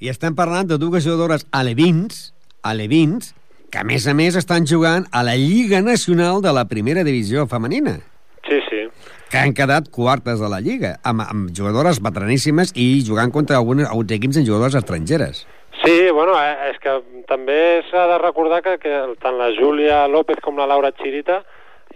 I 0.04 0.12
estem 0.12 0.36
parlant 0.36 0.68
de 0.68 0.78
dues 0.78 1.06
jugadores 1.06 1.46
alevins, 1.50 2.34
alevins, 2.62 3.32
que 3.72 3.80
a 3.80 3.86
més 3.88 4.06
a 4.06 4.14
més 4.14 4.36
estan 4.38 4.68
jugant 4.68 5.08
a 5.10 5.24
la 5.26 5.34
Lliga 5.40 5.80
Nacional 5.82 6.44
de 6.44 6.52
la 6.54 6.68
Primera 6.70 7.02
Divisió 7.02 7.48
Femenina, 7.50 7.98
Sí, 8.44 8.60
sí. 8.68 8.83
Que 9.34 9.42
han 9.42 9.54
quedat 9.58 9.90
quartes 9.90 10.38
de 10.38 10.48
la 10.50 10.60
Lliga, 10.62 10.94
amb, 11.02 11.24
amb 11.26 11.50
jugadores 11.50 11.98
veteraníssimes 12.02 12.70
i 12.78 13.02
jugant 13.02 13.32
contra 13.34 13.58
alguns, 13.58 13.82
alguns 13.88 14.14
equips 14.14 14.38
amb 14.38 14.46
jugadores 14.46 14.78
estrangeres. 14.78 15.42
Sí, 15.82 15.96
bueno, 16.14 16.36
eh, 16.38 16.70
és 16.70 16.78
que 16.78 16.94
també 17.26 17.82
s'ha 17.90 18.06
de 18.12 18.18
recordar 18.22 18.62
que, 18.62 18.76
que 18.78 18.94
tant 19.20 19.34
la 19.40 19.50
Júlia 19.56 20.04
López 20.06 20.38
com 20.44 20.60
la 20.60 20.68
Laura 20.70 20.92
Chirita 20.94 21.40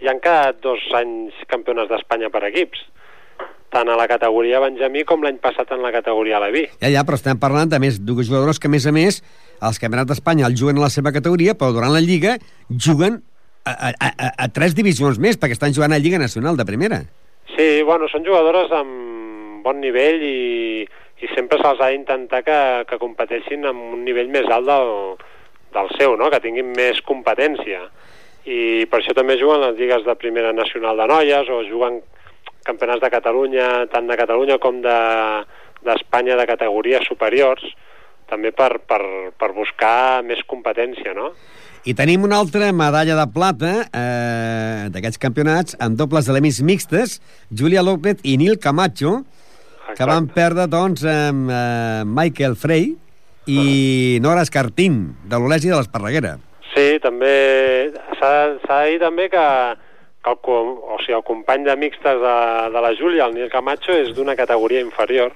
hi 0.03 0.09
han 0.11 0.19
quedat 0.19 0.59
dos 0.63 0.83
anys 0.99 1.37
campiones 1.47 1.87
d'Espanya 1.87 2.27
per 2.33 2.43
equips, 2.49 2.81
tant 3.71 3.87
a 3.87 3.95
la 3.95 4.07
categoria 4.11 4.59
Benjamí 4.63 5.05
com 5.07 5.23
l'any 5.23 5.39
passat 5.39 5.71
en 5.71 5.83
la 5.85 5.93
categoria 5.95 6.41
Leví. 6.43 6.65
Ja, 6.83 6.91
ja, 6.91 7.05
però 7.07 7.15
estem 7.19 7.39
parlant 7.39 7.71
de 7.71 7.79
més 7.79 8.01
dues 8.03 8.27
jugadores 8.27 8.59
que, 8.59 8.67
a 8.67 8.75
més 8.75 8.83
a 8.83 8.93
més, 8.95 9.21
els 9.63 9.79
campionats 9.79 10.11
d'Espanya 10.11 10.47
el 10.51 10.59
juguen 10.59 10.83
a 10.83 10.89
la 10.89 10.91
seva 10.91 11.15
categoria, 11.15 11.55
però 11.55 11.71
durant 11.71 11.95
la 11.95 12.03
Lliga 12.03 12.35
juguen 12.67 13.21
a, 13.63 13.71
a, 13.71 13.89
a, 13.95 14.29
a 14.45 14.51
tres 14.51 14.75
divisions 14.75 15.23
més, 15.23 15.39
perquè 15.39 15.55
estan 15.55 15.75
jugant 15.75 15.95
a 15.95 16.03
Lliga 16.03 16.19
Nacional 16.19 16.59
de 16.59 16.67
primera. 16.67 17.03
Sí, 17.59 17.81
bueno, 17.83 18.07
són 18.07 18.23
jugadores 18.23 18.71
amb 18.71 19.65
bon 19.65 19.81
nivell 19.83 20.21
i, 20.23 20.85
i 21.19 21.29
sempre 21.33 21.57
se'ls 21.59 21.81
ha 21.83 21.89
d'intentar 21.91 22.39
que, 22.47 22.59
que 22.87 22.99
competeixin 23.01 23.67
amb 23.67 23.97
un 23.97 24.05
nivell 24.07 24.29
més 24.31 24.47
alt 24.47 24.69
del, 24.69 24.91
del 25.75 25.89
seu, 25.97 26.15
no? 26.15 26.29
que 26.31 26.39
tinguin 26.39 26.69
més 26.71 27.01
competència. 27.03 27.81
I 28.47 28.85
per 28.87 29.01
això 29.01 29.11
també 29.17 29.35
juguen 29.35 29.59
les 29.65 29.75
lligues 29.75 30.07
de 30.07 30.15
primera 30.15 30.53
nacional 30.55 31.03
de 31.03 31.09
noies 31.11 31.51
o 31.51 31.59
juguen 31.67 31.99
campionats 32.63 33.03
de 33.03 33.11
Catalunya, 33.11 33.67
tant 33.91 34.07
de 34.07 34.15
Catalunya 34.23 34.55
com 34.63 34.79
de- 34.79 35.43
d'Espanya 35.83 36.37
de, 36.37 36.45
de 36.45 36.47
categories 36.53 37.03
superiors, 37.11 37.67
també 38.31 38.53
per, 38.55 38.77
per, 38.87 39.03
per 39.35 39.51
buscar 39.51 40.23
més 40.23 40.47
competència, 40.47 41.11
no? 41.11 41.33
I 41.87 41.93
tenim 41.95 42.25
una 42.27 42.35
altra 42.43 42.73
medalla 42.75 43.15
de 43.15 43.25
plata 43.31 43.69
eh, 43.87 44.89
d'aquests 44.91 45.21
campionats 45.21 45.77
en 45.79 45.95
dobles 45.95 46.27
elements 46.27 46.59
mixtes, 46.65 47.19
Júlia 47.55 47.83
López 47.85 48.19
i 48.27 48.35
Nil 48.37 48.57
Camacho, 48.59 49.21
que 49.95 50.05
van 50.05 50.27
perdre, 50.33 50.67
doncs, 50.67 51.05
amb 51.07 51.47
eh, 51.47 52.01
Michael 52.03 52.57
Frey 52.59 52.91
i 53.47 54.19
Nora 54.21 54.43
Escartín, 54.43 54.99
de 55.23 55.39
l'Olesi 55.39 55.71
de 55.71 55.77
l'Esparreguera. 55.79 56.35
Sí, 56.73 56.99
també 57.01 57.31
s'ha 58.19 58.33
de 58.51 58.81
dir 58.91 58.99
també 59.01 59.29
que, 59.31 59.45
que 60.25 60.33
el, 60.35 60.73
o 60.83 60.99
sigui, 60.99 61.15
el 61.15 61.23
company 61.25 61.63
de 61.65 61.77
mixtes 61.79 62.19
de, 62.21 62.35
de 62.75 62.83
la 62.83 62.91
Júlia, 62.99 63.29
el 63.29 63.37
Nil 63.37 63.49
Camacho, 63.53 63.95
és 63.95 64.11
d'una 64.17 64.35
categoria 64.35 64.83
inferior. 64.83 65.31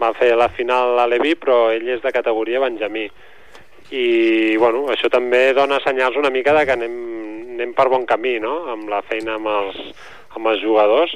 Va 0.00 0.14
fer 0.16 0.32
la 0.40 0.48
final 0.48 0.96
a 0.98 1.04
Levi, 1.06 1.36
però 1.36 1.66
ell 1.74 1.84
és 1.92 2.00
de 2.00 2.14
categoria 2.16 2.64
Benjamí. 2.64 3.10
I 3.92 4.56
bueno, 4.56 4.86
això 4.92 5.10
també 5.12 5.50
dona 5.56 5.80
senyals 5.84 6.16
una 6.16 6.32
mica 6.32 6.54
de 6.56 6.64
que 6.64 6.74
anem, 6.78 6.96
anem 7.58 7.76
per 7.76 7.90
bon 7.92 8.06
camí 8.08 8.38
no? 8.40 8.62
amb 8.72 8.88
la 8.90 9.02
feina 9.04 9.36
amb 9.36 9.52
els, 9.52 9.78
amb 10.36 10.48
els 10.52 10.64
jugadors 10.64 11.12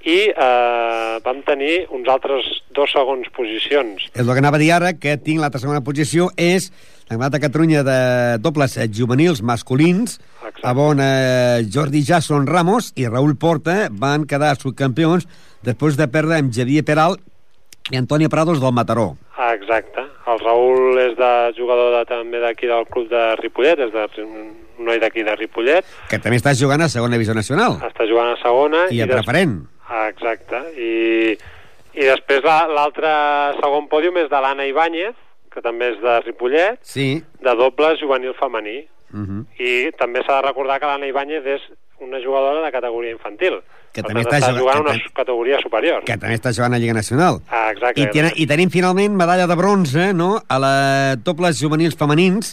i 0.00 0.30
eh, 0.30 1.18
vam 1.24 1.42
tenir 1.44 1.84
uns 1.92 2.08
altres 2.08 2.46
dos 2.72 2.92
segons 2.92 3.28
posicions. 3.36 4.06
És 4.14 4.22
el 4.22 4.32
que 4.32 4.40
anava 4.40 4.56
a 4.56 4.62
dir 4.62 4.70
ara, 4.72 4.94
que 4.96 5.18
tinc 5.20 5.42
l'altra 5.42 5.60
segona 5.60 5.82
posició, 5.84 6.30
és 6.40 6.70
la 7.10 7.16
Campionat 7.16 7.34
de 7.34 7.42
Catalunya 7.42 7.82
de 7.84 7.98
dobles 8.40 8.78
juvenils 8.96 9.42
masculins, 9.42 10.16
Exacte. 10.40 10.72
on 10.80 11.02
eh, 11.04 11.66
Jordi 11.68 12.04
Jason 12.06 12.46
Ramos 12.48 12.92
i 12.96 13.08
Raül 13.08 13.36
Porta 13.36 13.88
van 13.90 14.24
quedar 14.30 14.54
subcampions 14.56 15.28
després 15.66 15.98
de 16.00 16.08
perdre 16.08 16.38
amb 16.38 16.54
Xavier 16.54 16.86
Peral 16.86 17.18
i 17.90 17.96
Antonio 17.96 18.28
Prados 18.28 18.60
del 18.60 18.72
Mataró. 18.72 19.16
Ah, 19.36 19.54
exacte. 19.54 20.00
El 20.26 20.38
Raül 20.38 20.98
és 20.98 21.16
de 21.16 21.30
jugador 21.56 21.96
de, 21.98 22.04
també 22.06 22.38
d'aquí 22.38 22.66
del 22.66 22.86
club 22.86 23.08
de 23.08 23.36
Ripollet, 23.36 23.78
és 23.80 23.92
de, 23.92 24.06
un 24.22 24.84
noi 24.84 24.98
d'aquí 25.00 25.22
de 25.22 25.34
Ripollet, 25.36 25.84
que 26.08 26.18
també 26.18 26.36
està 26.38 26.54
jugant 26.54 26.80
a 26.82 26.88
segona 26.88 27.16
divisió 27.18 27.34
nacional 27.34 27.78
està 27.88 28.06
jugant 28.08 28.30
a 28.32 28.36
segona. 28.42 28.86
i 28.90 29.00
a 29.00 29.06
des- 29.06 29.16
preferent. 29.16 29.66
Ah, 29.88 30.08
exacte. 30.08 30.56
I, 30.78 31.32
i 31.98 32.04
després 32.06 32.44
la- 32.44 32.68
l'altre 32.68 33.08
segon 33.60 33.88
pòdium 33.88 34.16
és 34.22 34.30
de 34.30 34.40
l'Anna 34.40 34.66
Ibáñez, 34.66 35.14
que 35.50 35.60
també 35.60 35.90
és 35.92 36.00
de 36.00 36.20
Ripollet, 36.20 36.78
Sí. 36.82 37.22
de 37.42 37.54
doble 37.56 37.96
juvenil 38.00 38.34
femení. 38.34 38.86
Uh 39.12 39.18
-huh. 39.26 39.44
I 39.58 39.90
també 39.98 40.22
s'ha 40.22 40.36
de 40.40 40.46
recordar 40.48 40.78
que 40.78 40.86
l'Anna 40.86 41.06
Ibáñez 41.08 41.44
és 41.44 41.60
una 41.98 42.20
jugadora 42.22 42.62
de 42.64 42.70
categoria 42.72 43.10
infantil. 43.10 43.60
Que 43.92 44.02
Per 44.04 44.08
també 44.12 44.22
tant, 44.22 44.32
està 44.32 44.38
està 44.38 44.58
jugant- 44.58 44.76
jugant 44.78 44.86
que 44.86 45.02
una 45.08 45.14
categoria 45.14 45.58
superior. 45.60 46.04
Que 46.06 46.16
també 46.16 46.34
està 46.38 46.52
jugant 46.54 46.74
a 46.74 46.78
Lliga 46.78 46.94
Nacional. 46.94 47.40
Ah, 47.50 47.70
exacte. 47.72 48.00
I, 48.00 48.06
ten 48.14 48.30
I 48.36 48.46
tenim 48.46 48.70
finalment 48.70 49.16
medalla 49.18 49.48
de 49.50 49.56
bronze 49.58 50.12
no? 50.14 50.40
a 50.48 50.58
la 50.62 51.16
dobles 51.16 51.58
juvenils 51.60 51.96
femenins, 51.98 52.52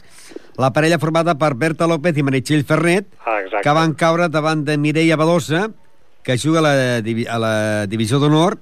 la 0.57 0.71
parella 0.73 0.97
formada 0.97 1.35
per 1.37 1.53
Berta 1.53 1.85
López 1.85 2.17
i 2.17 2.23
Meritxell 2.25 2.65
Ferret, 2.65 3.05
Ah, 3.25 3.41
exacte. 3.43 3.61
que 3.67 3.75
van 3.77 3.93
caure 3.93 4.29
davant 4.29 4.65
de 4.65 4.77
Mireia 4.77 5.15
Badosa, 5.15 5.67
que 6.23 6.37
juga 6.37 6.59
a 6.59 6.61
la, 6.65 6.73
a 6.97 7.37
la 7.39 7.85
divisió 7.87 8.17
d'honor, 8.19 8.57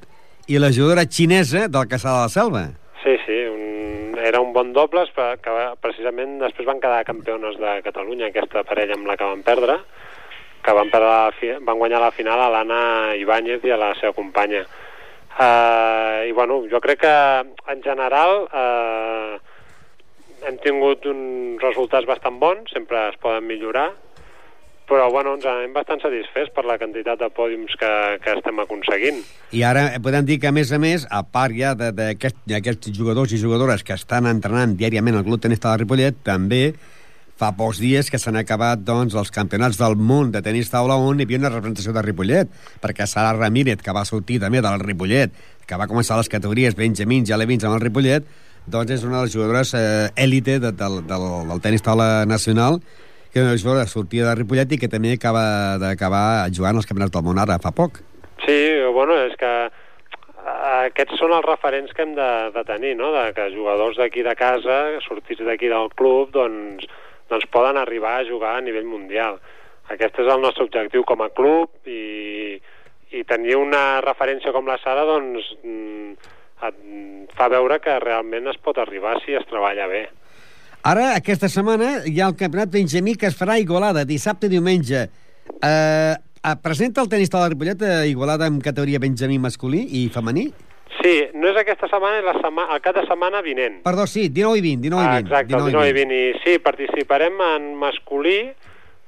i 0.47 0.59
la 0.59 0.69
jugadora 0.75 1.07
xinesa 1.09 1.67
del 1.69 1.87
Caçà 1.87 2.11
de 2.11 2.19
la 2.21 2.29
Selva. 2.29 2.65
Sí, 3.05 3.15
sí, 3.25 3.37
un, 3.49 4.17
era 4.19 4.41
un 4.41 4.51
bon 4.53 4.73
dobles, 4.73 5.09
que 5.15 5.55
precisament 5.81 6.37
després 6.43 6.67
van 6.67 6.79
quedar 6.83 7.05
campiones 7.07 7.55
de 7.57 7.81
Catalunya, 7.87 8.27
aquesta 8.27 8.63
parella 8.67 8.93
amb 8.99 9.07
la 9.07 9.15
que 9.17 9.23
van 9.23 9.41
perdre, 9.41 9.79
que 10.65 10.73
van, 10.73 10.89
la 10.89 11.31
fi, 11.37 11.53
van 11.61 11.77
guanyar 11.77 12.01
la 12.01 12.13
final 12.15 12.41
a 12.41 12.49
l'Anna 12.49 12.81
Ibáñez 13.21 13.65
i 13.65 13.73
a 13.73 13.77
la 13.77 13.93
seva 13.99 14.15
companya. 14.17 14.65
Uh, 15.35 16.23
I 16.29 16.31
bueno, 16.31 16.63
jo 16.71 16.79
crec 16.81 17.01
que 17.03 17.15
en 17.73 17.83
general 17.83 18.47
uh, 18.47 19.35
hem 20.47 20.57
tingut 20.63 21.05
uns 21.11 21.61
resultats 21.61 22.07
bastant 22.07 22.39
bons, 22.39 22.71
sempre 22.73 23.09
es 23.11 23.19
poden 23.21 23.45
millorar, 23.45 23.89
però 24.89 25.09
bueno, 25.11 25.33
ens 25.35 25.45
anem 25.49 25.73
bastant 25.73 26.01
satisfets 26.03 26.53
per 26.55 26.63
la 26.65 26.77
quantitat 26.81 27.19
de 27.19 27.29
pòdiums 27.33 27.73
que, 27.81 27.91
que 28.23 28.35
estem 28.37 28.61
aconseguint. 28.61 29.21
I 29.57 29.65
ara 29.67 29.87
podem 30.01 30.27
dir 30.27 30.39
que, 30.39 30.49
a 30.49 30.55
més 30.55 30.71
a 30.71 30.79
més, 30.81 31.07
a 31.09 31.23
part 31.25 31.55
ja 31.57 31.73
d'aquests 31.75 32.93
jugadors 32.95 33.33
i 33.33 33.41
jugadores 33.41 33.83
que 33.83 33.97
estan 33.97 34.29
entrenant 34.29 34.77
diàriament 34.77 35.17
al 35.17 35.25
Club 35.27 35.41
Tenis 35.43 35.61
de 35.63 35.77
Ripollet, 35.81 36.21
també 36.25 36.69
fa 37.35 37.51
pocs 37.57 37.81
dies 37.83 38.09
que 38.11 38.19
s'han 38.21 38.39
acabat 38.39 38.83
doncs, 38.87 39.15
els 39.19 39.31
campionats 39.35 39.77
del 39.79 39.97
món 39.99 40.31
de 40.31 40.41
tenis 40.43 40.71
taula 40.71 40.95
on 40.95 41.19
hi 41.19 41.27
havia 41.27 41.41
una 41.41 41.51
representació 41.51 41.91
de 41.95 42.03
Ripollet, 42.05 42.51
perquè 42.83 43.07
Sara 43.07 43.35
Ramírez, 43.35 43.81
que 43.83 43.95
va 43.95 44.05
sortir 44.07 44.39
també 44.43 44.63
del 44.63 44.79
Ripollet, 44.79 45.35
que 45.67 45.79
va 45.79 45.89
començar 45.91 46.17
les 46.19 46.31
categories 46.31 46.77
Benjamins 46.79 47.29
i 47.29 47.35
Alevins 47.35 47.67
amb 47.67 47.75
el 47.75 47.83
Ripollet, 47.83 48.27
doncs 48.71 48.95
és 48.95 49.03
una 49.03 49.19
de 49.19 49.27
les 49.27 49.35
jugadores 49.35 49.73
eh, 49.77 50.09
élite 50.15 50.59
de, 50.59 50.71
del, 50.71 51.01
del, 51.07 51.25
del 51.51 51.61
tenis 51.61 51.83
taula 51.85 52.25
nacional, 52.25 52.79
que 53.33 53.41
és 53.41 53.45
una 53.45 53.59
jugadora 53.59 53.87
sortida 53.91 54.29
de 54.31 54.39
Ripollet 54.39 54.71
i 54.71 54.79
que 54.79 54.91
també 54.91 55.11
acaba 55.17 55.75
d'acabar 55.81 56.47
jugant 56.55 56.79
als 56.79 56.87
campionats 56.87 57.13
del 57.13 57.25
món 57.27 57.41
ara 57.41 57.59
fa 57.59 57.75
poc. 57.75 57.99
Sí, 58.45 58.59
bueno, 58.95 59.17
és 59.27 59.35
que 59.35 59.51
eh, 59.67 60.85
aquests 60.87 61.19
són 61.19 61.35
els 61.35 61.43
referents 61.43 61.91
que 61.91 62.05
hem 62.07 62.15
de, 62.15 62.29
de 62.55 62.63
tenir, 62.63 62.95
no? 62.95 63.11
De 63.11 63.27
que 63.35 63.51
jugadors 63.51 63.99
d'aquí 63.99 64.23
de 64.23 64.37
casa, 64.39 64.77
sortits 65.03 65.43
d'aquí 65.43 65.67
del 65.67 65.91
club, 65.99 66.31
doncs, 66.31 66.87
doncs 67.29 67.47
poden 67.53 67.77
arribar 67.81 68.19
a 68.19 68.25
jugar 68.27 68.55
a 68.57 68.63
nivell 68.63 68.87
mundial. 68.87 69.39
Aquest 69.91 70.17
és 70.21 70.31
el 70.31 70.41
nostre 70.41 70.65
objectiu 70.65 71.05
com 71.05 71.21
a 71.21 71.29
club 71.33 71.89
i, 71.89 72.57
i 73.13 73.23
tenir 73.29 73.57
una 73.59 74.01
referència 74.05 74.53
com 74.55 74.67
la 74.69 74.79
Sara 74.81 75.05
doncs, 75.07 75.51
mm, 75.63 76.33
et 76.65 77.33
fa 77.37 77.49
veure 77.51 77.79
que 77.83 77.97
realment 78.01 78.47
es 78.49 78.61
pot 78.63 78.77
arribar 78.81 79.17
si 79.23 79.35
es 79.37 79.45
treballa 79.49 79.87
bé. 79.91 80.05
Ara, 80.85 81.15
aquesta 81.17 81.49
setmana, 81.49 82.03
hi 82.05 82.19
ha 82.21 82.29
el 82.29 82.37
campionat 82.37 82.69
Benjamí 82.73 83.15
que 83.17 83.29
es 83.31 83.37
farà 83.37 83.55
a 83.57 83.61
Igualada, 83.61 84.05
dissabte 84.05 84.45
i 84.45 84.53
diumenge. 84.53 85.07
Eh, 85.55 86.13
eh, 86.13 86.55
presenta 86.61 87.01
el 87.01 87.09
tenis 87.09 87.31
de 87.33 87.41
la 87.41 87.49
Ripollet 87.49 87.81
a 87.81 88.05
Igualada 88.05 88.45
en 88.45 88.59
categoria 88.61 89.01
Benjamí 89.01 89.39
masculí 89.41 89.81
i 90.01 90.07
femení? 90.13 90.51
Sí, 91.01 91.13
no 91.33 91.49
és 91.51 91.57
aquesta 91.59 91.87
setmana, 91.91 92.19
és 92.21 92.25
la 92.25 92.33
setmana, 92.39 92.73
el 92.75 92.81
cap 92.81 92.95
de 92.95 93.03
setmana 93.07 93.41
vinent. 93.45 93.81
Perdó, 93.83 94.05
sí, 94.07 94.27
19 94.29 94.57
i 94.57 94.61
20, 94.61 94.81
19 94.85 95.01
i 95.03 95.07
20. 95.07 95.15
Ah, 95.15 95.19
exacte, 95.19 95.53
el 95.57 95.65
19 95.65 95.89
i 95.89 95.93
20. 95.93 96.15
I 96.29 96.39
sí, 96.43 96.59
participarem 96.63 97.41
en 97.49 97.67
masculí. 97.81 98.39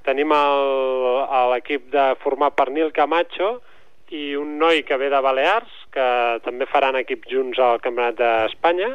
Tenim 0.07 0.32
l'equip 1.51 1.89
de 1.91 2.05
format 2.23 2.55
per 2.55 2.69
Nil 2.71 2.91
Camacho 2.95 3.57
i 4.15 4.36
un 4.39 4.53
noi 4.59 4.84
que 4.88 4.95
ve 4.97 5.09
de 5.11 5.19
Balears, 5.21 5.71
que 5.91 6.05
també 6.45 6.65
faran 6.71 6.95
equip 6.95 7.25
junts 7.28 7.59
al 7.59 7.82
Campionat 7.84 8.15
d'Espanya, 8.19 8.93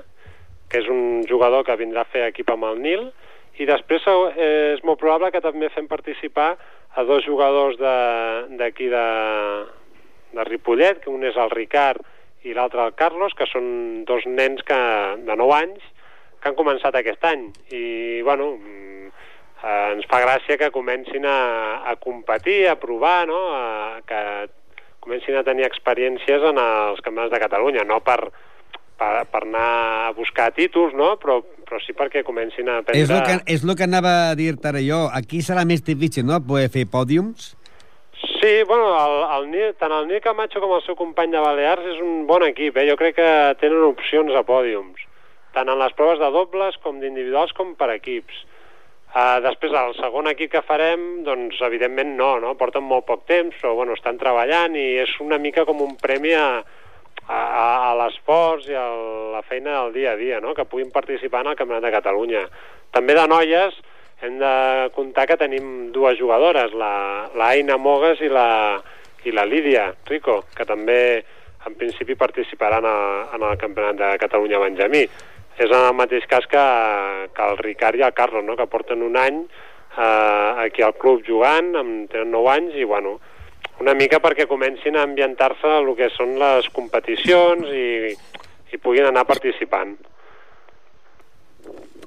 que 0.72 0.80
és 0.80 0.88
un 0.88 1.24
jugador 1.28 1.66
que 1.66 1.76
vindrà 1.76 2.06
a 2.06 2.08
fer 2.08 2.24
equip 2.30 2.48
amb 2.54 2.64
el 2.70 2.80
Nil, 2.80 3.10
i 3.60 3.66
després 3.68 4.06
és 4.40 4.80
molt 4.88 4.98
probable 5.00 5.28
que 5.34 5.42
també 5.44 5.68
fem 5.74 5.86
participar 5.90 6.54
a 6.96 7.04
dos 7.04 7.24
jugadors 7.26 7.76
de- 7.76 8.56
d'aquí 8.56 8.88
de, 8.88 9.04
de 10.32 10.44
Ripollet, 10.48 11.02
que 11.04 11.10
un 11.12 11.24
és 11.24 11.36
el 11.36 11.50
Ricard 11.50 12.00
i 12.44 12.54
l'altre 12.56 12.84
el 12.84 12.94
Carlos, 12.98 13.34
que 13.38 13.46
són 13.50 14.04
dos 14.08 14.26
nens 14.26 14.64
que, 14.66 14.78
de 15.26 15.36
9 15.38 15.58
anys 15.58 15.90
que 16.42 16.50
han 16.50 16.58
començat 16.58 16.96
aquest 16.98 17.22
any. 17.28 17.46
I, 17.70 17.84
bueno, 18.26 18.56
mm, 18.58 19.10
eh, 19.62 19.92
ens 19.94 20.08
fa 20.10 20.22
gràcia 20.24 20.58
que 20.58 20.72
comencin 20.74 21.26
a, 21.28 21.38
a 21.86 21.94
competir, 22.02 22.66
a 22.68 22.78
provar, 22.80 23.28
no? 23.30 23.42
A, 23.54 24.00
que 24.06 24.22
comencin 25.02 25.38
a 25.38 25.44
tenir 25.46 25.66
experiències 25.66 26.42
en 26.50 26.58
els 26.62 27.02
campionats 27.02 27.32
de 27.34 27.42
Catalunya, 27.42 27.86
no 27.86 27.98
per, 28.06 28.20
per, 28.98 29.12
per 29.30 29.42
anar 29.46 29.70
a 30.08 30.12
buscar 30.14 30.52
títols, 30.54 30.94
no? 30.98 31.14
però, 31.22 31.40
però 31.66 31.80
sí 31.82 31.94
perquè 31.96 32.22
comencin 32.26 32.70
a 32.70 32.78
aprendre... 32.82 33.02
És 33.02 33.10
el 33.10 33.24
que, 33.26 33.38
és 33.54 33.66
el 33.66 33.74
que 33.78 33.88
anava 33.88 34.14
a 34.30 34.36
dir-te 34.38 34.70
ara 34.70 34.82
jo. 34.84 35.04
Aquí 35.10 35.42
serà 35.42 35.66
més 35.68 35.82
difícil, 35.86 36.26
no?, 36.28 36.38
poder 36.46 36.68
fer 36.74 36.86
pòdiums? 36.90 37.52
Sí, 38.22 38.62
bueno, 38.64 38.86
el, 38.94 39.14
el 39.36 39.50
Nil, 39.50 39.74
tant 39.80 39.92
el 39.96 40.06
Nil 40.06 40.20
Camacho 40.22 40.60
com 40.62 40.76
el 40.76 40.82
seu 40.86 40.94
company 40.98 41.32
de 41.34 41.40
Balears 41.42 41.88
és 41.94 41.98
un 42.02 42.22
bon 42.28 42.44
equip, 42.46 42.76
eh? 42.78 42.84
jo 42.86 42.94
crec 42.98 43.16
que 43.16 43.30
tenen 43.58 43.82
opcions 43.88 44.34
a 44.38 44.44
pòdiums, 44.46 45.02
tant 45.56 45.70
en 45.70 45.80
les 45.80 45.94
proves 45.98 46.20
de 46.22 46.28
dobles 46.30 46.78
com 46.84 47.00
d'individuals 47.02 47.54
com 47.58 47.74
per 47.78 47.90
equips. 47.96 48.44
Uh, 49.12 49.42
després, 49.44 49.74
el 49.76 49.96
segon 49.98 50.30
equip 50.30 50.54
que 50.54 50.62
farem, 50.64 51.02
doncs, 51.26 51.58
evidentment 51.66 52.14
no, 52.16 52.30
no? 52.40 52.54
porten 52.56 52.86
molt 52.86 53.04
poc 53.10 53.26
temps, 53.28 53.58
però 53.58 53.74
bueno, 53.76 53.98
estan 53.98 54.20
treballant 54.22 54.78
i 54.78 54.86
és 55.02 55.18
una 55.20 55.36
mica 55.42 55.66
com 55.68 55.82
un 55.84 55.98
premi 56.00 56.32
a, 56.38 56.46
a, 57.26 57.40
a 57.90 57.90
l'esforç 57.98 58.70
i 58.70 58.78
a 58.78 58.86
la 59.34 59.42
feina 59.44 59.82
del 59.82 59.92
dia 59.98 60.14
a 60.14 60.20
dia, 60.20 60.38
no? 60.40 60.54
que 60.54 60.64
puguin 60.64 60.94
participar 60.94 61.42
en 61.42 61.52
el 61.52 61.58
Campionat 61.58 61.84
de 61.84 61.92
Catalunya. 61.98 62.46
També 62.94 63.18
de 63.18 63.26
noies 63.28 63.82
hem 64.22 64.38
de 64.38 64.54
comptar 64.94 65.26
que 65.26 65.36
tenim 65.36 65.90
dues 65.92 66.18
jugadores, 66.20 66.74
la, 66.78 67.28
la 67.34 67.48
Aina 67.52 67.76
Mogues 67.76 68.22
i 68.22 68.30
la, 68.30 68.78
i 69.26 69.34
la 69.34 69.44
Lídia 69.46 69.88
Rico, 70.06 70.44
que 70.54 70.66
també 70.68 71.00
en 71.66 71.74
principi 71.78 72.14
participaran 72.18 72.86
a, 72.86 72.96
en 73.34 73.42
el 73.42 73.58
Campionat 73.58 73.98
de 73.98 74.10
Catalunya 74.22 74.62
Benjamí. 74.62 75.02
És 75.58 75.68
en 75.68 75.76
el 75.76 75.92
mateix 75.94 76.24
cas 76.30 76.46
que, 76.48 76.62
que 77.34 77.50
el 77.50 77.58
Ricard 77.58 78.00
i 78.00 78.06
el 78.06 78.14
Carlos, 78.16 78.44
no? 78.46 78.56
que 78.56 78.70
porten 78.70 79.02
un 79.04 79.18
any 79.20 79.42
eh, 79.42 80.64
aquí 80.64 80.82
al 80.82 80.94
club 80.96 81.26
jugant, 81.26 81.74
amb, 81.76 82.08
tenen 82.10 82.32
9 82.32 82.54
anys, 82.54 82.78
i 82.80 82.88
bueno, 82.88 83.18
una 83.82 83.94
mica 83.98 84.20
perquè 84.22 84.46
comencin 84.48 84.96
a 84.96 85.04
ambientar-se 85.06 85.76
el 85.80 85.92
que 85.98 86.08
són 86.14 86.36
les 86.40 86.68
competicions 86.72 87.68
i, 87.74 88.14
i 88.72 88.80
puguin 88.80 89.10
anar 89.10 89.26
participant. 89.28 89.96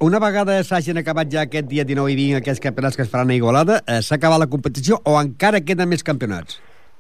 Una 0.03 0.19
vegada 0.19 0.57
s'hagin 0.67 0.97
acabat 0.99 1.29
ja 1.31 1.45
aquest 1.45 1.69
dia 1.71 1.85
19 1.87 2.11
i 2.11 2.15
20 2.19 2.39
aquests 2.41 2.59
campionats 2.59 2.97
que 2.97 3.03
es 3.05 3.11
faran 3.11 3.29
a 3.31 3.35
Igualada, 3.35 3.77
eh, 3.87 4.01
s'ha 4.03 4.17
acabat 4.17 4.41
la 4.41 4.47
competició 4.51 4.97
o 5.07 5.15
encara 5.15 5.61
queden 5.63 5.87
més 5.87 6.03
campionats? 6.03 6.57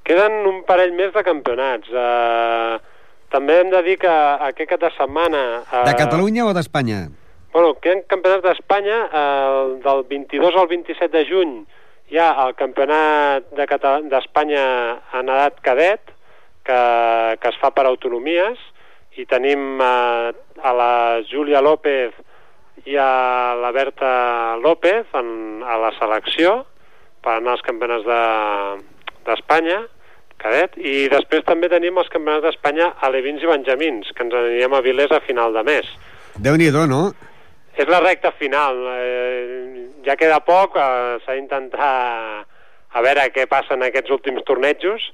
Queden 0.07 0.45
un 0.47 0.61
parell 0.63 0.93
més 0.95 1.11
de 1.11 1.23
campionats. 1.25 1.89
Uh, 1.91 2.77
també 3.33 3.57
hem 3.59 3.71
de 3.73 3.81
dir 3.83 3.97
que 3.99 4.13
aquest 4.47 4.69
cap 4.69 4.79
de 4.79 4.91
setmana... 4.95 5.41
Uh, 5.65 5.81
De 5.89 5.95
Catalunya 5.99 6.45
o 6.47 6.53
d'Espanya? 6.55 7.09
Bueno, 7.51 7.73
queden 7.83 8.05
campionats 8.07 8.45
d'Espanya. 8.45 8.99
Uh, 9.09 9.73
del 9.83 10.05
22 10.13 10.55
al 10.55 10.69
27 10.71 11.11
de 11.17 11.23
juny 11.27 11.55
hi 12.13 12.21
ha 12.21 12.29
el 12.45 12.53
campionat 12.55 13.49
de 13.57 13.65
d'Espanya 14.13 14.63
en 15.19 15.33
edat 15.33 15.59
cadet, 15.65 16.13
que, 16.63 16.79
que 17.41 17.51
es 17.51 17.59
fa 17.59 17.73
per 17.75 17.87
autonomies, 17.89 18.61
i 19.19 19.25
tenim 19.27 19.81
uh, 19.83 20.31
a 20.63 20.73
la 20.79 20.93
Júlia 21.27 21.59
López 21.65 22.15
hi 22.83 22.97
ha 22.99 23.55
la 23.61 23.71
Berta 23.71 24.57
López 24.61 25.07
en, 25.15 25.63
a 25.63 25.77
la 25.79 25.91
selecció 25.97 26.63
per 27.23 27.39
anar 27.39 27.55
als 27.55 27.65
campionats 27.65 28.05
d'Espanya, 29.25 29.79
de, 29.85 29.95
cadet, 30.41 30.75
i 30.77 31.07
després 31.11 31.45
també 31.47 31.69
tenim 31.71 31.97
els 31.97 32.11
campionats 32.13 32.45
d'Espanya 32.45 32.91
alevins 33.07 33.43
i 33.43 33.49
benjamins, 33.49 34.11
que 34.13 34.25
ens 34.25 34.35
anirem 34.35 34.75
a 34.75 34.83
Vilés 34.85 35.13
a 35.15 35.21
final 35.25 35.55
de 35.55 35.63
mes. 35.65 35.89
Déu-n'hi-do, 36.35 36.85
no? 36.91 37.01
És 37.75 37.87
la 37.91 38.01
recta 38.03 38.31
final. 38.35 38.77
Eh, 38.93 39.87
ja 40.05 40.15
queda 40.19 40.41
poc, 40.45 40.77
eh, 40.77 41.17
s'ha 41.25 41.35
d'intentar 41.35 41.91
a 42.95 43.03
veure 43.03 43.29
què 43.35 43.47
passa 43.51 43.75
en 43.75 43.83
aquests 43.83 44.13
últims 44.15 44.43
tornejos, 44.47 45.09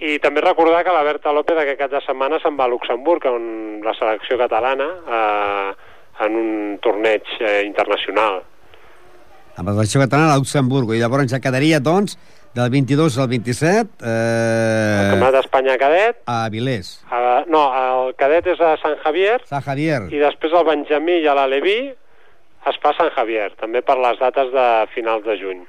i 0.00 0.16
també 0.18 0.40
recordar 0.40 0.80
que 0.84 0.94
la 0.94 1.04
Berta 1.04 1.32
López 1.36 1.58
aquest 1.60 1.78
cap 1.80 1.90
de 1.92 2.00
setmana 2.06 2.38
se'n 2.40 2.56
va 2.56 2.64
a 2.64 2.72
Luxemburg, 2.72 3.26
on 3.28 3.82
la 3.84 3.92
selecció 3.98 4.38
catalana, 4.40 4.86
eh, 5.18 5.89
en 6.26 6.36
un 6.36 6.50
torneig 6.82 7.22
eh, 7.40 7.62
internacional. 7.66 8.42
Amb 9.56 9.68
la 9.68 9.74
selecció 9.74 10.00
catalana 10.00 10.34
a 10.34 10.38
Luxemburg. 10.40 10.92
I 10.94 11.00
llavors 11.02 11.28
ja 11.32 11.40
quedaria, 11.42 11.80
doncs, 11.80 12.16
del 12.54 12.70
22 12.72 13.18
al 13.18 13.28
27... 13.28 13.98
El 14.00 14.10
Eh, 14.10 15.08
Campionat 15.10 15.34
d'Espanya 15.38 15.76
cadet, 15.78 16.20
a 16.26 16.48
Vilés. 16.50 16.92
eh, 17.12 17.44
no, 17.52 17.64
el 17.82 18.14
cadet 18.18 18.46
és 18.54 18.60
a 18.60 18.76
Sant 18.82 18.96
Javier, 19.04 19.40
Sant 19.50 19.62
Javier. 19.66 20.00
i 20.10 20.18
després 20.22 20.52
el 20.56 20.64
Benjamí 20.66 21.18
i 21.20 21.26
l'Aleví 21.28 21.76
es 22.70 22.78
fa 22.82 22.90
a 22.90 22.96
Sant 22.98 23.12
Javier, 23.16 23.50
també 23.60 23.82
per 23.82 23.96
les 23.98 24.18
dates 24.20 24.50
de 24.52 24.66
finals 24.94 25.24
de 25.24 25.36
juny, 25.40 25.60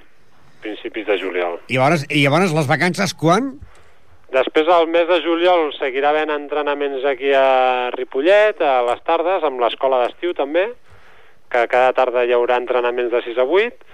principis 0.62 1.06
de 1.08 1.18
juliol. 1.22 1.60
I 1.70 1.78
llavors, 1.78 2.06
I 2.10 2.24
llavors 2.26 2.52
les 2.54 2.68
vacances 2.68 3.14
quan? 3.14 3.54
Després, 4.32 4.69
al 4.71 4.88
mes 4.88 5.09
de 5.09 5.17
juliol, 5.25 5.73
seguirà 5.75 6.13
havent 6.13 6.32
entrenaments 6.32 7.03
aquí 7.09 7.34
a 7.36 7.91
Ripollet, 7.91 8.61
a 8.63 8.79
les 8.88 9.01
tardes, 9.03 9.43
amb 9.43 9.59
l'escola 9.59 10.05
d'estiu 10.05 10.32
també, 10.38 10.69
que 11.51 11.65
cada 11.67 11.91
tarda 11.97 12.23
hi 12.23 12.32
haurà 12.32 12.61
entrenaments 12.61 13.11
de 13.11 13.19
6 13.25 13.41
a 13.43 13.45
8, 13.45 13.91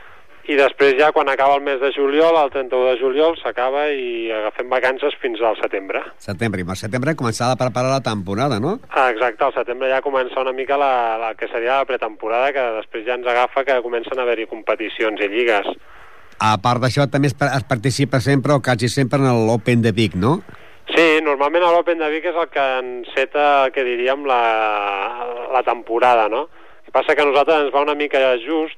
i 0.48 0.56
després 0.56 0.94
ja, 0.96 1.10
quan 1.12 1.28
acaba 1.28 1.58
el 1.58 1.66
mes 1.66 1.82
de 1.82 1.90
juliol, 1.92 2.38
el 2.40 2.54
31 2.54 2.86
de 2.92 3.00
juliol, 3.02 3.34
s'acaba 3.42 3.88
i 3.92 4.30
agafem 4.32 4.70
vacances 4.72 5.18
fins 5.20 5.42
al 5.44 5.58
setembre. 5.60 6.06
Setembre. 6.24 6.62
I 6.62 6.70
al 6.70 6.80
setembre 6.80 7.18
començarà 7.20 7.58
a 7.58 7.60
preparar 7.60 7.92
la 7.92 8.06
temporada, 8.06 8.62
no? 8.64 8.78
Ah, 8.94 9.10
exacte, 9.10 9.44
al 9.44 9.58
setembre 9.58 9.90
ja 9.92 10.06
comença 10.06 10.40
una 10.40 10.54
mica 10.56 10.78
la, 10.80 10.94
la 11.20 11.34
que 11.36 11.50
seria 11.52 11.82
la 11.82 11.90
pretemporada, 11.90 12.54
que 12.56 12.64
després 12.78 13.10
ja 13.10 13.18
ens 13.20 13.28
agafa 13.28 13.66
que 13.68 13.82
comencen 13.84 14.22
a 14.22 14.24
haver-hi 14.24 14.48
competicions 14.54 15.20
i 15.20 15.34
lligues. 15.34 15.74
A 16.38 16.54
part 16.62 16.84
d'això, 16.84 17.08
també 17.10 17.32
es, 17.32 17.36
es 17.36 17.66
participa 17.70 18.20
sempre, 18.22 18.54
o 18.54 18.62
quasi 18.62 18.90
sempre, 18.94 19.20
en 19.20 19.48
l'Open 19.48 19.82
de 19.82 19.94
Vic, 19.96 20.18
no? 20.20 20.38
Sí, 20.94 21.06
normalment 21.26 21.66
l'Open 21.66 22.04
de 22.04 22.10
Vic 22.14 22.28
és 22.30 22.38
el 22.38 22.50
que 22.54 22.66
enceta, 22.82 23.46
que 23.74 23.86
diríem, 23.88 24.26
la, 24.30 24.42
la 25.54 25.64
temporada, 25.66 26.28
no? 26.30 26.46
El 26.86 26.92
que 26.92 26.96
passa 26.96 27.16
que 27.16 27.26
a 27.26 27.30
nosaltres 27.30 27.66
ens 27.66 27.74
va 27.74 27.86
una 27.86 27.98
mica 27.98 28.22
just, 28.44 28.78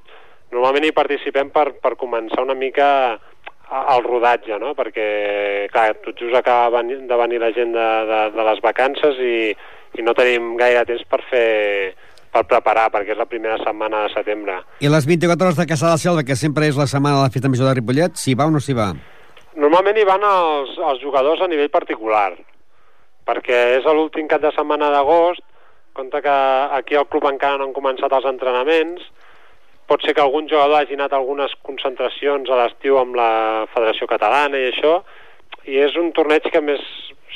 normalment 0.53 0.87
hi 0.87 0.95
participem 0.95 1.51
per, 1.53 1.73
per 1.83 1.97
començar 1.99 2.45
una 2.45 2.57
mica 2.57 2.87
el 3.69 4.03
rodatge, 4.03 4.57
no? 4.61 4.73
Perquè, 4.77 5.09
clar, 5.73 5.91
tot 6.05 6.17
just 6.17 6.35
acaba 6.35 6.81
de 6.81 7.17
venir 7.21 7.41
la 7.41 7.51
gent 7.53 7.75
de, 7.75 7.89
de, 8.09 8.21
de 8.33 8.45
les 8.47 8.61
vacances 8.65 9.19
i, 9.21 9.35
i 9.99 10.05
no 10.05 10.15
tenim 10.17 10.55
gaire 10.57 10.87
temps 10.89 11.05
per 11.09 11.21
fer 11.29 11.49
per 12.33 12.45
preparar, 12.49 12.89
perquè 12.93 13.15
és 13.15 13.19
la 13.19 13.27
primera 13.29 13.57
setmana 13.63 14.03
de 14.05 14.13
setembre. 14.13 14.59
I 14.85 14.91
les 14.91 15.07
24 15.09 15.47
hores 15.47 15.57
de 15.57 15.65
Caçà 15.69 15.87
de 15.87 15.95
la 15.95 16.01
Selva, 16.01 16.25
que 16.25 16.37
sempre 16.37 16.69
és 16.69 16.77
la 16.77 16.87
setmana 16.89 17.17
de 17.17 17.27
la 17.27 17.33
festa 17.33 17.49
major 17.49 17.69
de 17.69 17.77
Ripollet, 17.79 18.19
s'hi 18.21 18.35
va 18.37 18.49
o 18.49 18.53
no 18.53 18.61
s'hi 18.61 18.75
va? 18.77 18.91
Normalment 19.59 19.97
hi 19.97 20.07
van 20.07 20.23
els, 20.23 20.75
els 20.77 21.01
jugadors 21.01 21.41
a 21.41 21.49
nivell 21.51 21.71
particular, 21.73 22.31
perquè 23.27 23.63
és 23.79 23.87
l'últim 23.89 24.29
cap 24.29 24.43
de 24.45 24.53
setmana 24.55 24.91
d'agost, 24.93 25.41
compte 25.97 26.21
que 26.23 26.35
aquí 26.77 26.95
al 26.95 27.09
club 27.09 27.25
encara 27.27 27.57
no 27.57 27.67
han 27.67 27.75
començat 27.75 28.13
els 28.13 28.27
entrenaments, 28.29 29.01
pot 29.89 30.05
ser 30.05 30.13
que 30.13 30.21
algun 30.21 30.47
jugador 30.47 30.77
hagi 30.77 30.95
anat 30.95 31.13
a 31.13 31.17
algunes 31.17 31.55
concentracions 31.65 32.49
a 32.49 32.59
l'estiu 32.61 32.99
amb 33.01 33.17
la 33.17 33.31
Federació 33.73 34.07
Catalana 34.07 34.61
i 34.61 34.69
això, 34.69 34.99
i 35.65 35.81
és 35.81 35.97
un 35.97 36.13
torneig 36.13 36.45
que 36.53 36.61
més 36.61 36.83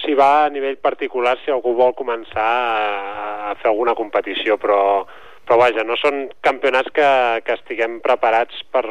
s'hi 0.02 0.16
va 0.18 0.46
a 0.46 0.50
nivell 0.50 0.78
particular 0.82 1.36
si 1.44 1.52
algú 1.54 1.76
vol 1.78 1.94
començar 1.94 2.48
a, 2.48 3.52
a 3.52 3.56
fer 3.62 3.70
alguna 3.70 3.94
competició, 3.96 4.58
però, 4.58 5.06
però 5.46 5.60
vaja, 5.62 5.86
no 5.86 5.98
són 6.00 6.28
campionats 6.42 6.90
que, 6.96 7.08
que 7.46 7.58
estiguem 7.60 8.00
preparats 8.04 8.64
per, 8.74 8.84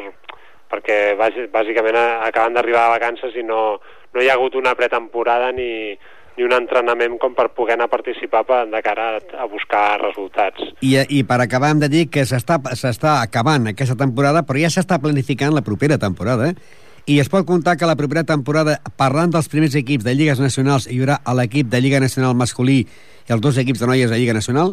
perquè 0.71 1.13
bàsi- 1.19 1.49
bàsicament 1.53 1.99
acaben 2.29 2.55
d'arribar 2.55 2.87
a 2.87 2.95
vacances 2.95 3.35
i 3.35 3.43
no, 3.45 3.79
no 4.13 4.21
hi 4.21 4.29
ha 4.29 4.37
hagut 4.37 4.55
una 4.55 4.75
pretemporada 4.79 5.51
ni, 5.51 5.97
ni 6.37 6.45
un 6.47 6.53
entrenament 6.55 7.19
com 7.21 7.35
per 7.37 7.49
poder 7.53 7.75
anar 7.75 7.89
a 7.89 7.93
participar 7.93 8.45
per, 8.47 8.61
de 8.71 8.81
cara 8.85 9.09
a, 9.17 9.19
a 9.43 9.49
buscar 9.51 9.99
resultats. 10.01 10.63
I, 10.81 10.95
I 11.19 11.23
per 11.29 11.41
acabar 11.43 11.73
hem 11.73 11.83
de 11.83 11.91
dir 11.93 12.07
que 12.09 12.23
s'està 12.25 13.19
acabant 13.19 13.69
aquesta 13.69 13.97
temporada, 13.99 14.41
però 14.47 14.61
ja 14.63 14.71
s'està 14.73 14.97
planificant 15.03 15.53
la 15.53 15.65
propera 15.65 15.99
temporada, 16.01 16.49
eh? 16.49 16.81
I 17.03 17.17
es 17.19 17.27
pot 17.27 17.43
comptar 17.43 17.75
que 17.75 17.83
la 17.83 17.97
propera 17.99 18.21
temporada, 18.23 18.77
parlant 18.95 19.33
dels 19.33 19.49
primers 19.51 19.73
equips 19.75 20.05
de 20.07 20.13
Lligues 20.15 20.39
Nacionals, 20.39 20.85
hi 20.87 21.01
haurà 21.01 21.17
l'equip 21.35 21.67
de 21.67 21.81
Lliga 21.83 21.99
Nacional 21.99 22.31
masculí 22.39 22.77
i 22.79 23.33
els 23.35 23.41
dos 23.43 23.57
equips 23.59 23.81
de 23.81 23.89
noies 23.89 24.07
de 24.07 24.19
Lliga 24.21 24.35
Nacional? 24.37 24.71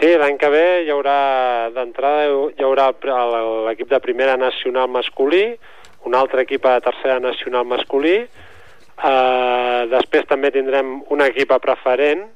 Sí, 0.00 0.08
l'any 0.18 0.34
que 0.40 0.50
ve 0.50 0.64
hi 0.82 0.90
haurà 0.90 1.70
d'entrada 1.76 2.24
hi 2.26 2.66
haurà 2.66 2.88
l'equip 3.68 3.86
de 3.92 4.00
primera 4.02 4.34
nacional 4.36 4.90
masculí, 4.90 5.44
un 6.02 6.16
altre 6.18 6.42
equip 6.42 6.66
a 6.66 6.80
tercera 6.82 7.20
nacional 7.22 7.70
masculí, 7.70 8.16
eh, 8.18 9.80
després 9.94 10.26
també 10.26 10.50
tindrem 10.50 10.96
un 11.06 11.22
equip 11.22 11.54
a 11.54 11.60
preferent 11.62 12.26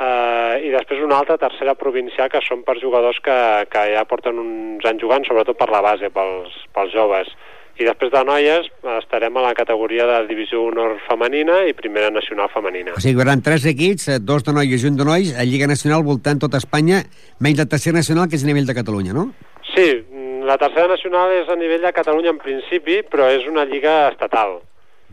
eh, 0.00 0.54
i 0.64 0.72
després 0.72 1.04
una 1.04 1.20
altra 1.20 1.36
tercera 1.36 1.76
provincial 1.76 2.32
que 2.32 2.40
són 2.48 2.64
per 2.64 2.80
jugadors 2.80 3.20
que, 3.20 3.38
que 3.68 3.84
ja 3.92 4.08
porten 4.08 4.40
uns 4.40 4.88
anys 4.88 5.04
jugant, 5.04 5.28
sobretot 5.28 5.60
per 5.60 5.68
la 5.68 5.84
base, 5.84 6.08
pels, 6.16 6.56
pels 6.72 6.96
joves. 6.96 7.36
I 7.78 7.86
després 7.86 8.10
de 8.10 8.20
noies 8.26 8.66
estarem 8.96 9.36
a 9.38 9.42
la 9.44 9.52
categoria 9.54 10.06
de 10.08 10.16
divisió 10.26 10.64
honor 10.66 10.96
femenina 11.06 11.60
i 11.68 11.76
primera 11.78 12.10
nacional 12.10 12.50
femenina. 12.50 12.96
O 12.98 13.02
sigui, 13.02 13.14
hi 13.14 13.22
haurà 13.22 13.36
tres 13.44 13.66
equips, 13.70 14.08
eh, 14.10 14.16
dos 14.18 14.42
de 14.42 14.54
noies 14.56 14.82
i 14.82 14.88
un 14.90 14.96
de 14.98 15.06
nois, 15.06 15.30
a 15.38 15.46
Lliga 15.46 15.68
Nacional 15.70 16.02
voltant 16.02 16.42
tota 16.42 16.58
Espanya, 16.58 17.04
menys 17.38 17.62
la 17.62 17.68
tercera 17.70 18.00
nacional, 18.00 18.26
que 18.26 18.34
és 18.34 18.42
a 18.42 18.50
nivell 18.50 18.66
de 18.66 18.74
Catalunya, 18.74 19.14
no? 19.14 19.28
Sí, 19.70 19.86
mm, 19.94 20.42
la 20.50 20.58
tercera 20.58 20.88
nacional 20.90 21.36
és 21.38 21.48
a 21.48 21.56
nivell 21.60 21.86
de 21.86 21.94
Catalunya 21.94 22.34
en 22.34 22.42
principi, 22.42 23.02
però 23.06 23.30
és 23.30 23.46
una 23.46 23.64
lliga 23.64 24.08
estatal. 24.08 24.58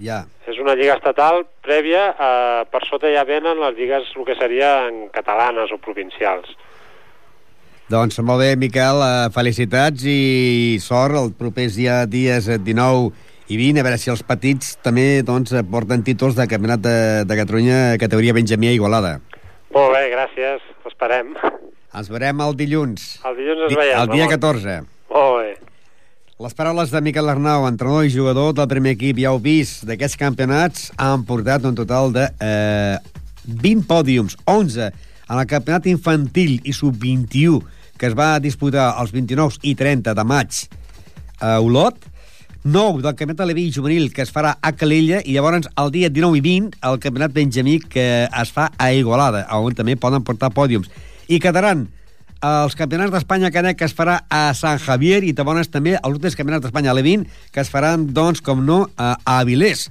Ja. 0.01 0.25
És 0.49 0.57
una 0.57 0.73
lliga 0.73 0.97
estatal 0.97 1.45
prèvia, 1.61 2.15
eh, 2.17 2.65
per 2.71 2.81
sota 2.89 3.13
ja 3.13 3.23
venen 3.23 3.61
les 3.61 3.77
lligues, 3.77 4.09
el 4.15 4.25
que 4.25 4.35
serien 4.41 5.09
catalanes 5.13 5.71
o 5.71 5.77
provincials. 5.77 6.49
Doncs 7.85 8.17
molt 8.25 8.41
bé, 8.41 8.55
Miquel, 8.57 8.97
eh, 9.05 9.29
felicitats 9.29 10.05
i 10.09 10.77
sort 10.81 11.13
els 11.19 11.35
propers 11.37 11.75
dia, 11.77 11.99
dies 12.09 12.47
eh, 12.49 12.57
19 12.57 13.11
i 13.53 13.59
20, 13.59 13.77
a 13.77 13.85
veure 13.85 13.99
si 14.01 14.09
els 14.09 14.23
petits 14.25 14.71
també 14.81 15.21
doncs, 15.21 15.53
porten 15.69 16.01
títols 16.01 16.33
de 16.33 16.47
Campionat 16.49 16.81
de, 16.81 16.95
de 17.29 17.37
Catalunya 17.37 17.77
categoria 18.01 18.33
Benjamí 18.33 18.71
a 18.71 18.73
Igualada. 18.73 19.19
Molt 19.75 19.93
bé, 19.93 20.01
gràcies, 20.15 20.65
esperem. 20.89 21.35
Ens 21.95 22.09
veurem 22.09 22.41
el 22.41 22.57
dilluns, 22.57 23.05
El 23.21 23.37
dilluns 23.37 23.67
ens 23.69 23.77
veiem. 23.77 24.01
el 24.01 24.09
dia 24.15 24.25
Ramon. 24.25 24.33
14. 24.33 24.79
Molt 25.13 25.37
bé. 25.43 25.53
Les 26.41 26.57
paraules 26.57 26.89
de 26.91 26.99
Miquel 27.05 27.29
Arnau, 27.31 27.67
entrenador 27.69 28.09
i 28.09 28.11
jugador 28.11 28.57
del 28.57 28.67
primer 28.67 28.95
equip, 28.97 29.21
ja 29.21 29.29
heu 29.29 29.37
vist, 29.39 29.85
d'aquests 29.85 30.17
campionats 30.19 30.89
han 30.97 31.21
portat 31.29 31.69
un 31.69 31.77
total 31.77 32.09
de 32.17 32.25
eh, 32.41 32.97
20 33.45 33.85
pòdiums, 33.87 34.35
11 34.49 34.89
en 34.89 35.37
el 35.37 35.47
campionat 35.49 35.85
infantil 35.89 36.57
i 36.65 36.73
sub-21 36.73 37.61
que 37.97 38.09
es 38.09 38.17
va 38.17 38.39
disputar 38.43 38.93
els 39.01 39.13
29 39.15 39.61
i 39.63 39.75
30 39.75 40.13
de 40.17 40.25
maig 40.27 40.65
a 41.39 41.57
Olot, 41.63 41.97
9 42.65 43.03
del 43.03 43.13
campionat 43.13 43.43
Aleví 43.45 43.67
juvenil 43.71 44.07
que 44.13 44.23
es 44.23 44.31
farà 44.33 44.55
a 44.57 44.71
Calella 44.73 45.19
i 45.21 45.35
llavors 45.35 45.67
el 45.77 45.91
dia 45.93 46.09
19 46.09 46.39
i 46.39 46.41
20 46.41 46.79
el 46.89 46.97
campionat 47.03 47.35
Benjamí 47.35 47.77
que 47.79 48.25
es 48.25 48.51
fa 48.51 48.71
a 48.77 48.89
Igualada, 48.91 49.45
on 49.53 49.77
també 49.77 49.93
poden 49.95 50.25
portar 50.25 50.49
pòdiums. 50.49 50.89
I 51.29 51.37
quedaran 51.39 51.85
els 52.45 52.75
campionats 52.77 53.13
d'Espanya 53.13 53.51
cadet 53.53 53.77
que 53.77 53.85
es 53.85 53.93
farà 53.95 54.19
a 54.33 54.49
Sant 54.57 54.81
Javier 54.81 55.21
i 55.23 55.35
llavors 55.37 55.69
també 55.69 55.95
els 55.95 56.17
últims 56.17 56.35
campionats 56.35 56.65
d'Espanya 56.65 56.91
a 56.91 56.97
Levin 56.97 57.27
que 57.53 57.61
es 57.61 57.69
faran, 57.69 58.09
doncs, 58.13 58.41
com 58.41 58.65
no, 58.65 58.87
a, 58.97 59.15
a 59.23 59.39
Avilés. 59.39 59.87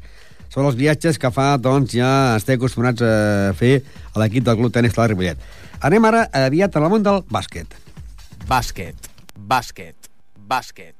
Són 0.51 0.67
els 0.67 0.77
viatges 0.79 1.19
que 1.19 1.31
fa, 1.35 1.57
doncs, 1.59 1.97
ja 1.97 2.35
estem 2.37 2.61
acostumats 2.61 3.03
a 3.03 3.55
fer 3.59 3.81
a 4.13 4.21
l'equip 4.23 4.45
del 4.47 4.59
Club 4.61 4.75
Tenis 4.75 4.95
Clar 4.95 5.09
de 5.09 5.15
Ripollet. 5.15 5.49
Anem 5.83 6.11
ara 6.11 6.29
aviat 6.45 6.77
al 6.79 6.91
món 6.93 7.03
del 7.03 7.23
bàsquet. 7.31 7.75
Bàsquet, 8.45 8.95
bàsquet, 9.39 10.09
bàsquet. 10.37 10.95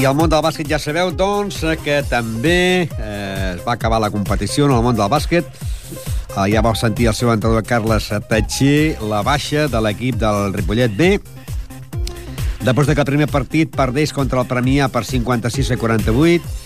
I 0.00 0.06
al 0.08 0.16
món 0.16 0.32
del 0.32 0.40
bàsquet 0.40 0.70
ja 0.70 0.78
sabeu, 0.80 1.12
doncs, 1.12 1.60
que 1.84 1.98
també 2.08 2.88
eh, 2.88 3.52
es 3.52 3.60
va 3.66 3.74
acabar 3.76 4.00
la 4.00 4.08
competició 4.08 4.64
en 4.64 4.72
el 4.78 4.80
món 4.80 4.96
del 4.96 5.12
bàsquet. 5.12 5.44
Eh, 5.44 6.48
ja 6.54 6.64
vau 6.64 6.72
sentir 6.72 7.10
el 7.12 7.18
seu 7.20 7.28
entrenador 7.34 7.68
Carles 7.68 8.08
Tatxer, 8.08 8.96
la 9.12 9.20
baixa 9.20 9.68
de 9.68 9.84
l'equip 9.84 10.16
del 10.24 10.56
Ripollet 10.56 10.96
B. 10.96 11.18
Després 12.64 12.88
de 12.88 12.96
que 12.96 13.04
el 13.04 13.12
primer 13.12 13.28
partit 13.28 13.76
perdés 13.76 14.16
contra 14.16 14.40
el 14.40 14.48
Premià 14.48 14.88
per 14.88 15.04
56 15.04 15.74
a 15.76 15.76
48, 15.76 16.61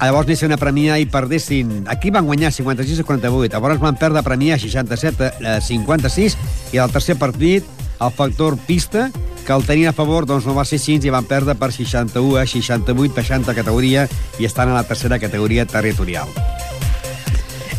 Llavors 0.00 0.24
anessin 0.24 0.54
a 0.54 0.56
premiar 0.56 0.96
i 0.96 1.04
perdessin... 1.04 1.84
Aquí 1.92 2.08
van 2.10 2.24
guanyar 2.24 2.54
56 2.56 3.02
a 3.02 3.04
48, 3.04 3.52
llavors 3.52 3.82
van 3.82 3.98
perdre 4.00 4.22
a 4.22 4.24
premiar 4.24 4.56
67 4.58 5.28
a 5.44 5.58
56, 5.60 6.36
i 6.72 6.80
al 6.80 6.92
tercer 6.94 7.18
partit, 7.20 7.66
el 8.00 8.12
factor 8.16 8.56
pista, 8.64 9.10
que 9.44 9.52
el 9.52 9.66
tenien 9.68 9.90
a 9.90 9.92
favor, 9.92 10.24
doncs 10.24 10.46
no 10.48 10.54
va 10.56 10.64
ser 10.64 10.78
així 10.80 10.96
i 11.04 11.12
van 11.12 11.28
perdre 11.28 11.52
per 11.60 11.68
61 11.68 12.40
a 12.40 12.46
68, 12.48 13.12
baixant 13.16 13.44
de 13.44 13.54
categoria 13.56 14.06
i 14.40 14.48
estan 14.48 14.72
a 14.72 14.78
la 14.78 14.86
tercera 14.88 15.20
categoria 15.20 15.66
territorial. 15.68 16.32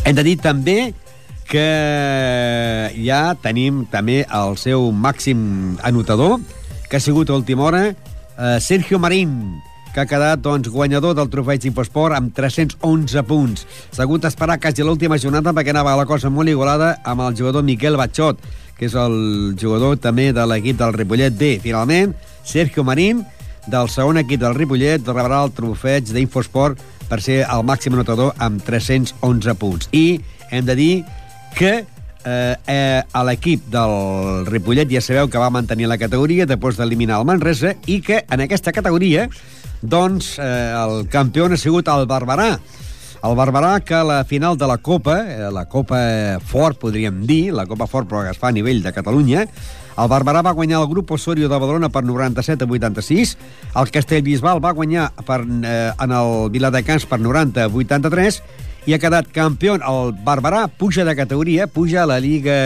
Hem 0.04 0.14
de 0.14 0.22
dir 0.22 0.36
també 0.38 0.92
que 1.50 1.66
ja 3.02 3.34
tenim 3.42 3.82
també 3.90 4.22
el 4.30 4.56
seu 4.62 4.92
màxim 4.94 5.74
anotador, 5.82 6.38
que 6.88 6.96
ha 6.98 7.02
sigut 7.02 7.30
a 7.30 7.34
última 7.34 7.66
hora, 7.66 7.82
eh, 7.90 8.58
Sergio 8.60 8.98
Marín, 8.98 9.58
que 9.92 10.00
ha 10.00 10.08
quedat 10.08 10.40
doncs, 10.40 10.70
guanyador 10.72 11.14
del 11.16 11.30
trofeig 11.32 11.60
d'Infosport 11.62 12.16
amb 12.16 12.32
311 12.34 13.22
punts. 13.28 13.66
S'ha 13.92 14.06
hagut 14.06 14.24
d'esperar 14.24 14.58
quasi 14.60 14.84
l'última 14.86 15.20
jornada 15.20 15.52
perquè 15.52 15.74
anava 15.74 15.98
la 15.98 16.08
cosa 16.08 16.30
molt 16.32 16.48
igualada 16.48 16.96
amb 17.04 17.26
el 17.26 17.36
jugador 17.36 17.64
Miquel 17.66 17.98
Batxot, 18.00 18.40
que 18.78 18.88
és 18.88 18.96
el 18.96 19.54
jugador 19.60 20.00
també 20.00 20.30
de 20.32 20.46
l'equip 20.48 20.80
del 20.80 20.96
Ripollet 20.96 21.36
D. 21.36 21.58
Finalment, 21.62 22.16
Sergio 22.42 22.84
Marín, 22.88 23.22
del 23.68 23.92
segon 23.92 24.18
equip 24.18 24.40
del 24.42 24.56
Ripollet, 24.56 25.06
rebrà 25.06 25.44
el 25.44 25.52
trofeig 25.54 26.08
d'Infosport 26.10 26.80
per 27.10 27.20
ser 27.20 27.42
el 27.44 27.64
màxim 27.68 27.94
anotador 27.94 28.32
amb 28.42 28.64
311 28.64 29.58
punts. 29.60 29.90
I 29.92 30.22
hem 30.50 30.64
de 30.66 30.76
dir 30.78 30.92
que 31.54 31.84
eh, 32.24 32.56
eh, 32.66 33.02
a 33.12 33.24
l'equip 33.28 33.68
del 33.72 34.46
Ripollet 34.48 34.90
ja 34.90 35.02
sabeu 35.04 35.28
que 35.28 35.40
va 35.40 35.52
mantenir 35.52 35.90
la 35.90 36.00
categoria 36.00 36.46
després 36.48 36.78
d'eliminar 36.80 37.20
el 37.20 37.28
Manresa 37.28 37.74
i 37.86 38.00
que 38.00 38.22
en 38.24 38.44
aquesta 38.44 38.72
categoria 38.72 39.28
doncs 39.82 40.38
eh, 40.38 40.72
el 40.78 41.08
campió 41.10 41.46
ha 41.46 41.58
sigut 41.58 41.90
el 41.90 42.06
Barberà. 42.06 42.56
El 43.22 43.36
Barberà 43.38 43.76
que 43.86 43.94
a 43.94 44.02
la 44.02 44.24
final 44.24 44.56
de 44.58 44.66
la 44.66 44.78
Copa, 44.78 45.20
eh, 45.26 45.50
la 45.52 45.66
Copa 45.68 46.40
Fort, 46.40 46.78
podríem 46.78 47.26
dir, 47.26 47.52
la 47.54 47.66
Copa 47.66 47.86
Fort 47.86 48.08
però 48.10 48.24
que 48.24 48.32
es 48.34 48.38
fa 48.38 48.48
a 48.50 48.56
nivell 48.56 48.82
de 48.82 48.94
Catalunya, 48.94 49.46
el 49.92 50.08
Barberà 50.08 50.40
va 50.42 50.56
guanyar 50.56 50.80
el 50.80 50.88
grup 50.88 51.10
Osorio 51.12 51.50
de 51.50 51.58
Badalona 51.58 51.90
per 51.92 52.02
97 52.02 52.64
a 52.64 52.66
86, 52.66 53.36
el 53.76 53.90
Castellbisbal 53.92 54.62
va 54.64 54.72
guanyar 54.72 55.10
per, 55.26 55.42
eh, 55.42 55.92
en 55.92 56.18
el 56.18 56.50
Viladecans 56.50 57.06
per 57.06 57.20
90 57.20 57.66
a 57.66 57.68
83, 57.68 58.42
i 58.86 58.94
ha 58.94 58.98
quedat 58.98 59.28
campió. 59.30 59.76
El 59.76 60.14
Barberà 60.24 60.66
puja 60.66 61.04
de 61.04 61.14
categoria, 61.16 61.66
puja 61.66 62.02
a 62.02 62.06
la 62.06 62.18
Lliga 62.20 62.56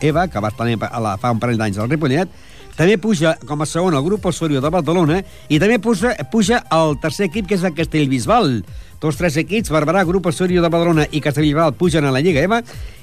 EVA, 0.00 0.28
que 0.28 0.40
va 0.40 0.52
estar 0.52 0.66
a 0.68 1.00
la, 1.00 1.16
fa 1.16 1.32
un 1.32 1.40
parell 1.40 1.60
d'anys 1.60 1.78
al 1.78 1.88
Ripollet, 1.88 2.28
també 2.76 2.96
puja 2.98 3.34
com 3.48 3.60
a 3.60 3.66
segon 3.68 3.94
el 3.94 4.04
grup 4.04 4.24
Osorio 4.30 4.62
de 4.64 4.70
Barcelona 4.72 5.20
i 5.48 5.58
també 5.60 5.78
puja, 5.82 6.14
puja 6.32 6.62
el 6.72 6.96
tercer 7.02 7.28
equip, 7.28 7.48
que 7.48 7.58
és 7.58 7.66
el 7.66 7.74
Castellbisbal. 7.76 8.62
Tots 9.02 9.18
tres 9.18 9.36
equips, 9.40 9.72
Barberà, 9.74 10.04
Grup 10.06 10.28
Osorio 10.30 10.62
de 10.62 10.68
Badalona 10.70 11.08
i 11.10 11.20
Castellbisbal, 11.20 11.74
pugen 11.74 12.06
a 12.06 12.12
la 12.14 12.20
Lliga 12.22 12.44
EVA 12.46 12.60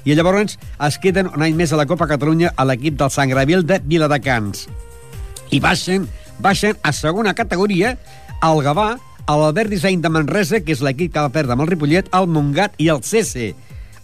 i 0.08 0.16
llavors 0.16 0.56
es 0.56 0.96
queden 0.98 1.28
un 1.28 1.44
any 1.44 1.52
més 1.58 1.74
a 1.74 1.78
la 1.78 1.84
Copa 1.86 2.08
Catalunya 2.08 2.54
a 2.56 2.64
l'equip 2.64 2.96
del 2.96 3.12
Sant 3.12 3.28
Gravil 3.28 3.66
de 3.68 3.82
Viladecans. 3.84 4.64
I 5.52 5.60
baixen, 5.60 6.08
baixen 6.40 6.78
a 6.82 6.94
segona 6.96 7.36
categoria 7.36 7.98
el 8.40 8.62
Gavà, 8.64 8.94
l'Albert 9.28 9.70
Disseny 9.70 10.00
de 10.00 10.10
Manresa, 10.10 10.62
que 10.64 10.72
és 10.72 10.80
l'equip 10.82 11.12
que 11.12 11.20
va 11.20 11.30
perdre 11.30 11.52
amb 11.54 11.66
el 11.66 11.68
Ripollet, 11.70 12.08
el 12.16 12.26
Montgat 12.32 12.80
i 12.80 12.88
el 12.88 13.04
CC. 13.04 13.52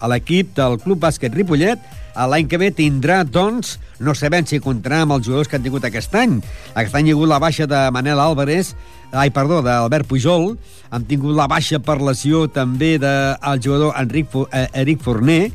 L'equip 0.07 0.53
del 0.55 0.77
Club 0.83 1.01
Bàsquet 1.03 1.35
Ripollet 1.35 1.81
l'any 2.17 2.49
que 2.49 2.61
ve 2.61 2.71
tindrà, 2.73 3.21
doncs, 3.29 3.77
no 4.01 4.15
sabem 4.17 4.47
si 4.49 4.61
comptarà 4.65 5.03
amb 5.05 5.17
els 5.17 5.27
jugadors 5.27 5.51
que 5.51 5.59
han 5.59 5.65
tingut 5.67 5.85
aquest 5.85 6.15
any. 6.17 6.39
Aquest 6.75 6.97
any 6.97 7.11
hi 7.11 7.13
ha 7.13 7.19
hagut 7.19 7.29
la 7.29 7.43
baixa 7.43 7.69
de 7.69 7.83
Manel 7.93 8.23
Álvarez, 8.23 8.73
ai, 9.13 9.31
perdó, 9.31 9.61
d'Albert 9.65 10.09
Pujol, 10.09 10.55
han 10.91 11.05
tingut 11.09 11.37
la 11.37 11.49
baixa 11.51 11.81
per 11.83 12.01
lesió 12.01 12.47
també 12.49 12.97
del 12.97 13.37
de, 13.37 13.55
jugador 13.63 13.95
Enric, 14.01 14.33
eh, 14.51 14.67
Eric 14.73 15.05
Forner, 15.05 15.51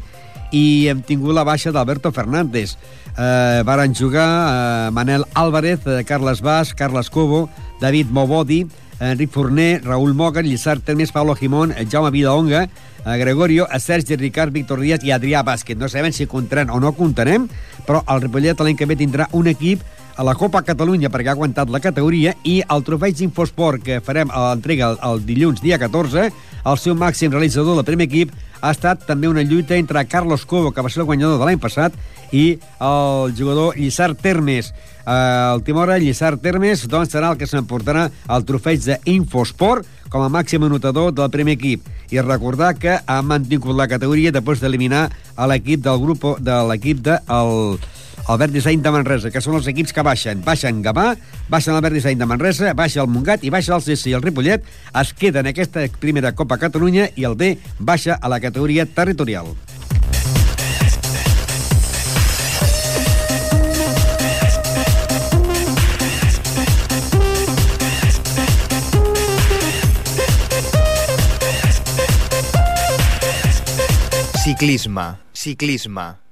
i 0.51 0.87
hem 0.91 1.01
tingut 1.07 1.33
la 1.33 1.47
baixa 1.47 1.71
d'Alberto 1.71 2.11
Fernández. 2.11 2.75
Eh, 3.11 3.61
varen 3.67 3.95
jugar 3.95 4.27
eh, 4.27 4.91
Manel 4.91 5.25
Álvarez, 5.33 5.87
eh, 5.87 6.03
Carles 6.07 6.41
Bas, 6.41 6.73
Carles 6.75 7.09
Cobo, 7.09 7.49
David 7.81 8.11
Mobodi, 8.11 8.65
Enric 9.01 9.31
Forner, 9.31 9.81
Raúl 9.83 10.13
Mogan, 10.13 10.45
Lissart 10.45 10.85
Termes, 10.85 11.11
Pablo 11.11 11.35
Jimón, 11.35 11.73
Jaume 11.89 12.11
Vidaonga, 12.11 12.69
a 13.03 13.15
Gregorio, 13.17 13.67
a 13.69 13.79
Sergi 13.79 14.15
Ricard, 14.15 14.53
Víctor 14.53 14.79
Díaz 14.79 15.03
i 15.03 15.09
Adrià 15.11 15.41
Bàsquet. 15.43 15.75
No 15.77 15.89
sabem 15.89 16.13
si 16.13 16.29
comptaran 16.29 16.69
o 16.69 16.79
no 16.79 16.93
comptarem, 16.93 17.49
però 17.87 18.03
el 18.07 18.21
Ripollet 18.21 18.61
l'any 18.61 18.77
que 18.77 18.85
ve 18.85 18.99
tindrà 18.99 19.27
un 19.33 19.49
equip 19.49 19.81
a 20.15 20.23
la 20.23 20.35
Copa 20.35 20.61
Catalunya 20.61 21.09
perquè 21.09 21.31
ha 21.31 21.33
aguantat 21.33 21.71
la 21.73 21.81
categoria 21.81 22.35
i 22.45 22.59
el 22.61 22.83
trofeig 22.85 23.17
d'Infosport 23.17 23.81
que 23.81 24.01
farem 24.05 24.29
a 24.29 24.51
l'entrega 24.51 24.91
el, 24.91 24.99
el 25.07 25.25
dilluns 25.25 25.63
dia 25.63 25.79
14 25.81 26.27
el 26.61 26.77
seu 26.77 26.93
màxim 26.93 27.31
realitzador 27.33 27.79
del 27.79 27.87
primer 27.87 28.05
equip 28.09 28.35
ha 28.61 28.71
estat 28.71 29.05
també 29.07 29.27
una 29.27 29.43
lluita 29.43 29.75
entre 29.75 30.05
Carlos 30.05 30.45
Cobo, 30.45 30.71
que 30.71 30.81
va 30.81 30.89
ser 30.89 31.01
el 31.01 31.09
guanyador 31.09 31.39
de 31.39 31.47
l'any 31.49 31.59
passat, 31.59 31.97
i 32.31 32.59
el 32.79 33.33
jugador 33.37 33.77
Lliçar 33.77 34.13
Termes. 34.15 34.71
El 35.05 35.63
Timora, 35.65 35.97
Lliçar 35.99 36.37
Termes, 36.39 36.85
doncs 36.87 37.11
serà 37.13 37.33
el 37.33 37.39
que 37.39 37.49
s'emportarà 37.49 38.09
el 38.29 38.45
trofeig 38.45 38.85
d'Infosport 38.85 39.87
com 40.11 40.21
a 40.21 40.29
màxim 40.29 40.63
anotador 40.67 41.11
del 41.15 41.31
primer 41.33 41.57
equip. 41.57 41.87
I 42.11 42.21
recordar 42.21 42.75
que 42.77 42.99
ha 42.99 43.21
mantingut 43.23 43.75
la 43.75 43.89
categoria 43.91 44.33
després 44.35 44.61
d'eliminar 44.61 45.09
l'equip 45.47 45.81
del 45.81 45.99
grup 46.03 46.27
de 46.39 46.61
l'equip 46.69 47.01
de 47.01 47.17
el, 48.17 48.31
Albert 48.31 48.53
Disseny 48.53 48.81
de 48.81 48.91
Manresa, 48.91 49.31
que 49.31 49.41
són 49.41 49.57
els 49.57 49.67
equips 49.67 49.93
que 49.93 50.03
baixen. 50.05 50.43
Baixen 50.45 50.81
Gavà, 50.83 51.15
baixen 51.49 51.75
Albert 51.75 51.95
Disseny 51.95 52.19
de 52.19 52.25
Manresa, 52.25 52.73
baixa 52.73 53.01
el 53.01 53.09
Montgat 53.11 53.43
i 53.43 53.51
baixa 53.51 53.75
el 53.75 53.83
CC 53.83 54.11
i 54.11 54.15
el 54.15 54.23
Ripollet. 54.23 54.63
Es 55.01 55.13
queda 55.13 55.41
en 55.41 55.51
aquesta 55.51 55.87
primera 55.99 56.33
Copa 56.35 56.57
Catalunya 56.57 57.09
i 57.15 57.27
el 57.27 57.35
B 57.35 57.57
baixa 57.79 58.19
a 58.21 58.29
la 58.29 58.39
categoria 58.39 58.85
territorial. 58.85 59.55
Ciclisme, 74.41 75.17
ciclisme. 75.33 76.30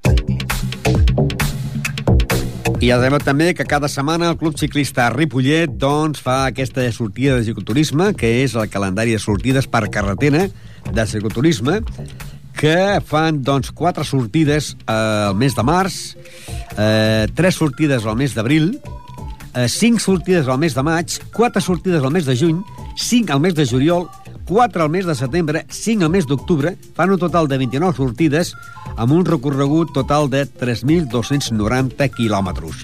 I 2.79 2.87
ja 2.87 2.95
sabeu 2.95 3.19
també 3.19 3.49
que 3.51 3.65
cada 3.67 3.89
setmana 3.91 4.29
el 4.31 4.37
Club 4.39 4.55
Ciclista 4.55 5.09
Ripollet 5.11 5.73
doncs, 5.81 6.21
fa 6.23 6.45
aquesta 6.47 6.85
sortida 6.95 7.35
de 7.35 7.43
cicloturisme, 7.43 8.13
que 8.15 8.29
és 8.45 8.53
el 8.55 8.69
calendari 8.71 9.11
de 9.11 9.19
sortides 9.19 9.67
per 9.67 9.89
carretera 9.91 10.45
de 10.87 11.05
cicloturisme, 11.11 11.81
que 12.55 12.77
fan 13.03 13.41
doncs, 13.43 13.73
quatre 13.75 14.07
sortides 14.07 14.77
eh, 14.79 14.95
al 14.95 15.35
mes 15.35 15.59
de 15.59 15.67
març, 15.67 15.99
eh, 16.77 17.27
tres 17.35 17.59
sortides 17.59 18.07
al 18.07 18.15
mes 18.15 18.37
d'abril, 18.37 18.71
eh, 19.57 19.67
cinc 19.67 19.99
sortides 19.99 20.47
al 20.47 20.63
mes 20.63 20.71
de 20.71 20.87
maig, 20.87 21.19
quatre 21.35 21.59
sortides 21.59 21.99
al 21.99 22.15
mes 22.15 22.31
de 22.31 22.37
juny, 22.39 22.63
cinc 22.95 23.35
al 23.35 23.43
mes 23.43 23.59
de 23.59 23.67
juliol 23.67 24.07
4 24.49 24.81
al 24.81 24.89
mes 24.89 25.05
de 25.05 25.13
setembre, 25.13 25.67
5 25.69 26.03
al 26.03 26.09
mes 26.09 26.25
d'octubre, 26.25 26.73
fan 26.97 27.11
un 27.13 27.19
total 27.21 27.45
de 27.47 27.59
29 27.61 27.93
sortides 27.93 28.55
amb 28.97 29.13
un 29.13 29.21
recorregut 29.27 29.93
total 29.93 30.25
de 30.33 30.41
3.290 30.49 32.09
quilòmetres. 32.15 32.81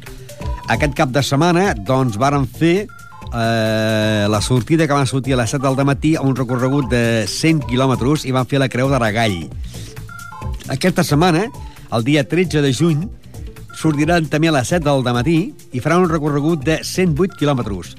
Aquest 0.69 0.93
cap 0.93 1.09
de 1.09 1.25
setmana, 1.25 1.71
doncs, 1.73 2.19
varen 2.21 2.45
fer 2.45 2.85
eh, 2.85 4.27
la 4.29 4.43
sortida 4.45 4.85
que 4.85 4.93
van 4.93 5.09
sortir 5.09 5.33
a 5.33 5.41
les 5.41 5.57
7 5.57 5.65
del 5.65 5.89
matí 5.89 6.13
a 6.15 6.21
un 6.21 6.37
recorregut 6.37 6.85
de 6.93 7.25
100 7.25 7.65
quilòmetres 7.65 8.29
i 8.29 8.37
van 8.37 8.45
fer 8.45 8.61
la 8.61 8.69
Creu 8.69 8.93
d'Aragall. 8.93 9.49
Aquesta 10.69 11.01
setmana, 11.01 11.47
el 11.89 12.05
dia 12.05 12.27
13 12.29 12.61
de 12.61 12.73
juny, 12.77 13.05
sortiran 13.73 14.29
també 14.29 14.53
a 14.53 14.59
les 14.61 14.69
7 14.69 14.85
del 14.85 15.01
matí 15.17 15.39
i 15.73 15.81
faran 15.81 16.05
un 16.05 16.13
recorregut 16.13 16.61
de 16.61 16.83
108 16.85 17.41
quilòmetres. 17.41 17.95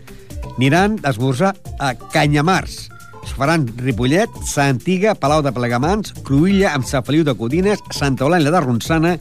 Aniran 0.55 1.01
a 1.03 1.11
esmorzar 1.11 1.57
a 1.83 1.97
Canyamars, 2.15 2.87
es 3.27 3.35
faran 3.35 3.67
Ripollet, 3.83 4.31
Sant 4.47 4.77
Antiga, 4.77 5.15
Palau 5.19 5.43
de 5.43 5.53
Plegamans, 5.53 6.15
Cruïlla 6.25 6.73
amb 6.77 6.87
Sant 6.87 7.05
Feliu 7.07 7.25
de 7.27 7.35
Codines, 7.37 7.83
Santa 7.93 8.25
Eulàlia 8.25 8.53
de 8.55 8.61
Ronçana 8.63 9.17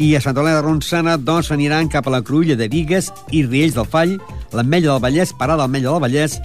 i 0.00 0.14
a 0.16 0.22
Santa 0.24 0.40
Eulàlia 0.40 0.60
de 0.60 0.64
Ronçana 0.66 1.18
doncs 1.20 1.52
aniran 1.54 1.90
cap 1.92 2.08
a 2.08 2.14
la 2.14 2.22
Cruïlla 2.24 2.56
de 2.58 2.70
Vigues 2.72 3.12
i 3.30 3.44
Riells 3.44 3.76
del 3.76 3.88
Fall, 3.88 4.16
l'Ametlla 4.56 4.94
del 4.94 5.04
Vallès, 5.04 5.34
Parada 5.38 5.66
l'Ametlla 5.66 5.92
del 5.92 6.04
Vallès, 6.06 6.38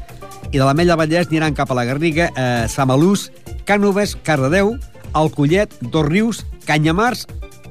i 0.51 0.57
de 0.57 0.63
l'Ametlla 0.63 0.95
del 0.95 1.01
Vallès 1.05 1.31
aniran 1.31 1.57
cap 1.57 1.71
a 1.71 1.79
la 1.79 1.87
Garriga, 1.87 2.29
eh, 2.35 2.67
Samalús, 2.69 3.31
Cànoves, 3.65 4.17
Cardedeu, 4.23 4.75
Alcollet, 5.13 5.73
Dos 5.81 6.05
Rius, 6.07 6.43
Canyamars 6.67 7.25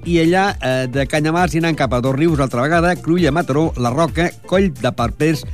i 0.07 0.21
allà 0.23 0.49
eh, 0.61 0.87
de 0.89 1.07
Canyamars 1.11 1.55
aniran 1.55 1.77
cap 1.79 1.93
a 1.93 2.01
Dos 2.01 2.17
Rius 2.17 2.41
altra 2.41 2.65
vegada, 2.65 2.95
Cruïlla, 2.97 3.35
Mataró, 3.35 3.73
La 3.77 3.93
Roca, 3.93 4.31
Coll 4.47 4.73
de 4.75 4.93
Parpers, 4.93 5.45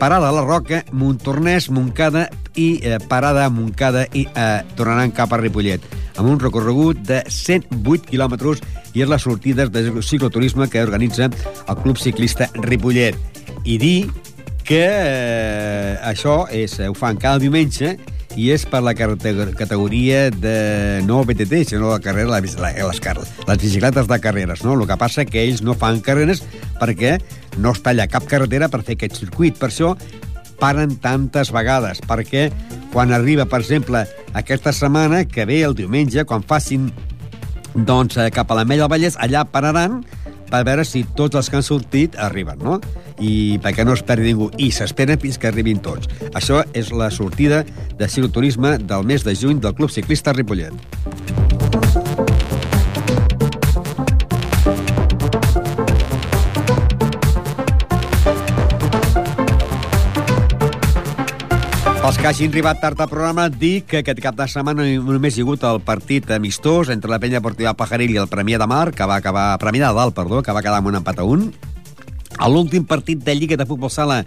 Parada 0.00 0.30
a 0.30 0.32
la 0.32 0.40
Roca, 0.46 0.80
Montornès, 0.96 1.68
Montcada 1.68 2.30
i 2.56 2.80
eh, 2.80 2.96
Parada 3.04 3.44
a 3.44 3.50
Montcada 3.52 4.06
i 4.16 4.22
eh, 4.32 4.62
tornaran 4.72 5.12
cap 5.12 5.34
a 5.36 5.38
Ripollet 5.42 5.84
amb 6.16 6.30
un 6.30 6.40
recorregut 6.40 7.02
de 7.04 7.20
108 7.28 8.08
quilòmetres 8.08 8.62
i 8.96 9.04
és 9.04 9.10
la 9.12 9.18
sortida 9.20 9.66
de 9.68 10.00
cicloturisme 10.00 10.70
que 10.72 10.80
organitza 10.80 11.28
el 11.28 11.78
Club 11.84 12.00
Ciclista 12.00 12.48
Ripollet. 12.64 13.16
I 13.64 13.76
dir 13.76 13.98
que 14.64 14.80
eh, 14.88 15.98
això 16.00 16.46
és, 16.48 16.78
ho 16.80 16.96
fan 16.96 17.20
cada 17.20 17.40
diumenge 17.42 17.98
i 18.38 18.50
és 18.54 18.64
per 18.68 18.80
la 18.86 18.94
categoria 18.94 20.28
de 20.30 21.02
no 21.04 21.20
BTT, 21.26 21.64
sinó 21.66 21.90
la 21.90 22.00
carrera, 22.00 22.38
la, 22.38 22.40
les, 22.40 23.00
les 23.48 23.58
bicicletes 23.58 24.06
de 24.08 24.20
carreres. 24.22 24.64
No? 24.64 24.76
El 24.78 24.86
que 24.86 24.96
passa 25.00 25.26
que 25.26 25.42
ells 25.42 25.64
no 25.66 25.74
fan 25.74 26.00
carreres 26.04 26.44
perquè 26.80 27.18
no 27.60 27.74
es 27.76 27.82
talla 27.84 28.08
cap 28.08 28.26
carretera 28.28 28.68
per 28.72 28.82
fer 28.86 28.96
aquest 28.96 29.20
circuit. 29.20 29.58
Per 29.60 29.68
això 29.68 29.94
paren 30.60 30.96
tantes 31.00 31.52
vegades, 31.52 32.02
perquè 32.04 32.48
quan 32.92 33.14
arriba, 33.16 33.46
per 33.48 33.62
exemple, 33.62 34.04
aquesta 34.36 34.74
setmana, 34.76 35.24
que 35.24 35.46
ve 35.48 35.62
el 35.64 35.76
diumenge, 35.78 36.26
quan 36.28 36.44
facin 36.44 36.90
doncs, 37.74 38.16
eh, 38.18 38.30
cap 38.34 38.50
a 38.50 38.58
la 38.58 38.64
Mella 38.64 38.88
del 38.88 38.92
Vallès, 38.96 39.16
allà 39.20 39.44
pararan 39.44 40.02
per 40.50 40.64
veure 40.66 40.84
si 40.84 41.04
tots 41.16 41.38
els 41.38 41.48
que 41.48 41.60
han 41.60 41.66
sortit 41.66 42.16
arriben, 42.18 42.58
no? 42.58 42.80
I 43.22 43.60
perquè 43.62 43.84
no 43.86 43.94
es 43.94 44.02
perdi 44.02 44.32
ningú. 44.32 44.50
I 44.58 44.70
s'esperen 44.74 45.20
fins 45.20 45.38
que 45.38 45.48
arribin 45.50 45.78
tots. 45.84 46.10
Això 46.34 46.64
és 46.74 46.90
la 46.90 47.10
sortida 47.14 47.62
de 47.98 48.08
cicloturisme 48.08 48.78
del 48.78 49.06
mes 49.06 49.24
de 49.24 49.36
juny 49.36 49.60
del 49.60 49.76
Club 49.78 49.92
Ciclista 49.94 50.34
Ripollet. 50.34 50.74
Els 62.10 62.16
que 62.18 62.26
hagin 62.26 62.50
arribat 62.50 62.80
tard 62.82 62.98
al 62.98 63.06
programa, 63.06 63.44
dic 63.46 63.84
que 63.86 64.00
aquest 64.00 64.18
cap 64.18 64.34
de 64.34 64.42
setmana 64.50 64.82
només 65.06 65.36
hi 65.36 65.44
ha 65.44 65.44
hagut 65.44 65.62
el 65.68 65.76
partit 65.86 66.26
amistós 66.34 66.88
entre 66.90 67.06
la 67.12 67.20
penya 67.22 67.38
deportiva 67.38 67.70
Pajaril 67.78 68.16
i 68.16 68.18
el 68.18 68.26
Premià 68.26 68.58
de 68.58 68.66
Mar, 68.66 68.88
que 68.90 69.06
va 69.06 69.20
acabar... 69.22 69.44
Premià 69.62 69.92
de 69.92 69.94
Dalt, 69.94 70.16
perdó, 70.16 70.40
que 70.42 70.50
va 70.50 70.58
quedar 70.58 70.80
amb 70.80 70.90
un 70.90 70.98
empat 70.98 71.20
a 71.22 71.26
un. 71.30 71.44
L'últim 72.50 72.82
partit 72.82 73.22
de 73.22 73.36
Lliga 73.38 73.54
de 73.54 73.68
Futbol 73.68 73.94
Sala 73.94 74.24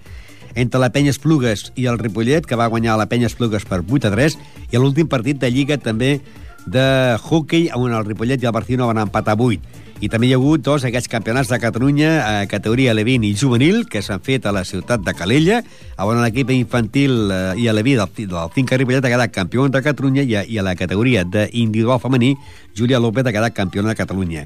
entre 0.55 0.79
la 0.79 0.93
penya 0.95 1.11
Esplugues 1.11 1.73
i 1.75 1.89
el 1.91 1.99
Ripollet, 1.99 2.47
que 2.47 2.55
va 2.55 2.69
guanyar 2.71 2.95
la 2.95 3.09
penya 3.11 3.27
Esplugues 3.27 3.67
per 3.67 3.81
8 3.83 4.07
a 4.07 4.15
3, 4.15 4.39
i 4.71 4.79
l'últim 4.79 5.11
partit 5.11 5.43
de 5.43 5.51
Lliga 5.51 5.75
també 5.75 6.21
de 6.63 6.87
hockey, 7.19 7.67
on 7.75 7.91
el 7.91 8.07
Ripollet 8.07 8.39
i 8.39 8.47
el 8.47 8.55
Barcino 8.55 8.87
van 8.87 9.03
empatar 9.03 9.35
8. 9.35 9.82
I 10.03 10.09
també 10.11 10.27
hi 10.27 10.33
ha 10.35 10.37
hagut 10.39 10.59
dos 10.65 10.83
aquests 10.83 11.07
campionats 11.07 11.47
de 11.47 11.59
Catalunya 11.63 12.09
a 12.25 12.31
eh, 12.41 12.47
categoria 12.51 12.91
Levin 12.97 13.23
i 13.23 13.29
juvenil 13.39 13.85
que 13.87 14.01
s'han 14.03 14.19
fet 14.25 14.43
a 14.45 14.51
la 14.51 14.65
ciutat 14.67 14.99
de 14.99 15.13
Calella, 15.15 15.61
on 16.03 16.19
l'equip 16.19 16.51
infantil 16.51 17.31
eh, 17.31 17.61
i 17.63 17.69
Leví 17.71 17.93
del, 17.95 18.11
del 18.17 18.51
Finca 18.51 18.75
Ripollet 18.75 19.05
ha 19.07 19.13
quedat 19.13 19.31
campió 19.31 19.63
de 19.71 19.83
Catalunya 19.85 20.27
i 20.27 20.35
a, 20.35 20.43
i 20.43 20.59
a 20.59 20.65
la 20.67 20.75
categoria 20.75 21.23
d'individual 21.23 22.03
femení 22.03 22.33
Júlia 22.75 22.99
López 22.99 23.29
ha 23.29 23.31
quedat 23.31 23.55
campiona 23.55 23.93
de 23.93 23.99
Catalunya. 24.01 24.43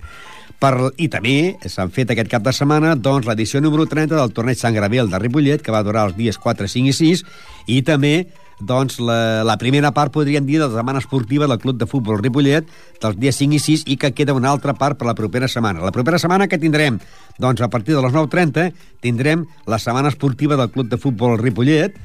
Per, 0.62 0.74
I 1.02 1.10
també 1.10 1.38
s'han 1.66 1.90
fet 1.94 2.14
aquest 2.14 2.30
cap 2.30 2.46
de 2.46 2.54
setmana 2.54 2.94
doncs, 2.94 3.26
l'edició 3.26 3.62
número 3.62 3.88
30 3.90 4.14
del 4.14 4.34
torneig 4.38 4.62
Sant 4.62 4.78
Graviel 4.78 5.10
de 5.10 5.18
Ripollet, 5.26 5.66
que 5.66 5.74
va 5.74 5.82
durar 5.86 6.06
els 6.12 6.18
dies 6.18 6.38
4, 6.38 6.70
5 6.70 6.94
i 6.94 6.98
6, 7.02 7.26
i 7.74 7.82
també 7.82 8.28
doncs, 8.60 8.98
la, 9.00 9.44
la 9.46 9.58
primera 9.62 9.92
part, 9.94 10.12
podríem 10.14 10.46
dir, 10.48 10.58
de 10.58 10.66
la 10.66 10.80
setmana 10.80 11.02
esportiva 11.04 11.48
del 11.48 11.60
Club 11.62 11.78
de 11.78 11.86
Futbol 11.86 12.18
Ripollet 12.18 12.66
dels 13.02 13.18
dies 13.22 13.38
5 13.38 13.54
i 13.54 13.62
6 13.62 13.86
i 13.94 13.98
que 14.02 14.14
queda 14.18 14.34
una 14.34 14.50
altra 14.50 14.74
part 14.74 14.98
per 14.98 15.08
la 15.08 15.16
propera 15.16 15.48
setmana. 15.48 15.84
La 15.86 15.94
propera 15.94 16.18
setmana 16.18 16.48
que 16.50 16.58
tindrem? 16.58 16.98
Doncs 17.38 17.62
a 17.62 17.70
partir 17.70 17.96
de 17.96 18.02
les 18.02 18.14
9.30 18.14 18.72
tindrem 19.06 19.46
la 19.70 19.78
setmana 19.78 20.10
esportiva 20.10 20.58
del 20.58 20.72
Club 20.74 20.90
de 20.90 20.98
Futbol 20.98 21.38
Ripollet, 21.38 21.98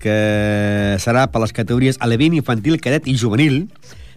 que 0.00 0.96
serà 1.00 1.26
per 1.32 1.40
les 1.40 1.56
categories 1.56 1.98
alevin, 2.04 2.36
infantil, 2.36 2.76
cadet 2.84 3.08
i 3.08 3.16
juvenil. 3.16 3.62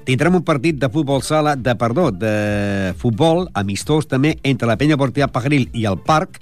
Tindrem 0.07 0.35
un 0.39 0.43
partit 0.47 0.75
de 0.79 0.89
futbol 0.91 1.23
sala, 1.23 1.55
de, 1.55 1.73
perdó, 1.79 2.09
de 2.11 2.93
futbol 2.99 3.47
amistós 3.55 4.07
també 4.07 4.37
entre 4.43 4.67
la 4.67 4.77
penya 4.79 4.99
Portia 4.99 5.27
Pajaril 5.31 5.67
i 5.75 5.87
el 5.87 5.99
Parc 5.99 6.39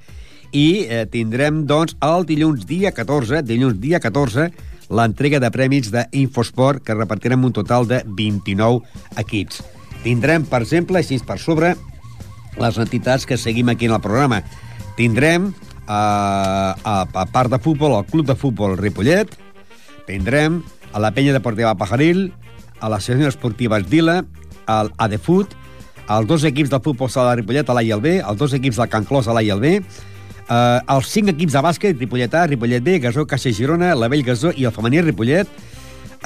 i 0.56 0.86
eh, 0.86 1.06
tindrem, 1.12 1.64
doncs, 1.68 1.98
el 2.06 2.26
dilluns 2.30 2.66
dia 2.70 2.94
14, 2.96 3.42
dilluns 3.46 3.80
dia 3.82 4.00
14, 4.00 4.52
l'entrega 4.90 5.40
de 5.42 5.50
prèmits 5.52 5.92
d'Infosport, 5.94 6.84
que 6.86 6.96
repartirem 6.98 7.44
un 7.46 7.54
total 7.54 7.88
de 7.90 8.02
29 8.06 8.84
equips. 9.22 9.62
Tindrem, 10.04 10.46
per 10.46 10.62
exemple, 10.62 11.00
així 11.00 11.18
per 11.26 11.40
sobre, 11.42 11.74
les 12.62 12.78
entitats 12.80 13.26
que 13.26 13.38
seguim 13.38 13.70
aquí 13.74 13.90
en 13.90 13.96
el 13.98 14.04
programa. 14.04 14.44
Tindrem, 14.96 15.50
eh, 15.50 15.92
a, 15.92 16.96
a 17.06 17.26
part 17.34 17.52
de 17.52 17.60
futbol, 17.60 17.98
el 17.98 18.06
Club 18.10 18.28
de 18.30 18.38
Futbol 18.38 18.78
Ripollet, 18.78 19.34
tindrem 20.06 20.62
a 20.94 21.02
la 21.02 21.12
penya 21.12 21.34
deportiva 21.34 21.76
Pajaril, 21.76 22.30
a 22.80 22.90
l'Associació 22.92 23.32
Esportiva 23.32 23.80
Esdila, 23.82 24.22
al 24.70 24.92
ADFUT, 25.02 25.56
els 26.06 26.28
dos 26.30 26.44
equips 26.46 26.70
del 26.70 26.84
futbol 26.86 27.10
sala 27.10 27.34
de 27.34 27.42
Ripollet, 27.42 27.70
a 27.70 27.76
l'A 27.76 27.84
i 27.86 27.92
el 27.96 28.04
B, 28.04 28.20
els 28.22 28.38
dos 28.38 28.54
equips 28.54 28.78
del 28.78 28.92
Can 28.94 29.08
Clos, 29.10 29.28
a 29.28 29.34
l'A 29.34 29.44
i 29.46 29.50
el 29.54 29.64
B, 29.64 29.80
Uh, 30.46 30.78
els 30.94 31.08
cinc 31.10 31.32
equips 31.34 31.56
de 31.58 31.62
bàsquet, 31.66 31.98
Ripollet 31.98 32.36
A, 32.38 32.46
Ripollet 32.46 32.84
B, 32.86 33.00
Gasó, 33.02 33.26
Caixa 33.26 33.50
Girona, 33.50 33.96
la 33.98 34.10
Vell 34.12 34.22
Gasó 34.26 34.52
i 34.54 34.68
el 34.70 34.74
femení 34.76 35.02
Ripollet. 35.02 35.50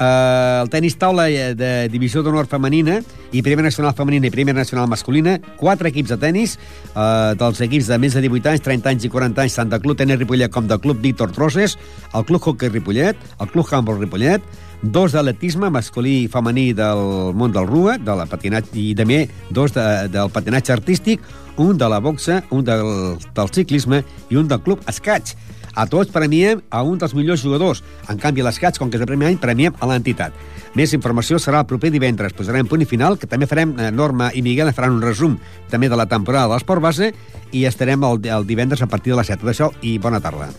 Uh, 0.00 0.62
el 0.62 0.70
tenis 0.72 0.94
taula 0.96 1.26
de 1.56 1.70
divisió 1.92 2.22
d'honor 2.24 2.46
femenina 2.48 2.98
i 3.36 3.42
primera 3.44 3.66
nacional 3.66 3.92
femenina 3.96 4.28
i 4.28 4.32
primera 4.32 4.56
nacional 4.56 4.88
masculina, 4.88 5.38
quatre 5.60 5.90
equips 5.92 6.14
de 6.14 6.18
tenis 6.20 6.54
uh, 6.94 7.32
dels 7.36 7.60
equips 7.64 7.90
de 7.92 7.98
més 8.00 8.16
de 8.16 8.22
18 8.24 8.54
anys, 8.54 8.64
30 8.64 8.92
anys 8.94 9.04
i 9.04 9.12
40 9.12 9.44
anys, 9.44 9.58
tant 9.60 9.72
de 9.72 9.80
Club 9.80 10.00
Tenis 10.00 10.20
Ripollet 10.20 10.52
com 10.52 10.68
del 10.68 10.80
Club 10.80 11.00
Víctor 11.04 11.32
Trosses, 11.36 11.76
el 12.14 12.24
Club 12.28 12.44
Hockey 12.44 12.72
Ripollet, 12.72 13.28
el 13.40 13.52
Club 13.52 13.68
Handball 13.72 14.00
Ripollet, 14.00 14.44
dos 14.82 15.12
d'atletisme 15.12 15.68
masculí 15.72 16.22
i 16.24 16.32
femení 16.32 16.70
del 16.76 17.32
món 17.36 17.52
del 17.52 17.68
RUA, 17.68 17.98
de 18.00 18.16
la 18.16 18.26
patinatge, 18.28 18.72
i 18.80 18.94
també 18.96 19.26
dos 19.52 19.76
de, 19.76 19.84
del 20.12 20.32
patinatge 20.32 20.72
artístic, 20.72 21.24
un 21.60 21.76
de 21.78 21.88
la 21.88 22.00
boxa, 22.00 22.42
un 22.50 22.64
del, 22.64 23.18
del 23.36 23.52
ciclisme 23.52 24.02
i 24.30 24.40
un 24.40 24.48
del 24.48 24.62
club 24.64 24.80
Escaig. 24.88 25.34
A 25.74 25.86
tots 25.86 26.10
premiem 26.10 26.62
a 26.70 26.82
un 26.82 26.98
dels 26.98 27.12
millors 27.14 27.44
jugadors. 27.44 27.84
En 28.10 28.18
canvi, 28.18 28.42
l'Escaig, 28.42 28.78
com 28.80 28.90
que 28.90 28.98
és 28.98 29.04
el 29.04 29.10
primer 29.10 29.28
any, 29.28 29.38
premiem 29.38 29.76
a 29.78 29.88
l'entitat. 29.90 30.34
Més 30.74 30.94
informació 30.96 31.38
serà 31.38 31.62
el 31.62 31.68
proper 31.70 31.92
divendres. 31.94 32.34
Posarem 32.36 32.68
punt 32.70 32.82
i 32.82 32.88
final, 32.88 33.18
que 33.18 33.28
també 33.30 33.46
farem, 33.50 33.76
eh, 33.78 33.90
Norma 33.90 34.32
i 34.34 34.42
Miguel 34.42 34.72
faran 34.72 34.96
un 34.98 35.04
resum 35.04 35.38
també 35.70 35.88
de 35.88 35.98
la 35.98 36.08
temporada 36.10 36.48
de 36.48 36.54
l'esport 36.54 36.82
base 36.82 37.12
i 37.52 37.66
estarem 37.66 38.02
el, 38.04 38.24
el 38.26 38.46
divendres 38.46 38.82
a 38.82 38.90
partir 38.90 39.14
de 39.14 39.20
les 39.20 39.30
7. 39.30 39.46
D'això 39.46 39.70
i 39.82 39.98
bona 39.98 40.20
tarda. 40.20 40.50